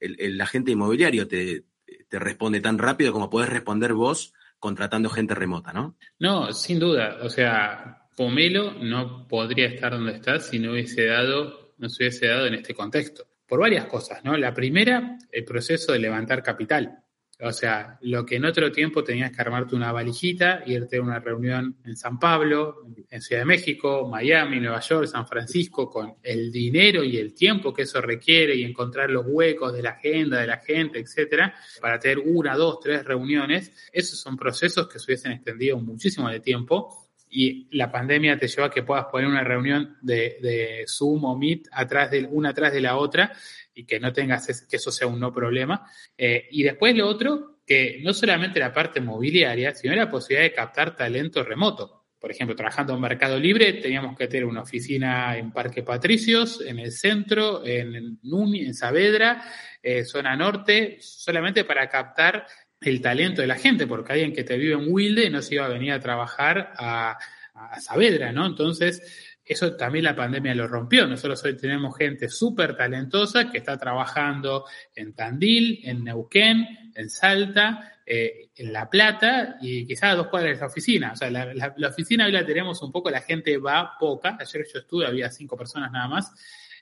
el, 0.00 0.40
agente 0.40 0.70
inmobiliario 0.70 1.26
te, 1.28 1.64
te, 2.08 2.18
responde 2.18 2.60
tan 2.60 2.78
rápido 2.78 3.12
como 3.12 3.30
podés 3.30 3.48
responder 3.48 3.94
vos 3.94 4.32
contratando 4.58 5.10
gente 5.10 5.34
remota, 5.34 5.72
¿no? 5.72 5.96
No, 6.18 6.52
sin 6.52 6.78
duda. 6.78 7.18
O 7.22 7.28
sea, 7.28 8.06
Pomelo 8.16 8.74
no 8.74 9.26
podría 9.26 9.66
estar 9.66 9.92
donde 9.92 10.12
está 10.12 10.38
si 10.38 10.58
no 10.58 10.72
hubiese 10.72 11.06
dado, 11.06 11.74
no 11.78 11.88
se 11.88 12.04
hubiese 12.04 12.28
dado 12.28 12.46
en 12.46 12.54
este 12.54 12.74
contexto. 12.74 13.26
Por 13.46 13.60
varias 13.60 13.86
cosas, 13.86 14.24
¿no? 14.24 14.36
La 14.36 14.54
primera, 14.54 15.18
el 15.30 15.44
proceso 15.44 15.92
de 15.92 15.98
levantar 15.98 16.42
capital. 16.42 17.01
O 17.44 17.50
sea, 17.50 17.98
lo 18.02 18.24
que 18.24 18.36
en 18.36 18.44
otro 18.44 18.70
tiempo 18.70 19.02
tenías 19.02 19.32
que 19.32 19.42
armarte 19.42 19.74
una 19.74 19.90
valijita, 19.90 20.62
irte 20.64 20.98
a 20.98 21.02
una 21.02 21.18
reunión 21.18 21.76
en 21.84 21.96
San 21.96 22.18
Pablo, 22.20 22.86
en 23.10 23.20
Ciudad 23.20 23.42
de 23.42 23.46
México, 23.46 24.08
Miami, 24.08 24.60
Nueva 24.60 24.78
York, 24.78 25.08
San 25.08 25.26
Francisco, 25.26 25.90
con 25.90 26.14
el 26.22 26.52
dinero 26.52 27.02
y 27.02 27.16
el 27.16 27.34
tiempo 27.34 27.74
que 27.74 27.82
eso 27.82 28.00
requiere 28.00 28.54
y 28.54 28.62
encontrar 28.62 29.10
los 29.10 29.26
huecos 29.26 29.72
de 29.72 29.82
la 29.82 29.90
agenda 29.90 30.40
de 30.40 30.46
la 30.46 30.58
gente, 30.58 31.00
etcétera, 31.00 31.52
para 31.80 31.98
tener 31.98 32.20
una, 32.20 32.56
dos, 32.56 32.78
tres 32.78 33.04
reuniones, 33.04 33.72
esos 33.92 34.20
son 34.20 34.36
procesos 34.36 34.86
que 34.86 35.00
se 35.00 35.06
hubiesen 35.06 35.32
extendido 35.32 35.78
muchísimo 35.78 36.28
de 36.28 36.38
tiempo 36.38 37.02
y 37.34 37.66
la 37.76 37.90
pandemia 37.90 38.38
te 38.38 38.46
lleva 38.46 38.66
a 38.66 38.70
que 38.70 38.82
puedas 38.82 39.06
poner 39.06 39.26
una 39.26 39.42
reunión 39.42 39.96
de, 40.02 40.36
de 40.42 40.84
Zoom 40.86 41.24
o 41.24 41.36
Meet 41.36 41.66
atrás 41.72 42.10
de 42.10 42.28
una 42.30 42.50
atrás 42.50 42.74
de 42.74 42.82
la 42.82 42.96
otra 42.96 43.32
y 43.74 43.84
que 43.84 44.00
no 44.00 44.12
tengas 44.12 44.66
que 44.68 44.76
eso 44.76 44.90
sea 44.90 45.06
un 45.06 45.20
no 45.20 45.32
problema. 45.32 45.86
Eh, 46.16 46.48
y 46.50 46.62
después 46.62 46.96
lo 46.96 47.08
otro, 47.08 47.60
que 47.66 48.00
no 48.02 48.12
solamente 48.12 48.60
la 48.60 48.72
parte 48.72 49.00
mobiliaria, 49.00 49.74
sino 49.74 49.94
la 49.94 50.10
posibilidad 50.10 50.48
de 50.48 50.54
captar 50.54 50.96
talento 50.96 51.42
remoto. 51.42 52.02
Por 52.18 52.30
ejemplo, 52.30 52.54
trabajando 52.54 52.94
en 52.94 53.00
Mercado 53.00 53.38
Libre, 53.38 53.72
teníamos 53.74 54.16
que 54.16 54.28
tener 54.28 54.44
una 54.44 54.62
oficina 54.62 55.36
en 55.36 55.50
Parque 55.50 55.82
Patricios, 55.82 56.60
en 56.60 56.78
el 56.78 56.92
centro, 56.92 57.66
en 57.66 58.20
Nuni, 58.22 58.64
en 58.64 58.74
Saavedra, 58.74 59.42
eh, 59.82 60.04
zona 60.04 60.36
norte, 60.36 60.98
solamente 61.00 61.64
para 61.64 61.88
captar 61.88 62.46
el 62.80 63.00
talento 63.00 63.40
de 63.40 63.48
la 63.48 63.56
gente, 63.56 63.88
porque 63.88 64.12
alguien 64.12 64.32
que 64.32 64.44
te 64.44 64.56
vive 64.56 64.74
en 64.74 64.92
Wilde 64.92 65.30
no 65.30 65.42
se 65.42 65.56
iba 65.56 65.64
a 65.64 65.68
venir 65.68 65.92
a 65.92 66.00
trabajar 66.00 66.72
a, 66.76 67.18
a 67.54 67.80
Saavedra, 67.80 68.32
¿no? 68.32 68.46
Entonces, 68.46 69.31
eso 69.44 69.74
también 69.74 70.04
la 70.04 70.14
pandemia 70.14 70.54
lo 70.54 70.68
rompió. 70.68 71.06
Nosotros 71.06 71.42
hoy 71.44 71.56
tenemos 71.56 71.96
gente 71.96 72.28
súper 72.28 72.76
talentosa 72.76 73.50
que 73.50 73.58
está 73.58 73.76
trabajando 73.76 74.64
en 74.94 75.14
Tandil, 75.14 75.80
en 75.84 76.04
Neuquén, 76.04 76.92
en 76.94 77.10
Salta, 77.10 78.00
eh, 78.06 78.50
en 78.54 78.72
La 78.72 78.88
Plata 78.88 79.56
y 79.60 79.86
quizás 79.86 80.12
a 80.12 80.14
dos 80.14 80.28
cuadras 80.28 80.56
de 80.56 80.60
la 80.60 80.66
oficina. 80.66 81.12
O 81.12 81.16
sea, 81.16 81.30
la, 81.30 81.88
oficina 81.88 82.26
hoy 82.26 82.32
la 82.32 82.46
tenemos 82.46 82.80
un 82.82 82.92
poco, 82.92 83.10
la 83.10 83.20
gente 83.20 83.58
va 83.58 83.96
poca. 83.98 84.36
Ayer 84.38 84.64
yo 84.72 84.78
estuve, 84.78 85.06
había 85.06 85.28
cinco 85.30 85.56
personas 85.56 85.90
nada 85.90 86.08
más. 86.08 86.32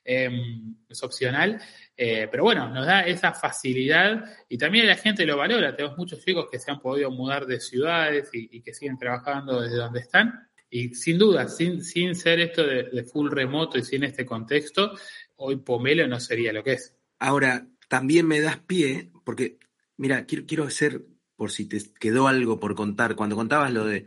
Em, 0.03 0.77
es 0.89 1.03
opcional, 1.03 1.61
eh, 1.95 2.27
pero 2.31 2.43
bueno, 2.43 2.71
nos 2.71 2.87
da 2.87 3.03
esa 3.03 3.35
facilidad 3.35 4.25
y 4.49 4.57
también 4.57 4.87
la 4.87 4.97
gente 4.97 5.27
lo 5.27 5.37
valora. 5.37 5.77
Tenemos 5.77 5.99
muchos 5.99 6.25
chicos 6.25 6.49
que 6.51 6.59
se 6.59 6.71
han 6.71 6.81
podido 6.81 7.11
mudar 7.11 7.45
de 7.45 7.61
ciudades 7.61 8.31
y 8.33 8.63
que 8.63 8.73
siguen 8.73 8.99
trabajando 8.99 9.61
desde 9.61 9.77
donde 9.77 10.01
están 10.01 10.50
y 10.71 10.95
sin 10.95 11.19
duda, 11.19 11.49
sin, 11.49 11.83
sin 11.83 12.15
ser 12.15 12.39
esto 12.41 12.65
de, 12.65 13.05
full 13.05 13.31
remoto 13.31 13.77
y 13.77 13.83
sin 13.83 14.05
este 14.05 14.25
contexto, 14.25 14.93
hoy 15.37 15.57
Pomelo 15.57 16.07
no 16.07 16.21
sería 16.21 16.53
lo 16.53 16.63
que 16.63 16.75
es. 16.75 16.95
Ahora, 17.19 17.67
también 17.89 18.27
me 18.27 18.41
das 18.41 18.59
pie, 18.59 19.11
porque, 19.25 19.59
mira, 19.97 20.25
quiero, 20.27 20.47
quiero 20.47 20.65
hacer, 20.65 21.05
por 21.35 21.51
si 21.51 21.67
te 21.67 21.83
quedó 21.99 22.29
algo 22.29 22.61
por 22.61 22.77
contar, 22.77 23.17
cuando 23.17 23.35
contabas 23.35 23.73
lo 23.73 23.85
de 23.85 24.07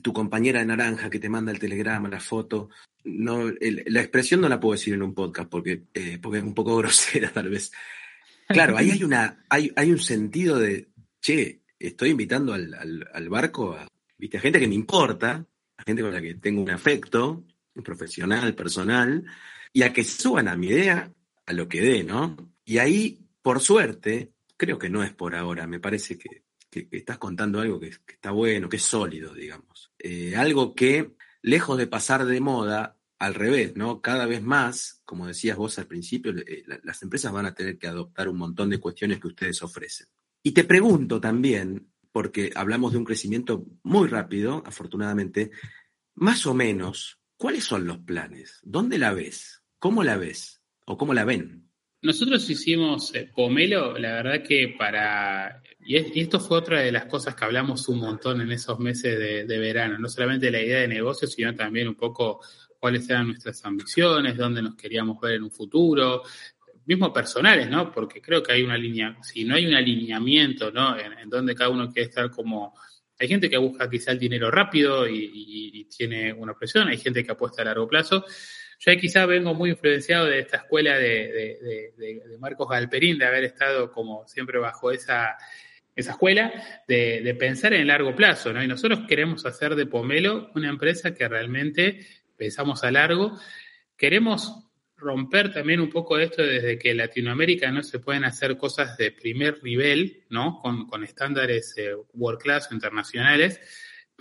tu 0.00 0.12
compañera 0.12 0.60
de 0.60 0.66
naranja 0.66 1.10
que 1.10 1.18
te 1.18 1.28
manda 1.28 1.52
el 1.52 1.58
telegrama, 1.58 2.08
la 2.08 2.20
foto. 2.20 2.70
No, 3.04 3.50
la 3.50 4.00
expresión 4.00 4.40
no 4.40 4.48
la 4.48 4.60
puedo 4.60 4.72
decir 4.72 4.94
en 4.94 5.02
un 5.02 5.12
podcast 5.12 5.50
porque, 5.50 5.82
eh, 5.92 6.18
porque 6.22 6.38
es 6.38 6.44
un 6.44 6.54
poco 6.54 6.76
grosera 6.78 7.30
tal 7.30 7.50
vez. 7.50 7.72
Claro, 8.48 8.76
ahí 8.76 8.90
hay, 8.90 9.04
una, 9.04 9.44
hay, 9.48 9.72
hay 9.76 9.90
un 9.90 9.98
sentido 9.98 10.58
de, 10.58 10.88
che, 11.20 11.62
estoy 11.78 12.10
invitando 12.10 12.52
al, 12.52 12.74
al, 13.12 13.28
barco 13.28 13.72
a, 13.72 13.88
¿viste? 14.18 14.36
a 14.36 14.40
gente 14.40 14.60
que 14.60 14.68
me 14.68 14.74
importa, 14.74 15.46
gente 15.84 16.02
con 16.02 16.12
la 16.12 16.20
que 16.20 16.34
tengo 16.34 16.62
un 16.62 16.70
afecto 16.70 17.44
profesional, 17.84 18.54
personal, 18.54 19.24
y 19.72 19.82
a 19.82 19.92
que 19.92 20.04
suban 20.04 20.48
a 20.48 20.56
mi 20.56 20.68
idea 20.68 21.12
a 21.46 21.52
lo 21.52 21.68
que 21.68 21.80
dé, 21.80 22.04
¿no? 22.04 22.36
Y 22.64 22.78
ahí, 22.78 23.26
por 23.40 23.60
suerte, 23.60 24.32
creo 24.56 24.78
que 24.78 24.90
no 24.90 25.02
es 25.02 25.12
por 25.12 25.34
ahora, 25.34 25.66
me 25.66 25.80
parece 25.80 26.18
que, 26.18 26.42
estás 26.90 27.18
contando 27.18 27.60
algo 27.60 27.78
que, 27.78 27.88
está 27.88 28.30
bueno, 28.30 28.68
que 28.68 28.76
es 28.76 28.82
sólido, 28.82 29.34
digamos. 29.34 29.92
Eh, 29.98 30.34
algo 30.36 30.74
que, 30.74 31.12
lejos 31.42 31.76
de 31.76 31.86
pasar 31.86 32.24
de 32.24 32.40
moda, 32.40 32.96
al 33.18 33.34
revés, 33.34 33.76
¿no? 33.76 34.00
Cada 34.00 34.26
vez 34.26 34.42
más, 34.42 35.00
como 35.04 35.28
decías 35.28 35.56
vos 35.56 35.78
al 35.78 35.86
principio, 35.86 36.32
eh, 36.32 36.64
las 36.82 37.02
empresas 37.02 37.32
van 37.32 37.46
a 37.46 37.54
tener 37.54 37.78
que 37.78 37.86
adoptar 37.86 38.28
un 38.28 38.36
montón 38.36 38.70
de 38.70 38.80
cuestiones 38.80 39.20
que 39.20 39.28
ustedes 39.28 39.62
ofrecen. 39.62 40.08
Y 40.42 40.50
te 40.50 40.64
pregunto 40.64 41.20
también, 41.20 41.91
porque 42.12 42.50
hablamos 42.54 42.92
de 42.92 42.98
un 42.98 43.04
crecimiento 43.04 43.64
muy 43.82 44.08
rápido, 44.08 44.62
afortunadamente, 44.66 45.50
más 46.14 46.46
o 46.46 46.54
menos, 46.54 47.18
¿cuáles 47.36 47.64
son 47.64 47.86
los 47.86 47.98
planes? 47.98 48.60
¿Dónde 48.62 48.98
la 48.98 49.12
ves? 49.12 49.62
¿Cómo 49.78 50.04
la 50.04 50.16
ves? 50.16 50.62
¿O 50.84 50.96
cómo 50.96 51.14
la 51.14 51.24
ven? 51.24 51.68
Nosotros 52.02 52.48
hicimos 52.50 53.14
eh, 53.14 53.30
Pomelo, 53.34 53.96
la 53.98 54.12
verdad 54.14 54.42
que 54.42 54.74
para... 54.76 55.62
Y, 55.80 55.96
esto 55.96 56.38
fue 56.38 56.58
otra 56.58 56.80
de 56.80 56.92
las 56.92 57.06
cosas 57.06 57.34
que 57.34 57.44
hablamos 57.44 57.88
un 57.88 57.98
montón 57.98 58.40
en 58.40 58.52
esos 58.52 58.78
meses 58.78 59.18
de, 59.18 59.44
de 59.46 59.58
verano, 59.58 59.98
no 59.98 60.08
solamente 60.08 60.50
la 60.50 60.60
idea 60.60 60.80
de 60.80 60.88
negocio, 60.88 61.26
sino 61.26 61.54
también 61.54 61.88
un 61.88 61.94
poco 61.94 62.40
cuáles 62.78 63.08
eran 63.08 63.28
nuestras 63.28 63.64
ambiciones, 63.64 64.36
dónde 64.36 64.60
nos 64.60 64.74
queríamos 64.74 65.20
ver 65.20 65.34
en 65.34 65.44
un 65.44 65.52
futuro, 65.52 66.24
mismo 66.86 67.12
personales, 67.12 67.68
¿no? 67.68 67.92
Porque 67.92 68.20
creo 68.20 68.42
que 68.42 68.52
hay 68.52 68.62
una 68.62 68.76
línea, 68.76 69.16
si 69.22 69.44
no 69.44 69.54
hay 69.54 69.66
un 69.66 69.74
alineamiento, 69.74 70.70
¿no? 70.70 70.96
En, 70.98 71.28
donde 71.28 71.54
cada 71.54 71.70
uno 71.70 71.90
quiere 71.90 72.08
estar 72.08 72.30
como... 72.30 72.74
Hay 73.18 73.28
gente 73.28 73.48
que 73.48 73.56
busca 73.56 73.88
quizá 73.88 74.10
el 74.12 74.18
dinero 74.18 74.50
rápido 74.50 75.08
y, 75.08 75.86
tiene 75.96 76.32
una 76.32 76.54
presión, 76.54 76.88
hay 76.88 76.98
gente 76.98 77.22
que 77.22 77.32
apuesta 77.32 77.62
a 77.62 77.66
largo 77.66 77.86
plazo. 77.86 78.24
Yo 78.80 78.96
quizá 78.96 79.26
vengo 79.26 79.54
muy 79.54 79.70
influenciado 79.70 80.26
de 80.26 80.40
esta 80.40 80.56
escuela 80.56 80.96
de, 80.96 81.92
de, 81.96 82.38
Marcos 82.40 82.68
Galperín, 82.68 83.18
de 83.18 83.26
haber 83.26 83.44
estado 83.44 83.92
como 83.92 84.26
siempre 84.26 84.58
bajo 84.58 84.90
esa, 84.90 85.36
esa 85.94 86.12
escuela, 86.12 86.52
de, 86.88 87.36
pensar 87.38 87.74
en 87.74 87.86
largo 87.86 88.16
plazo, 88.16 88.52
¿no? 88.52 88.62
Y 88.62 88.66
nosotros 88.66 89.00
queremos 89.06 89.44
hacer 89.44 89.76
de 89.76 89.86
Pomelo 89.86 90.50
una 90.54 90.68
empresa 90.68 91.14
que 91.14 91.28
realmente 91.28 92.06
pensamos 92.36 92.82
a 92.84 92.90
largo. 92.90 93.38
Queremos 93.96 94.71
romper 95.02 95.52
también 95.52 95.80
un 95.80 95.90
poco 95.90 96.18
esto 96.18 96.42
desde 96.42 96.78
que 96.78 96.94
Latinoamérica 96.94 97.70
no 97.70 97.82
se 97.82 97.98
pueden 97.98 98.24
hacer 98.24 98.56
cosas 98.56 98.96
de 98.96 99.10
primer 99.12 99.62
nivel, 99.62 100.24
¿no? 100.30 100.60
Con, 100.60 101.04
estándares 101.04 101.74
eh, 101.76 101.94
world 102.14 102.40
class 102.40 102.68
o 102.70 102.74
internacionales, 102.74 103.60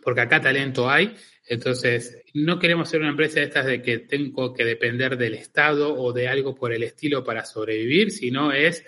porque 0.04 0.22
acá 0.22 0.42
talento 0.42 0.90
hay. 0.90 1.16
Entonces, 1.48 2.22
no 2.34 2.60
queremos 2.60 2.90
ser 2.90 3.02
una 3.02 3.10
empresa 3.10 3.40
de 3.40 3.46
estas 3.46 3.66
de 3.66 3.82
que 3.82 4.00
tengo 4.00 4.54
que 4.54 4.66
depender 4.66 5.18
del 5.18 5.36
Estado 5.36 5.94
o 5.94 6.12
de 6.14 6.28
algo 6.28 6.56
por 6.56 6.74
el 6.74 6.84
estilo 6.84 7.24
para 7.24 7.46
sobrevivir, 7.46 8.12
sino 8.12 8.52
es, 8.52 8.84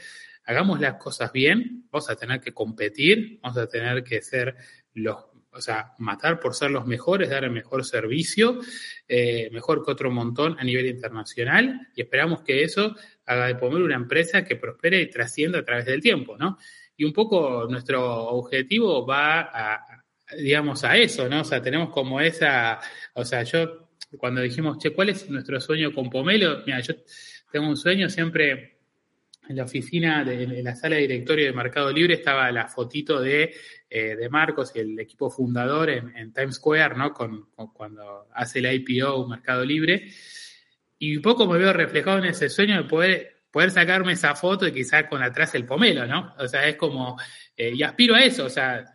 hagamos 0.46 0.80
las 0.80 0.96
cosas 0.96 1.32
bien, 1.32 1.86
vamos 1.92 2.10
a 2.10 2.16
tener 2.16 2.40
que 2.42 2.54
competir, 2.54 3.40
vamos 3.42 3.58
a 3.58 3.68
tener 3.68 4.04
que 4.04 4.22
ser 4.22 4.56
los 4.94 5.33
o 5.54 5.62
sea, 5.62 5.94
matar 6.00 6.40
por 6.40 6.56
ser 6.56 6.72
los 6.72 6.86
mejores, 6.86 7.30
dar 7.30 7.44
el 7.44 7.52
mejor 7.52 7.86
servicio, 7.86 8.60
eh, 9.08 9.50
mejor 9.52 9.86
que 9.86 9.92
otro 9.92 10.12
montón 10.12 10.58
a 10.60 10.64
nivel 10.64 10.88
internacional, 10.88 11.88
y 11.96 12.02
esperamos 12.02 12.42
que 12.42 12.64
eso 12.64 12.96
haga 13.26 13.48
de 13.48 13.56
Pomelo 13.56 13.86
una 13.86 13.96
empresa 13.96 14.44
que 14.44 14.56
prospere 14.56 15.02
y 15.02 15.10
trascienda 15.10 15.60
a 15.60 15.66
través 15.66 15.86
del 15.86 16.02
tiempo, 16.02 16.38
¿no? 16.38 16.58
Y 16.98 17.06
un 17.06 17.14
poco 17.14 17.68
nuestro 17.70 18.28
objetivo 18.28 19.06
va 19.06 19.42
a, 19.42 20.04
digamos, 20.38 20.84
a 20.84 20.98
eso, 20.98 21.30
¿no? 21.30 21.42
O 21.42 21.46
sea, 21.46 21.62
tenemos 21.62 21.90
como 21.90 22.20
esa, 22.20 22.80
o 23.14 23.24
sea, 23.26 23.44
yo 23.44 23.90
cuando 24.18 24.42
dijimos, 24.42 24.78
che, 24.78 24.92
¿cuál 24.92 25.10
es 25.10 25.30
nuestro 25.30 25.60
sueño 25.60 25.92
con 25.94 26.10
Pomelo? 26.10 26.64
Mira, 26.66 26.80
yo 26.82 26.94
tengo 27.52 27.68
un 27.68 27.78
sueño 27.78 28.10
siempre 28.10 28.73
en 29.48 29.56
la 29.58 29.64
oficina, 29.64 30.22
en 30.22 30.64
la 30.64 30.76
sala 30.76 30.96
de 30.96 31.02
directorio 31.02 31.46
de 31.46 31.54
Mercado 31.54 31.92
Libre 31.92 32.16
estaba 32.16 32.52
la 32.52 32.68
fotito 32.68 33.20
de, 33.20 33.54
eh, 33.90 34.16
de 34.16 34.30
Marcos 34.30 34.72
y 34.76 34.80
el 34.80 35.00
equipo 35.00 35.30
fundador 35.30 35.90
en, 35.90 36.34
Times 36.34 36.56
Square, 36.56 36.96
¿no? 36.96 37.14
Con, 37.14 37.48
cuando 37.74 38.28
hace 38.34 38.60
el 38.60 38.74
IPO 38.74 39.28
Mercado 39.28 39.66
Libre. 39.66 40.08
Y 41.00 41.18
un 41.18 41.22
poco 41.22 41.46
me 41.46 41.58
veo 41.58 41.74
reflejado 41.74 42.20
en 42.20 42.26
ese 42.26 42.50
sueño 42.50 42.78
de 42.78 42.88
poder, 42.88 43.44
poder 43.52 43.72
sacarme 43.72 44.14
esa 44.14 44.36
foto 44.36 44.68
y 44.68 44.72
quizás 44.72 45.06
con 45.10 45.22
atrás 45.22 45.54
el 45.56 45.66
pomelo, 45.66 46.08
¿no? 46.08 46.34
O 46.38 46.48
sea, 46.48 46.68
es 46.68 46.78
como, 46.78 47.18
eh, 47.58 47.74
y 47.76 47.84
aspiro 47.84 48.16
a 48.16 48.24
eso, 48.24 48.46
o 48.46 48.50
sea, 48.50 48.86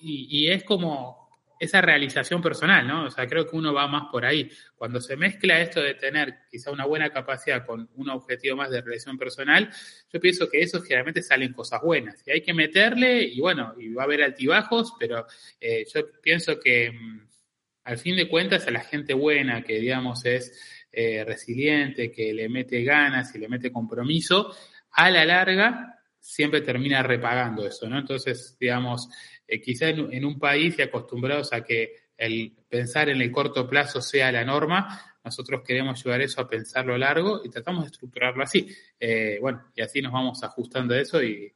y 0.00 0.48
es 0.48 0.62
como, 0.64 1.17
esa 1.58 1.80
realización 1.80 2.40
personal, 2.40 2.86
¿no? 2.86 3.06
O 3.06 3.10
sea, 3.10 3.26
creo 3.26 3.46
que 3.46 3.56
uno 3.56 3.72
va 3.72 3.86
más 3.86 4.04
por 4.10 4.24
ahí. 4.24 4.50
Cuando 4.76 5.00
se 5.00 5.16
mezcla 5.16 5.60
esto 5.60 5.80
de 5.80 5.94
tener 5.94 6.38
quizá 6.50 6.70
una 6.70 6.86
buena 6.86 7.10
capacidad 7.10 7.64
con 7.66 7.88
un 7.94 8.10
objetivo 8.10 8.56
más 8.56 8.70
de 8.70 8.80
realización 8.80 9.18
personal, 9.18 9.70
yo 10.12 10.20
pienso 10.20 10.48
que 10.48 10.60
eso 10.60 10.80
generalmente 10.80 11.22
salen 11.22 11.52
cosas 11.52 11.80
buenas. 11.82 12.22
Y 12.26 12.30
hay 12.30 12.42
que 12.42 12.54
meterle, 12.54 13.22
y 13.22 13.40
bueno, 13.40 13.74
y 13.78 13.92
va 13.92 14.02
a 14.02 14.04
haber 14.04 14.22
altibajos, 14.22 14.94
pero 14.98 15.26
eh, 15.60 15.84
yo 15.92 16.08
pienso 16.22 16.60
que 16.60 16.92
mm, 16.92 17.28
al 17.84 17.98
fin 17.98 18.16
de 18.16 18.28
cuentas 18.28 18.66
a 18.66 18.70
la 18.70 18.80
gente 18.80 19.14
buena, 19.14 19.62
que 19.62 19.80
digamos 19.80 20.24
es 20.24 20.84
eh, 20.92 21.24
resiliente, 21.24 22.12
que 22.12 22.32
le 22.32 22.48
mete 22.48 22.82
ganas 22.82 23.34
y 23.34 23.38
le 23.38 23.48
mete 23.48 23.72
compromiso, 23.72 24.54
a 24.92 25.10
la 25.10 25.24
larga 25.24 25.97
siempre 26.20 26.60
termina 26.60 27.02
repagando 27.02 27.66
eso, 27.66 27.88
¿no? 27.88 27.98
Entonces, 27.98 28.56
digamos, 28.58 29.08
eh, 29.46 29.60
quizá 29.60 29.88
en, 29.88 30.24
un 30.24 30.38
país 30.38 30.78
y 30.78 30.82
acostumbrados 30.82 31.52
a 31.52 31.62
que 31.62 31.94
el 32.16 32.54
pensar 32.68 33.08
en 33.08 33.20
el 33.20 33.30
corto 33.30 33.68
plazo 33.68 34.00
sea 34.00 34.32
la 34.32 34.44
norma, 34.44 35.16
nosotros 35.24 35.62
queremos 35.64 36.02
llevar 36.04 36.20
eso 36.20 36.40
a 36.40 36.48
pensarlo 36.48 36.98
largo 36.98 37.42
y 37.44 37.50
tratamos 37.50 37.84
de 37.84 37.90
estructurarlo 37.90 38.42
así. 38.42 38.68
Eh, 38.98 39.38
bueno, 39.40 39.64
y 39.74 39.82
así 39.82 40.02
nos 40.02 40.12
vamos 40.12 40.42
ajustando 40.42 40.94
a 40.94 41.00
eso 41.00 41.22
y 41.22 41.52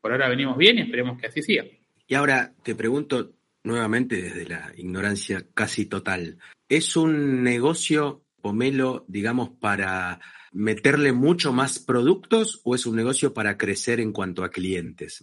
por 0.00 0.12
ahora 0.12 0.28
venimos 0.28 0.56
bien 0.56 0.78
y 0.78 0.82
esperemos 0.82 1.20
que 1.20 1.26
así 1.26 1.42
siga. 1.42 1.64
Y 2.06 2.14
ahora 2.14 2.52
te 2.62 2.74
pregunto 2.74 3.32
nuevamente 3.62 4.20
desde 4.20 4.46
la 4.46 4.72
ignorancia 4.76 5.46
casi 5.54 5.86
total, 5.86 6.38
¿es 6.68 6.96
un 6.96 7.42
negocio, 7.42 8.22
Pomelo, 8.42 9.04
digamos, 9.08 9.50
para 9.58 10.20
meterle 10.54 11.12
mucho 11.12 11.52
más 11.52 11.80
productos 11.80 12.60
o 12.64 12.76
es 12.76 12.86
un 12.86 12.94
negocio 12.94 13.34
para 13.34 13.58
crecer 13.58 13.98
en 13.98 14.12
cuanto 14.12 14.44
a 14.44 14.50
clientes? 14.50 15.22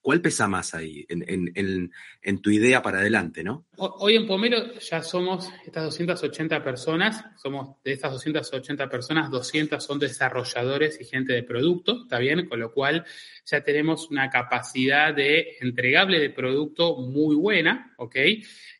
¿Cuál 0.00 0.20
pesa 0.20 0.48
más 0.48 0.74
ahí 0.74 1.06
en, 1.08 2.42
tu 2.42 2.50
idea 2.50 2.82
para 2.82 2.98
adelante, 2.98 3.44
no? 3.44 3.66
Hoy 3.76 4.16
en 4.16 4.26
Pomelo 4.26 4.74
ya 4.74 5.02
somos 5.02 5.48
estas 5.64 5.84
280 5.84 6.62
personas, 6.64 7.24
somos 7.40 7.76
de 7.84 7.92
estas 7.92 8.12
280 8.12 8.88
personas, 8.88 9.30
200 9.30 9.82
son 9.82 9.98
desarrolladores 10.00 11.00
y 11.00 11.04
gente 11.04 11.32
de 11.32 11.44
producto, 11.44 12.02
¿está 12.02 12.18
bien? 12.18 12.48
Con 12.48 12.58
lo 12.58 12.72
cual 12.72 13.04
ya 13.46 13.62
tenemos 13.62 14.10
una 14.10 14.28
capacidad 14.30 15.14
de 15.14 15.56
entregable 15.60 16.18
de 16.18 16.30
producto 16.30 16.96
muy 16.96 17.36
buena, 17.36 17.94
¿ok? 17.98 18.16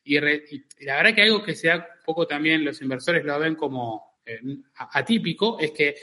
Y, 0.03 0.19
la 0.19 0.97
verdad 0.97 1.15
que 1.15 1.21
algo 1.21 1.43
que 1.43 1.55
sea 1.55 1.87
poco 2.05 2.27
también 2.27 2.65
los 2.65 2.81
inversores 2.81 3.23
lo 3.23 3.39
ven 3.39 3.55
como 3.55 4.12
atípico 4.75 5.59
es 5.59 5.71
que 5.71 5.95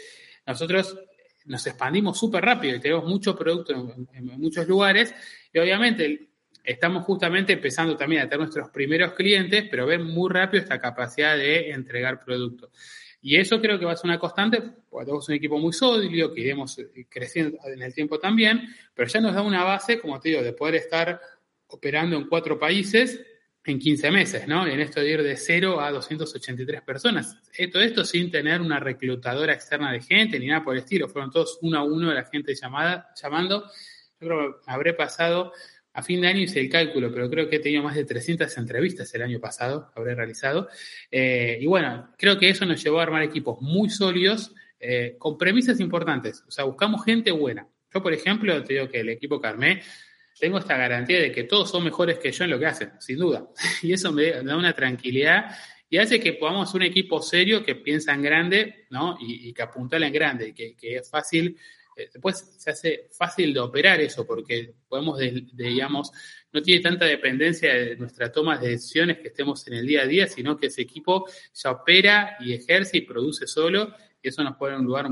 nosotros 0.47 0.99
nos 1.47 1.67
expandimos 1.67 2.19
súper 2.19 2.45
rápido 2.45 2.77
y 2.77 2.81
tenemos 2.81 3.05
mucho 3.05 3.37
producto 3.37 3.73
en, 4.13 4.27
muchos 4.39 4.67
lugares 4.69 5.15
y 5.53 5.59
obviamente 5.59 6.29
estamos 6.63 7.05
justamente 7.05 7.55
empezando 7.55 7.97
también 7.97 8.23
a 8.23 8.25
tener 8.25 8.41
nuestros 8.41 8.71
primeros 8.71 9.15
clientes, 9.15 9.67
pero 9.71 9.87
ven 9.87 10.05
muy 10.05 10.31
rápido 10.31 10.63
esta 10.63 10.79
capacidad 10.79 11.37
de 11.37 11.71
entregar 11.71 12.23
producto. 12.23 12.71
Y 13.23 13.37
eso 13.37 13.61
creo 13.61 13.79
que 13.79 13.85
va 13.85 13.93
a 13.93 13.97
ser 13.97 14.09
una 14.09 14.19
constante, 14.19 14.63
porque 14.89 15.07
tenemos 15.07 15.29
un 15.29 15.35
equipo 15.35 15.59
muy 15.59 15.73
sólido, 15.73 16.33
que 16.33 16.41
iremos 16.41 16.81
creciendo 17.09 17.59
en 17.65 17.83
el 17.83 17.93
tiempo 17.93 18.19
también, 18.19 18.69
pero 18.95 19.09
ya 19.09 19.21
nos 19.21 19.35
da 19.35 19.43
una 19.43 19.65
base, 19.65 19.99
como 19.99 20.19
te 20.21 20.31
digo, 20.31 20.43
de 20.43 20.53
poder 20.53 20.77
estar 20.77 21.21
operando 21.67 22.17
en 22.17 22.29
cuatro 22.29 22.59
países 22.59 23.21
en 23.65 23.79
15 23.79 24.11
meses, 24.11 24.49
¿no? 24.49 24.67
En 24.67 24.81
esto 24.81 25.01
de 25.01 25.11
ir 25.11 25.23
de 25.23 25.37
0 25.37 25.81
a 25.81 25.91
283 25.91 26.83
personas. 26.83 27.37
Todo 27.73 27.83
esto 27.83 28.05
sin 28.05 28.31
tener 28.31 28.61
una 28.61 28.81
reclutadora 28.81 29.53
externa 29.53 29.93
de 29.93 30.01
gente 30.01 30.39
ni 30.39 30.47
nada 30.47 30.65
por 30.65 30.75
el 30.75 30.81
estilo. 30.81 31.09
Fueron 31.09 31.31
todos 31.31 31.59
uno 31.63 31.79
a 31.79 31.85
uno 31.85 32.13
la 32.13 32.25
gente 32.25 32.55
llamada, 32.55 33.13
llamando. 33.21 33.65
Yo 34.21 34.27
creo 34.27 34.61
que 34.61 34.71
habré 34.71 34.95
pasado, 34.95 35.53
a 35.93 36.03
fin 36.03 36.21
de 36.21 36.29
año 36.29 36.41
hice 36.41 36.61
el 36.61 36.71
cálculo, 36.71 37.13
pero 37.13 37.29
creo 37.29 37.49
que 37.49 37.57
he 37.57 37.61
tenido 37.61 37.83
más 37.83 37.97
de 37.97 38.05
300 38.05 38.57
entrevistas 38.59 39.13
el 39.15 39.23
año 39.23 39.41
pasado, 39.41 39.91
habré 39.95 40.15
realizado. 40.15 40.69
Eh, 41.11 41.59
y 41.61 41.67
bueno, 41.67 42.13
creo 42.17 42.39
que 42.39 42.49
eso 42.49 42.65
nos 42.65 42.83
llevó 42.83 43.01
a 43.01 43.03
armar 43.03 43.23
equipos 43.23 43.61
muy 43.61 43.91
sólidos, 43.91 44.55
eh, 44.79 45.17
con 45.19 45.37
premisas 45.37 45.81
importantes. 45.81 46.43
O 46.47 46.51
sea, 46.51 46.65
buscamos 46.65 47.05
gente 47.05 47.31
buena. 47.33 47.69
Yo, 47.93 48.03
por 48.03 48.13
ejemplo, 48.13 48.63
te 48.63 48.75
digo 48.75 48.89
que 48.89 49.01
el 49.01 49.09
equipo 49.09 49.41
que 49.41 49.49
armé, 49.49 49.83
tengo 50.41 50.59
esta 50.59 50.77
garantía 50.77 51.21
de 51.21 51.31
que 51.31 51.45
todos 51.45 51.71
son 51.71 51.85
mejores 51.85 52.19
que 52.19 52.33
yo 52.33 52.45
en 52.45 52.51
lo 52.51 52.59
que 52.59 52.67
hacen, 52.67 52.93
sin 52.99 53.19
duda. 53.19 53.47
Y 53.83 53.93
eso 53.93 54.11
me 54.11 54.31
da 54.31 54.57
una 54.57 54.73
tranquilidad 54.73 55.55
y 55.89 55.99
hace 55.99 56.21
que 56.21 56.35
podamos 56.35 56.73
un 56.75 56.83
equipo 56.83 57.21
serio 57.21 57.65
que 57.65 57.75
piensa 57.75 58.15
en 58.15 58.23
grande, 58.23 58.87
¿no? 58.91 59.19
Y, 59.21 59.53
que 59.53 59.63
apuntala 59.63 60.07
en 60.07 60.13
grande, 60.13 60.55
que, 60.55 60.77
que 60.77 60.97
es 60.97 61.11
fácil, 61.11 61.57
eh, 61.97 62.09
después 62.13 62.39
se 62.59 62.71
hace 62.71 63.09
fácil 63.11 63.53
de 63.53 63.59
operar 63.59 64.01
eso, 64.01 64.25
porque 64.25 64.73
podemos, 64.89 65.19
digamos, 65.53 66.13
no 66.53 66.63
tiene 66.63 66.81
tanta 66.81 67.07
dependencia 67.07 67.75
de 67.75 67.97
nuestra 67.97 68.31
toma 68.31 68.57
de 68.57 68.71
decisiones 68.71 69.19
que 69.19 69.29
estemos 69.29 69.67
en 69.67 69.75
el 69.75 69.87
día 69.87 70.03
a 70.03 70.07
día, 70.07 70.29
sino 70.29 70.57
que 70.57 70.69
ese 70.69 70.83
equipo 70.83 71.29
ya 71.53 71.73
opera 71.73 72.37
y 72.39 72.53
ejerce 72.53 72.99
y 72.99 73.01
produce 73.01 73.49
solo, 73.49 73.93
y 74.23 74.29
eso 74.29 74.45
nos 74.45 74.57
pone 74.57 74.75
en 74.75 74.81
un 74.81 74.87
lugar, 74.87 75.09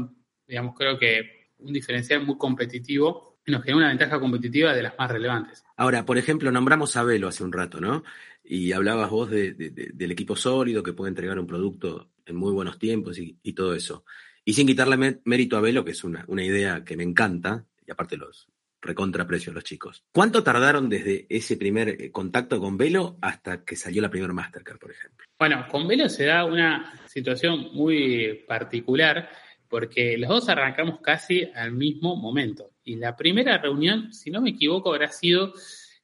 digamos, 0.47 0.77
creo 0.77 0.97
que 0.97 1.49
un 1.59 1.73
diferencial 1.73 2.25
muy 2.25 2.39
competitivo 2.39 3.28
y 3.28 3.28
nos 3.51 3.63
genera 3.63 3.79
una 3.79 3.89
ventaja 3.89 4.21
competitiva 4.21 4.75
de 4.75 4.83
las 4.83 4.99
más 4.99 5.11
relevantes. 5.11 5.65
Ahora, 5.77 6.05
por 6.05 6.19
ejemplo, 6.19 6.51
nombramos 6.51 6.97
a 6.97 7.03
Velo 7.03 7.29
hace 7.29 7.45
un 7.45 7.53
rato, 7.53 7.81
¿no? 7.81 8.05
Y 8.45 8.73
hablabas 8.73 9.11
vos 9.11 9.31
del 9.31 10.11
equipo 10.11 10.37
sólido 10.37 10.83
que 10.83 10.93
puede 10.93 11.11
entregar 11.11 11.39
un 11.39 11.47
producto 11.47 12.11
en 12.25 12.37
muy 12.37 12.53
buenos 12.53 12.79
tiempos 12.79 13.19
y, 13.19 13.53
todo 13.53 13.75
eso. 13.75 14.05
Y 14.45 14.55
sin 14.55 14.67
quitarle 14.67 15.21
mérito 15.25 15.57
a 15.57 15.61
Velo, 15.61 15.85
que 15.85 15.91
es 15.91 16.05
una, 16.05 16.25
idea 16.43 16.85
que 16.85 16.97
me 16.97 17.03
encanta, 17.03 17.65
y 17.87 17.91
aparte 17.91 18.17
los 18.17 18.49
recontraprecios 18.81 19.55
los 19.55 19.65
chicos. 19.65 20.05
¿Cuánto 20.13 20.45
tardaron 20.45 20.89
desde 20.89 21.27
ese 21.29 21.57
primer 21.57 21.89
eh, 21.89 22.13
contacto 22.13 22.61
con 22.61 22.77
Velo 22.77 23.19
hasta 23.21 23.65
que 23.65 23.75
salió 23.75 24.01
la 24.01 24.09
primera 24.09 24.33
Mastercard, 24.33 24.79
por 24.79 24.93
ejemplo? 24.93 25.27
Bueno, 25.39 25.67
con 25.69 25.89
Velo 25.89 26.09
se 26.09 26.27
da 26.27 26.45
una 26.45 26.93
situación 27.07 27.71
muy 27.73 28.45
particular 28.47 29.29
porque 29.69 30.17
los 30.19 30.29
dos 30.29 30.49
arrancamos 30.49 31.01
casi 31.01 31.51
al 31.55 31.73
mismo 31.73 32.17
momento. 32.17 32.71
Y 32.85 32.97
la 32.97 33.17
primera 33.17 33.59
reunión, 33.59 34.13
si 34.13 34.31
no 34.31 34.41
me 34.41 34.51
equivoco, 34.51 34.93
habrá 34.93 35.11
sido 35.11 35.53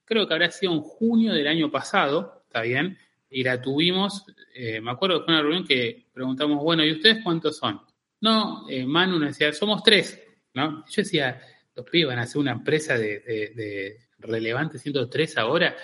creo 0.04 0.26
que 0.26 0.34
habrá 0.34 0.50
sido 0.50 0.72
en 0.72 0.80
junio 0.80 1.32
del 1.32 1.48
año 1.48 1.70
pasado, 1.70 2.44
¿está 2.46 2.62
bien? 2.62 2.98
Y 3.30 3.42
la 3.42 3.60
tuvimos, 3.60 4.24
eh, 4.54 4.80
me 4.80 4.90
acuerdo 4.90 5.20
que 5.20 5.24
fue 5.24 5.34
una 5.34 5.42
reunión 5.42 5.66
que 5.66 6.06
preguntamos, 6.12 6.62
bueno, 6.62 6.84
¿y 6.84 6.92
ustedes 6.92 7.22
cuántos 7.24 7.56
son? 7.56 7.80
No, 8.20 8.68
eh, 8.68 8.84
Manu 8.84 9.18
nos 9.18 9.30
decía, 9.30 9.52
somos 9.52 9.82
tres, 9.82 10.22
¿no? 10.54 10.84
Yo 10.86 11.02
decía, 11.02 11.40
los 11.74 11.84
pibes 11.86 12.08
van 12.08 12.18
a 12.18 12.22
hacer 12.22 12.40
una 12.40 12.52
empresa 12.52 12.96
de, 12.96 13.98
relevante 14.18 14.78
siendo 14.78 15.08
tres 15.08 15.36
ahora. 15.36 15.76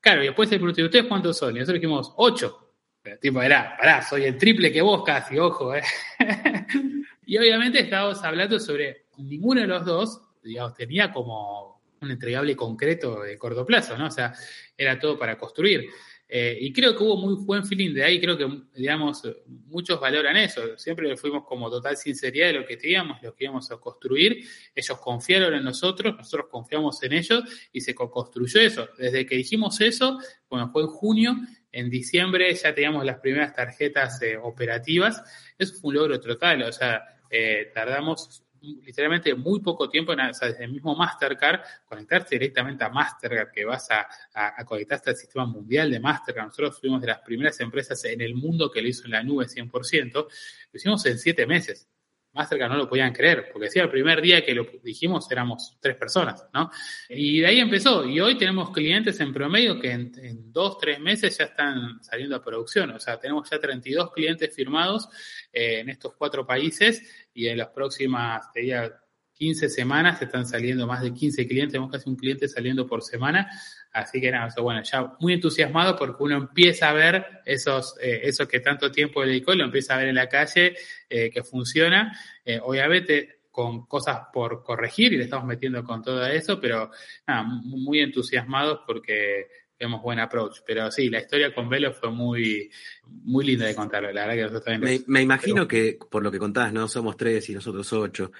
Claro, 0.00 0.22
y 0.22 0.26
después 0.26 0.48
se 0.48 0.56
preguntó, 0.56 0.80
¿y 0.80 0.84
ustedes 0.84 1.06
cuántos 1.06 1.36
son? 1.36 1.56
Y 1.56 1.60
nosotros 1.60 1.80
dijimos, 1.80 2.12
ocho. 2.16 2.74
Pero 3.02 3.18
tipo, 3.18 3.42
era, 3.42 3.76
pará, 3.76 4.02
soy 4.02 4.24
el 4.24 4.36
triple 4.36 4.70
que 4.70 4.82
vos 4.82 5.02
casi, 5.04 5.38
ojo, 5.38 5.74
¿eh? 5.74 5.82
y 7.28 7.36
obviamente 7.36 7.80
estábamos 7.80 8.24
hablando 8.24 8.58
sobre 8.58 9.04
ninguno 9.18 9.60
de 9.60 9.66
los 9.66 9.84
dos, 9.84 10.22
digamos, 10.42 10.72
tenía 10.72 11.12
como 11.12 11.82
un 12.00 12.10
entregable 12.10 12.56
concreto 12.56 13.20
de 13.20 13.36
corto 13.36 13.66
plazo, 13.66 13.98
¿no? 13.98 14.06
O 14.06 14.10
sea, 14.10 14.32
era 14.74 14.98
todo 14.98 15.18
para 15.18 15.36
construir. 15.36 15.90
Eh, 16.26 16.56
y 16.58 16.72
creo 16.72 16.96
que 16.96 17.02
hubo 17.02 17.18
muy 17.18 17.34
buen 17.44 17.66
feeling 17.66 17.92
de 17.92 18.02
ahí, 18.02 18.18
creo 18.18 18.38
que, 18.38 18.48
digamos, 18.74 19.22
muchos 19.66 20.00
valoran 20.00 20.38
eso. 20.38 20.78
Siempre 20.78 21.14
fuimos 21.18 21.44
como 21.44 21.68
total 21.68 21.98
sinceridad 21.98 22.46
de 22.46 22.52
lo 22.54 22.64
que 22.64 22.78
teníamos, 22.78 23.22
lo 23.22 23.34
que 23.34 23.44
íbamos 23.44 23.70
a 23.70 23.76
construir. 23.76 24.42
Ellos 24.74 24.98
confiaron 24.98 25.52
en 25.52 25.64
nosotros, 25.64 26.16
nosotros 26.16 26.48
confiamos 26.50 27.02
en 27.02 27.12
ellos 27.12 27.44
y 27.74 27.82
se 27.82 27.94
construyó 27.94 28.58
eso. 28.58 28.88
Desde 28.96 29.26
que 29.26 29.36
dijimos 29.36 29.82
eso, 29.82 30.18
bueno, 30.48 30.70
fue 30.70 30.80
en 30.80 30.88
junio, 30.88 31.36
en 31.72 31.90
diciembre 31.90 32.54
ya 32.54 32.74
teníamos 32.74 33.04
las 33.04 33.18
primeras 33.18 33.54
tarjetas 33.54 34.22
eh, 34.22 34.38
operativas. 34.38 35.22
Eso 35.58 35.74
fue 35.74 35.88
un 35.88 35.94
logro 35.96 36.20
total, 36.20 36.62
o 36.62 36.72
sea, 36.72 37.17
eh, 37.30 37.70
tardamos 37.74 38.44
literalmente 38.60 39.34
muy 39.34 39.60
poco 39.60 39.88
tiempo, 39.88 40.14
desde 40.14 40.64
el 40.64 40.72
mismo 40.72 40.94
Mastercard, 40.94 41.60
conectarse 41.86 42.34
directamente 42.34 42.84
a 42.84 42.88
Mastercard, 42.88 43.50
que 43.52 43.64
vas 43.64 43.88
a, 43.90 44.06
a, 44.34 44.64
conectarte 44.64 45.10
al 45.10 45.16
sistema 45.16 45.46
mundial 45.46 45.90
de 45.90 46.00
Mastercard. 46.00 46.46
Nosotros 46.46 46.80
fuimos 46.80 47.00
de 47.00 47.08
las 47.08 47.20
primeras 47.20 47.58
empresas 47.60 48.04
en 48.04 48.20
el 48.20 48.34
mundo 48.34 48.70
que 48.70 48.82
lo 48.82 48.88
hizo 48.88 49.04
en 49.04 49.12
la 49.12 49.22
nube 49.22 49.46
100%, 49.46 50.12
lo 50.12 50.28
hicimos 50.72 51.06
en 51.06 51.18
siete 51.18 51.46
meses. 51.46 51.88
Mastercard 52.32 52.70
no 52.70 52.76
lo 52.76 52.88
podían 52.88 53.12
creer, 53.12 53.48
porque 53.52 53.66
decía 53.66 53.82
el 53.82 53.90
primer 53.90 54.20
día 54.20 54.44
que 54.44 54.54
lo 54.54 54.66
dijimos 54.82 55.30
éramos 55.30 55.76
tres 55.80 55.96
personas, 55.96 56.46
¿no? 56.52 56.70
Y 57.08 57.40
de 57.40 57.46
ahí 57.46 57.58
empezó, 57.58 58.04
y 58.04 58.20
hoy 58.20 58.36
tenemos 58.36 58.70
clientes 58.70 59.18
en 59.20 59.32
promedio 59.32 59.80
que 59.80 59.90
en, 59.90 60.52
dos, 60.52 60.78
tres 60.78 61.00
meses 61.00 61.36
ya 61.36 61.44
están 61.44 62.02
saliendo 62.02 62.36
a 62.36 62.44
producción, 62.44 62.90
o 62.90 63.00
sea, 63.00 63.18
tenemos 63.18 63.48
ya 63.50 63.58
32 63.58 64.12
clientes 64.12 64.54
firmados 64.54 65.08
eh, 65.52 65.80
en 65.80 65.88
estos 65.88 66.14
cuatro 66.16 66.46
países 66.46 67.28
y 67.32 67.48
en 67.48 67.58
las 67.58 67.68
próximas, 67.68 68.52
te 68.52 68.60
diría, 68.60 68.92
15 69.38 69.68
semanas 69.68 70.20
están 70.20 70.46
saliendo 70.46 70.86
más 70.86 71.00
de 71.00 71.14
15 71.14 71.46
clientes, 71.46 71.72
tenemos 71.72 71.92
casi 71.92 72.08
un 72.08 72.16
cliente 72.16 72.48
saliendo 72.48 72.86
por 72.86 73.02
semana, 73.02 73.48
Así 73.92 74.20
que 74.20 74.30
nada, 74.30 74.52
bueno, 74.60 74.82
ya 74.82 75.14
muy 75.20 75.32
entusiasmado 75.32 75.96
porque 75.96 76.22
uno 76.22 76.36
empieza 76.36 76.90
a 76.90 76.92
ver 76.92 77.26
esos, 77.44 77.96
eh, 78.00 78.20
eso 78.24 78.46
que 78.46 78.60
tanto 78.60 78.92
tiempo 78.92 79.24
dedicó, 79.24 79.54
lo 79.54 79.64
empieza 79.64 79.94
a 79.94 79.98
ver 79.98 80.08
en 80.08 80.14
la 80.14 80.28
calle, 80.28 80.76
eh, 81.08 81.30
que 81.30 81.42
funciona. 81.42 82.16
Eh, 82.44 82.60
obviamente 82.62 83.40
con 83.50 83.86
cosas 83.86 84.20
por 84.32 84.62
corregir 84.62 85.12
y 85.12 85.16
le 85.16 85.24
estamos 85.24 85.46
metiendo 85.46 85.82
con 85.82 86.00
todo 86.00 86.24
eso, 86.26 86.60
pero 86.60 86.90
nada, 87.26 87.42
muy 87.42 87.98
entusiasmados 87.98 88.82
porque 88.86 89.48
vemos 89.76 90.00
buen 90.00 90.20
approach. 90.20 90.58
Pero 90.64 90.92
sí, 90.92 91.08
la 91.08 91.20
historia 91.20 91.52
con 91.52 91.68
Velo 91.68 91.92
fue 91.92 92.10
muy, 92.12 92.70
muy 93.04 93.44
linda 93.44 93.66
de 93.66 93.74
contarlo. 93.74 94.12
La 94.12 94.26
verdad 94.26 94.34
que 94.34 94.42
nosotros 94.42 94.64
también. 94.64 95.04
Me, 95.08 95.22
imagino 95.22 95.66
que, 95.66 95.98
por 96.08 96.22
lo 96.22 96.30
que 96.30 96.38
contabas, 96.38 96.72
¿no? 96.72 96.86
Somos 96.86 97.16
tres 97.16 97.48
y 97.50 97.54
nosotros 97.54 97.92
ocho. 97.92 98.30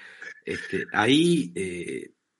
Este, 0.45 0.85
ahí 0.93 1.51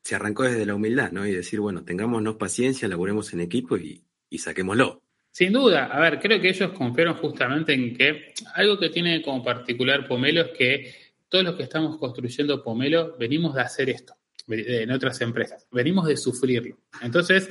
se 0.09 0.15
arrancó 0.15 0.41
desde 0.41 0.65
la 0.65 0.73
humildad, 0.73 1.11
¿no? 1.11 1.27
Y 1.27 1.31
decir, 1.31 1.59
bueno, 1.59 1.83
tengámonos 1.83 2.35
paciencia, 2.35 2.87
laburemos 2.87 3.31
en 3.33 3.41
equipo 3.41 3.77
y, 3.77 4.01
saquémoslo. 4.39 5.03
Sin 5.29 5.53
duda, 5.53 5.85
a 5.85 5.99
ver, 5.99 6.19
creo 6.19 6.41
que 6.41 6.49
ellos 6.49 6.71
confiaron 6.71 7.13
justamente 7.17 7.73
en 7.73 7.95
que 7.95 8.33
algo 8.55 8.79
que 8.79 8.89
tiene 8.89 9.21
como 9.21 9.43
particular 9.43 10.07
Pomelo 10.07 10.41
es 10.41 10.57
que 10.57 10.95
todos 11.29 11.43
los 11.43 11.55
que 11.55 11.61
estamos 11.61 11.99
construyendo 11.99 12.63
Pomelo 12.63 13.15
venimos 13.19 13.53
de 13.53 13.61
hacer 13.61 13.91
esto 13.91 14.15
en 14.47 14.89
otras 14.89 15.21
empresas, 15.21 15.67
venimos 15.71 16.07
de 16.07 16.17
sufrirlo. 16.17 16.79
Entonces, 17.03 17.47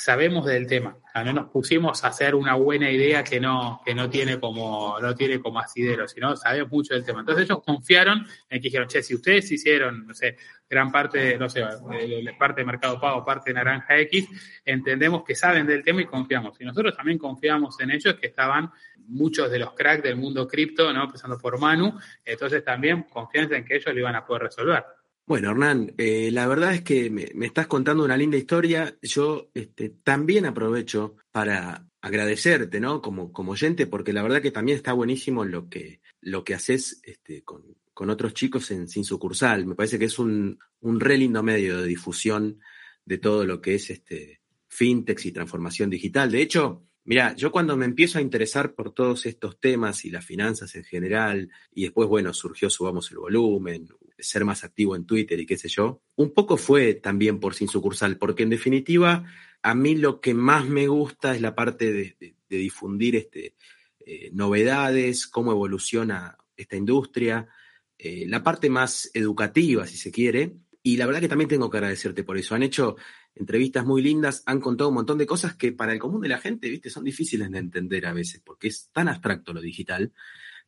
sabemos 0.00 0.46
del 0.46 0.66
tema. 0.66 0.96
no 1.14 1.32
nos 1.32 1.50
pusimos 1.50 2.02
a 2.02 2.08
hacer 2.08 2.34
una 2.34 2.54
buena 2.54 2.90
idea 2.90 3.22
que 3.22 3.38
no, 3.38 3.82
que 3.84 3.94
no 3.94 4.08
tiene 4.08 4.40
como, 4.40 4.98
no 4.98 5.14
tiene 5.14 5.40
como 5.40 5.60
asidero, 5.60 6.08
sino 6.08 6.36
sabemos 6.36 6.72
mucho 6.72 6.94
del 6.94 7.04
tema. 7.04 7.20
Entonces 7.20 7.44
ellos 7.44 7.62
confiaron 7.62 8.26
en 8.48 8.60
que 8.60 8.68
dijeron, 8.68 8.88
che, 8.88 9.02
si 9.02 9.14
ustedes 9.14 9.52
hicieron, 9.52 10.06
no 10.06 10.14
sé, 10.14 10.36
gran 10.68 10.90
parte, 10.90 11.36
no 11.36 11.50
sé, 11.50 11.64
parte 12.38 12.62
de 12.62 12.64
Mercado 12.64 12.98
Pago, 12.98 13.24
parte 13.24 13.50
de 13.50 13.54
Naranja 13.54 13.98
X, 13.98 14.28
entendemos 14.64 15.22
que 15.22 15.34
saben 15.34 15.66
del 15.66 15.84
tema 15.84 16.00
y 16.00 16.06
confiamos. 16.06 16.58
Y 16.60 16.64
nosotros 16.64 16.96
también 16.96 17.18
confiamos 17.18 17.78
en 17.80 17.90
ellos 17.90 18.14
que 18.14 18.28
estaban 18.28 18.70
muchos 19.06 19.50
de 19.50 19.58
los 19.58 19.74
cracks 19.74 20.02
del 20.02 20.16
mundo 20.16 20.48
cripto, 20.48 20.92
¿no? 20.92 21.04
Empezando 21.04 21.36
por 21.36 21.58
Manu, 21.60 21.98
entonces 22.24 22.64
también 22.64 23.02
confianza 23.02 23.56
en 23.56 23.64
que 23.64 23.76
ellos 23.76 23.92
lo 23.92 24.00
iban 24.00 24.16
a 24.16 24.24
poder 24.24 24.44
resolver. 24.44 24.84
Bueno, 25.30 25.52
Hernán, 25.52 25.94
eh, 25.96 26.32
la 26.32 26.48
verdad 26.48 26.74
es 26.74 26.82
que 26.82 27.08
me, 27.08 27.30
estás 27.46 27.68
contando 27.68 28.04
una 28.04 28.16
linda 28.16 28.36
historia. 28.36 28.98
Yo 29.00 29.48
este, 29.54 29.90
también 30.02 30.44
aprovecho 30.44 31.18
para 31.30 31.86
agradecerte, 32.00 32.80
¿no? 32.80 33.00
Como, 33.00 33.32
como 33.32 33.52
oyente, 33.52 33.86
porque 33.86 34.12
la 34.12 34.24
verdad 34.24 34.42
que 34.42 34.50
también 34.50 34.74
está 34.74 34.92
buenísimo 34.92 35.44
lo 35.44 35.68
que, 35.68 36.00
lo 36.20 36.42
que 36.42 36.54
haces 36.54 37.00
este, 37.04 37.44
con, 37.44 37.62
otros 37.94 38.34
chicos 38.34 38.72
en 38.72 38.88
Sin 38.88 39.04
Sucursal. 39.04 39.66
Me 39.66 39.76
parece 39.76 40.00
que 40.00 40.06
es 40.06 40.18
un, 40.18 40.58
un 40.80 40.98
re 40.98 41.16
lindo 41.16 41.44
medio 41.44 41.80
de 41.80 41.86
difusión 41.86 42.58
de 43.04 43.18
todo 43.18 43.46
lo 43.46 43.60
que 43.60 43.76
es 43.76 43.88
este, 43.88 44.40
fintech 44.66 45.24
y 45.26 45.30
transformación 45.30 45.90
digital. 45.90 46.32
De 46.32 46.42
hecho, 46.42 46.82
Mira, 47.04 47.34
yo 47.34 47.50
cuando 47.50 47.76
me 47.76 47.86
empiezo 47.86 48.18
a 48.18 48.22
interesar 48.22 48.74
por 48.74 48.92
todos 48.92 49.24
estos 49.26 49.58
temas 49.58 50.04
y 50.04 50.10
las 50.10 50.24
finanzas 50.24 50.74
en 50.76 50.84
general, 50.84 51.50
y 51.72 51.84
después, 51.84 52.08
bueno, 52.08 52.32
surgió 52.34 52.68
Subamos 52.68 53.10
el 53.10 53.18
Volumen, 53.18 53.88
ser 54.22 54.44
más 54.44 54.64
activo 54.64 54.96
en 54.96 55.04
Twitter 55.04 55.38
y 55.40 55.46
qué 55.46 55.56
sé 55.56 55.68
yo, 55.68 56.02
un 56.16 56.32
poco 56.32 56.56
fue 56.56 56.94
también 56.94 57.40
por 57.40 57.54
sin 57.54 57.68
sucursal, 57.68 58.16
porque 58.18 58.42
en 58.42 58.50
definitiva 58.50 59.24
a 59.62 59.74
mí 59.74 59.94
lo 59.94 60.20
que 60.20 60.34
más 60.34 60.66
me 60.66 60.86
gusta 60.86 61.34
es 61.34 61.40
la 61.40 61.54
parte 61.54 61.92
de, 61.92 62.36
difundir 62.48 63.16
este, 63.16 63.54
eh, 64.00 64.30
novedades, 64.32 65.26
cómo 65.26 65.52
evoluciona 65.52 66.36
esta 66.56 66.76
industria, 66.76 67.48
eh, 67.98 68.24
la 68.26 68.42
parte 68.42 68.70
más 68.70 69.10
educativa, 69.14 69.86
si 69.86 69.96
se 69.96 70.10
quiere, 70.10 70.56
y 70.82 70.96
la 70.96 71.06
verdad 71.06 71.20
que 71.20 71.28
también 71.28 71.48
tengo 71.48 71.70
que 71.70 71.76
agradecerte 71.76 72.24
por 72.24 72.38
eso. 72.38 72.54
Han 72.54 72.62
hecho 72.62 72.96
entrevistas 73.34 73.84
muy 73.84 74.02
lindas, 74.02 74.42
han 74.46 74.60
contado 74.60 74.88
un 74.88 74.96
montón 74.96 75.18
de 75.18 75.26
cosas 75.26 75.54
que 75.54 75.72
para 75.72 75.92
el 75.92 75.98
común 75.98 76.22
de 76.22 76.28
la 76.28 76.38
gente, 76.38 76.70
viste, 76.70 76.90
son 76.90 77.04
difíciles 77.04 77.50
de 77.50 77.58
entender 77.58 78.06
a 78.06 78.12
veces, 78.12 78.40
porque 78.44 78.68
es 78.68 78.88
tan 78.92 79.08
abstracto 79.08 79.52
lo 79.52 79.60
digital, 79.60 80.12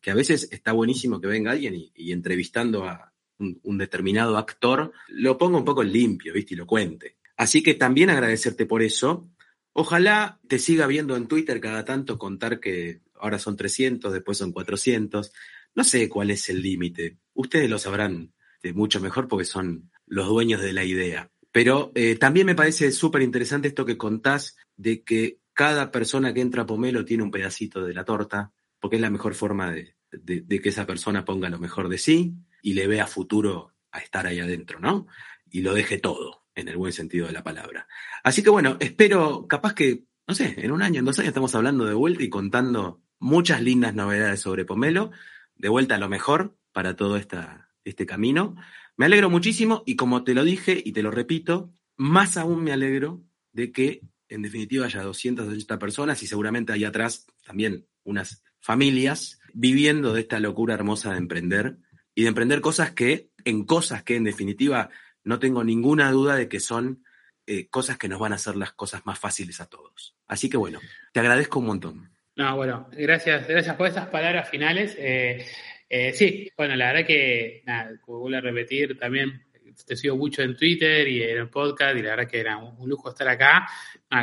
que 0.00 0.10
a 0.10 0.14
veces 0.14 0.48
está 0.52 0.72
buenísimo 0.72 1.20
que 1.20 1.28
venga 1.28 1.52
alguien 1.52 1.74
y 1.94 2.12
entrevistando 2.12 2.84
a, 2.84 3.11
un, 3.38 3.78
determinado 3.78 4.36
actor, 4.36 4.92
lo 5.08 5.38
ponga 5.38 5.58
un 5.58 5.64
poco 5.64 5.82
limpio, 5.82 6.32
¿viste? 6.32 6.54
Y 6.54 6.56
lo 6.56 6.66
cuente. 6.66 7.16
Así 7.36 7.62
que 7.62 7.74
también 7.74 8.10
agradecerte 8.10 8.66
por 8.66 8.82
eso. 8.82 9.28
Ojalá 9.72 10.40
te 10.46 10.58
siga 10.58 10.86
viendo 10.86 11.16
en 11.16 11.26
Twitter 11.26 11.60
cada 11.60 11.84
tanto 11.84 12.18
contar 12.18 12.60
que 12.60 13.00
ahora 13.14 13.38
son 13.38 13.56
300, 13.56 14.12
después 14.12 14.38
son 14.38 14.52
400. 14.52 15.32
No 15.74 15.84
sé 15.84 16.08
cuál 16.08 16.30
es 16.30 16.48
el 16.48 16.62
límite. 16.62 17.18
Ustedes 17.34 17.68
lo 17.68 17.78
sabrán 17.78 18.32
mucho 18.74 19.00
mejor 19.00 19.26
porque 19.26 19.44
son 19.44 19.90
los 20.06 20.28
dueños 20.28 20.60
de 20.60 20.72
la 20.72 20.84
idea. 20.84 21.30
Pero 21.50 21.90
eh, 21.94 22.16
también 22.16 22.46
me 22.46 22.54
parece 22.54 22.92
súper 22.92 23.22
interesante 23.22 23.68
esto 23.68 23.84
que 23.84 23.98
contás 23.98 24.56
de 24.76 25.02
que 25.02 25.40
cada 25.52 25.90
persona 25.90 26.32
que 26.32 26.40
entra 26.40 26.62
a 26.62 26.66
Pomelo 26.66 27.04
tiene 27.04 27.22
un 27.22 27.30
pedacito 27.30 27.84
de 27.84 27.92
la 27.92 28.04
torta, 28.04 28.52
porque 28.78 28.96
es 28.96 29.02
la 29.02 29.10
mejor 29.10 29.34
forma 29.34 29.72
de, 29.72 29.96
de 30.10 30.60
que 30.60 30.68
esa 30.68 30.86
persona 30.86 31.24
ponga 31.24 31.50
lo 31.50 31.58
mejor 31.58 31.88
de 31.88 31.98
sí 31.98 32.36
y 32.62 32.74
le 32.74 32.86
vea 32.86 33.06
futuro 33.06 33.74
a 33.90 33.98
estar 33.98 34.26
ahí 34.26 34.40
adentro, 34.40 34.80
¿no? 34.80 35.06
Y 35.50 35.60
lo 35.60 35.74
deje 35.74 35.98
todo, 35.98 36.44
en 36.54 36.68
el 36.68 36.76
buen 36.76 36.92
sentido 36.92 37.26
de 37.26 37.32
la 37.32 37.42
palabra. 37.42 37.86
Así 38.22 38.42
que 38.42 38.50
bueno, 38.50 38.76
espero, 38.80 39.46
capaz 39.46 39.74
que, 39.74 40.04
no 40.26 40.34
sé, 40.34 40.54
en 40.56 40.72
un 40.72 40.82
año, 40.82 41.00
en 41.00 41.04
dos 41.04 41.18
años 41.18 41.28
estamos 41.28 41.54
hablando 41.54 41.84
de 41.84 41.94
vuelta 41.94 42.22
y 42.22 42.30
contando 42.30 43.02
muchas 43.18 43.60
lindas 43.60 43.94
novedades 43.94 44.40
sobre 44.40 44.64
Pomelo, 44.64 45.10
de 45.56 45.68
vuelta 45.68 45.96
a 45.96 45.98
lo 45.98 46.08
mejor 46.08 46.56
para 46.72 46.96
todo 46.96 47.16
esta, 47.16 47.68
este 47.84 48.06
camino. 48.06 48.56
Me 48.96 49.06
alegro 49.06 49.28
muchísimo 49.28 49.82
y 49.84 49.96
como 49.96 50.24
te 50.24 50.34
lo 50.34 50.44
dije 50.44 50.80
y 50.82 50.92
te 50.92 51.02
lo 51.02 51.10
repito, 51.10 51.74
más 51.96 52.36
aún 52.36 52.64
me 52.64 52.72
alegro 52.72 53.22
de 53.52 53.72
que 53.72 54.00
en 54.28 54.42
definitiva 54.42 54.86
haya 54.86 55.02
280 55.02 55.78
personas 55.78 56.22
y 56.22 56.26
seguramente 56.26 56.72
ahí 56.72 56.84
atrás 56.84 57.26
también 57.44 57.86
unas 58.02 58.42
familias 58.60 59.40
viviendo 59.52 60.14
de 60.14 60.22
esta 60.22 60.40
locura 60.40 60.74
hermosa 60.74 61.12
de 61.12 61.18
emprender 61.18 61.78
y 62.14 62.22
de 62.22 62.28
emprender 62.28 62.60
cosas 62.60 62.92
que, 62.92 63.30
en 63.44 63.64
cosas 63.64 64.02
que 64.02 64.16
en 64.16 64.24
definitiva 64.24 64.90
no 65.24 65.38
tengo 65.38 65.64
ninguna 65.64 66.10
duda 66.10 66.36
de 66.36 66.48
que 66.48 66.60
son 66.60 67.04
eh, 67.46 67.68
cosas 67.68 67.98
que 67.98 68.08
nos 68.08 68.20
van 68.20 68.32
a 68.32 68.36
hacer 68.36 68.56
las 68.56 68.72
cosas 68.72 69.04
más 69.06 69.18
fáciles 69.18 69.60
a 69.60 69.66
todos. 69.66 70.16
Así 70.26 70.48
que 70.48 70.56
bueno, 70.56 70.80
te 71.12 71.20
agradezco 71.20 71.58
un 71.58 71.66
montón. 71.66 72.10
No, 72.36 72.56
bueno, 72.56 72.88
gracias, 72.92 73.46
gracias 73.46 73.76
por 73.76 73.88
estas 73.88 74.06
palabras 74.08 74.48
finales. 74.48 74.96
Eh, 74.98 75.44
eh, 75.88 76.12
sí, 76.12 76.50
bueno, 76.56 76.76
la 76.76 76.92
verdad 76.92 77.06
que, 77.06 77.62
nada, 77.66 77.92
vuelvo 78.06 78.36
a 78.36 78.40
repetir, 78.40 78.98
también 78.98 79.42
te 79.86 79.96
sigo 79.96 80.16
mucho 80.16 80.42
en 80.42 80.56
Twitter 80.56 81.06
y 81.08 81.22
en 81.22 81.38
el 81.38 81.48
podcast 81.48 81.96
y 81.96 82.02
la 82.02 82.10
verdad 82.10 82.30
que 82.30 82.40
era 82.40 82.56
un, 82.58 82.88
lujo 82.88 83.10
estar 83.10 83.28
acá 83.28 83.66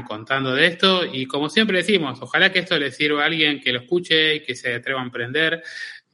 contando 0.08 0.54
de 0.54 0.68
esto 0.68 1.04
y 1.04 1.26
como 1.26 1.50
siempre 1.50 1.78
decimos, 1.78 2.20
ojalá 2.22 2.52
que 2.52 2.60
esto 2.60 2.78
le 2.78 2.92
sirva 2.92 3.24
a 3.24 3.26
alguien 3.26 3.60
que 3.60 3.74
lo 3.74 3.80
escuche 3.80 4.36
y 4.36 4.44
que 4.44 4.56
se 4.56 4.76
atreva 4.76 5.02
a 5.02 5.04
emprender 5.04 5.64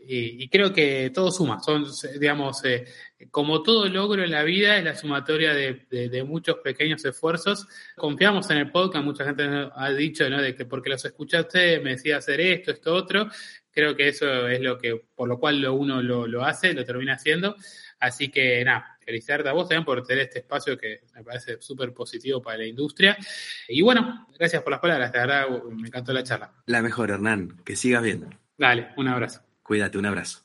y, 0.08 0.48
creo 0.50 0.72
que 0.74 1.12
todo 1.14 1.32
suma, 1.32 1.60
son, 1.60 1.86
digamos, 2.20 2.64
eh, 2.66 2.86
como 3.32 3.64
todo 3.64 3.88
logro 3.88 4.24
en 4.24 4.32
la 4.32 4.44
vida 4.44 4.78
es 4.78 4.84
la 4.84 4.96
sumatoria 4.96 5.54
de, 5.54 6.24
muchos 6.24 6.58
pequeños 6.64 7.04
esfuerzos. 7.06 7.68
Confiamos 7.96 8.50
en 8.52 8.58
el 8.58 8.72
podcast, 8.72 9.04
mucha 9.04 9.26
gente 9.26 9.44
ha 9.74 9.90
dicho, 9.92 10.30
¿no? 10.30 10.42
De 10.42 10.56
que 10.56 10.66
porque 10.66 10.90
los 10.90 11.04
escuchaste 11.06 11.80
me 11.80 11.92
decía 11.92 12.18
hacer 12.18 12.42
esto, 12.42 12.72
esto, 12.72 12.94
otro. 12.94 13.30
Creo 13.72 13.96
que 13.96 14.08
eso 14.08 14.48
es 14.48 14.62
lo 14.62 14.78
que, 14.78 15.02
por 15.16 15.28
lo 15.28 15.40
cual 15.40 15.66
uno 15.68 16.02
lo, 16.02 16.28
lo 16.28 16.46
hace, 16.46 16.74
lo 16.74 16.86
termina 16.86 17.14
haciendo. 17.14 17.56
Así 18.00 18.30
que 18.30 18.64
nada, 18.64 18.98
felicitarte 19.06 19.50
a 19.50 19.54
vos 19.54 19.68
también 19.68 19.86
por 19.86 20.06
tener 20.06 20.24
este 20.24 20.40
espacio 20.40 20.78
que 20.78 21.02
me 21.14 21.24
parece 21.24 21.62
súper 21.62 21.94
positivo 21.94 22.42
para 22.42 22.60
la 22.60 22.66
industria. 22.66 23.18
Y 23.68 23.82
bueno, 23.82 24.28
gracias 24.38 24.62
por 24.62 24.72
las 24.72 24.82
palabras, 24.82 25.12
de 25.12 25.20
verdad 25.20 25.48
me 25.72 25.88
encantó 25.88 26.14
la 26.14 26.24
charla. 26.24 26.54
La 26.66 26.82
mejor, 26.82 27.12
Hernán, 27.12 27.58
que 27.64 27.76
sigas 27.76 28.04
viendo. 28.04 28.30
Dale, 28.58 28.90
un 28.98 29.08
abrazo. 29.08 29.45
Cuídate, 29.66 29.98
un 29.98 30.06
abrazo. 30.06 30.45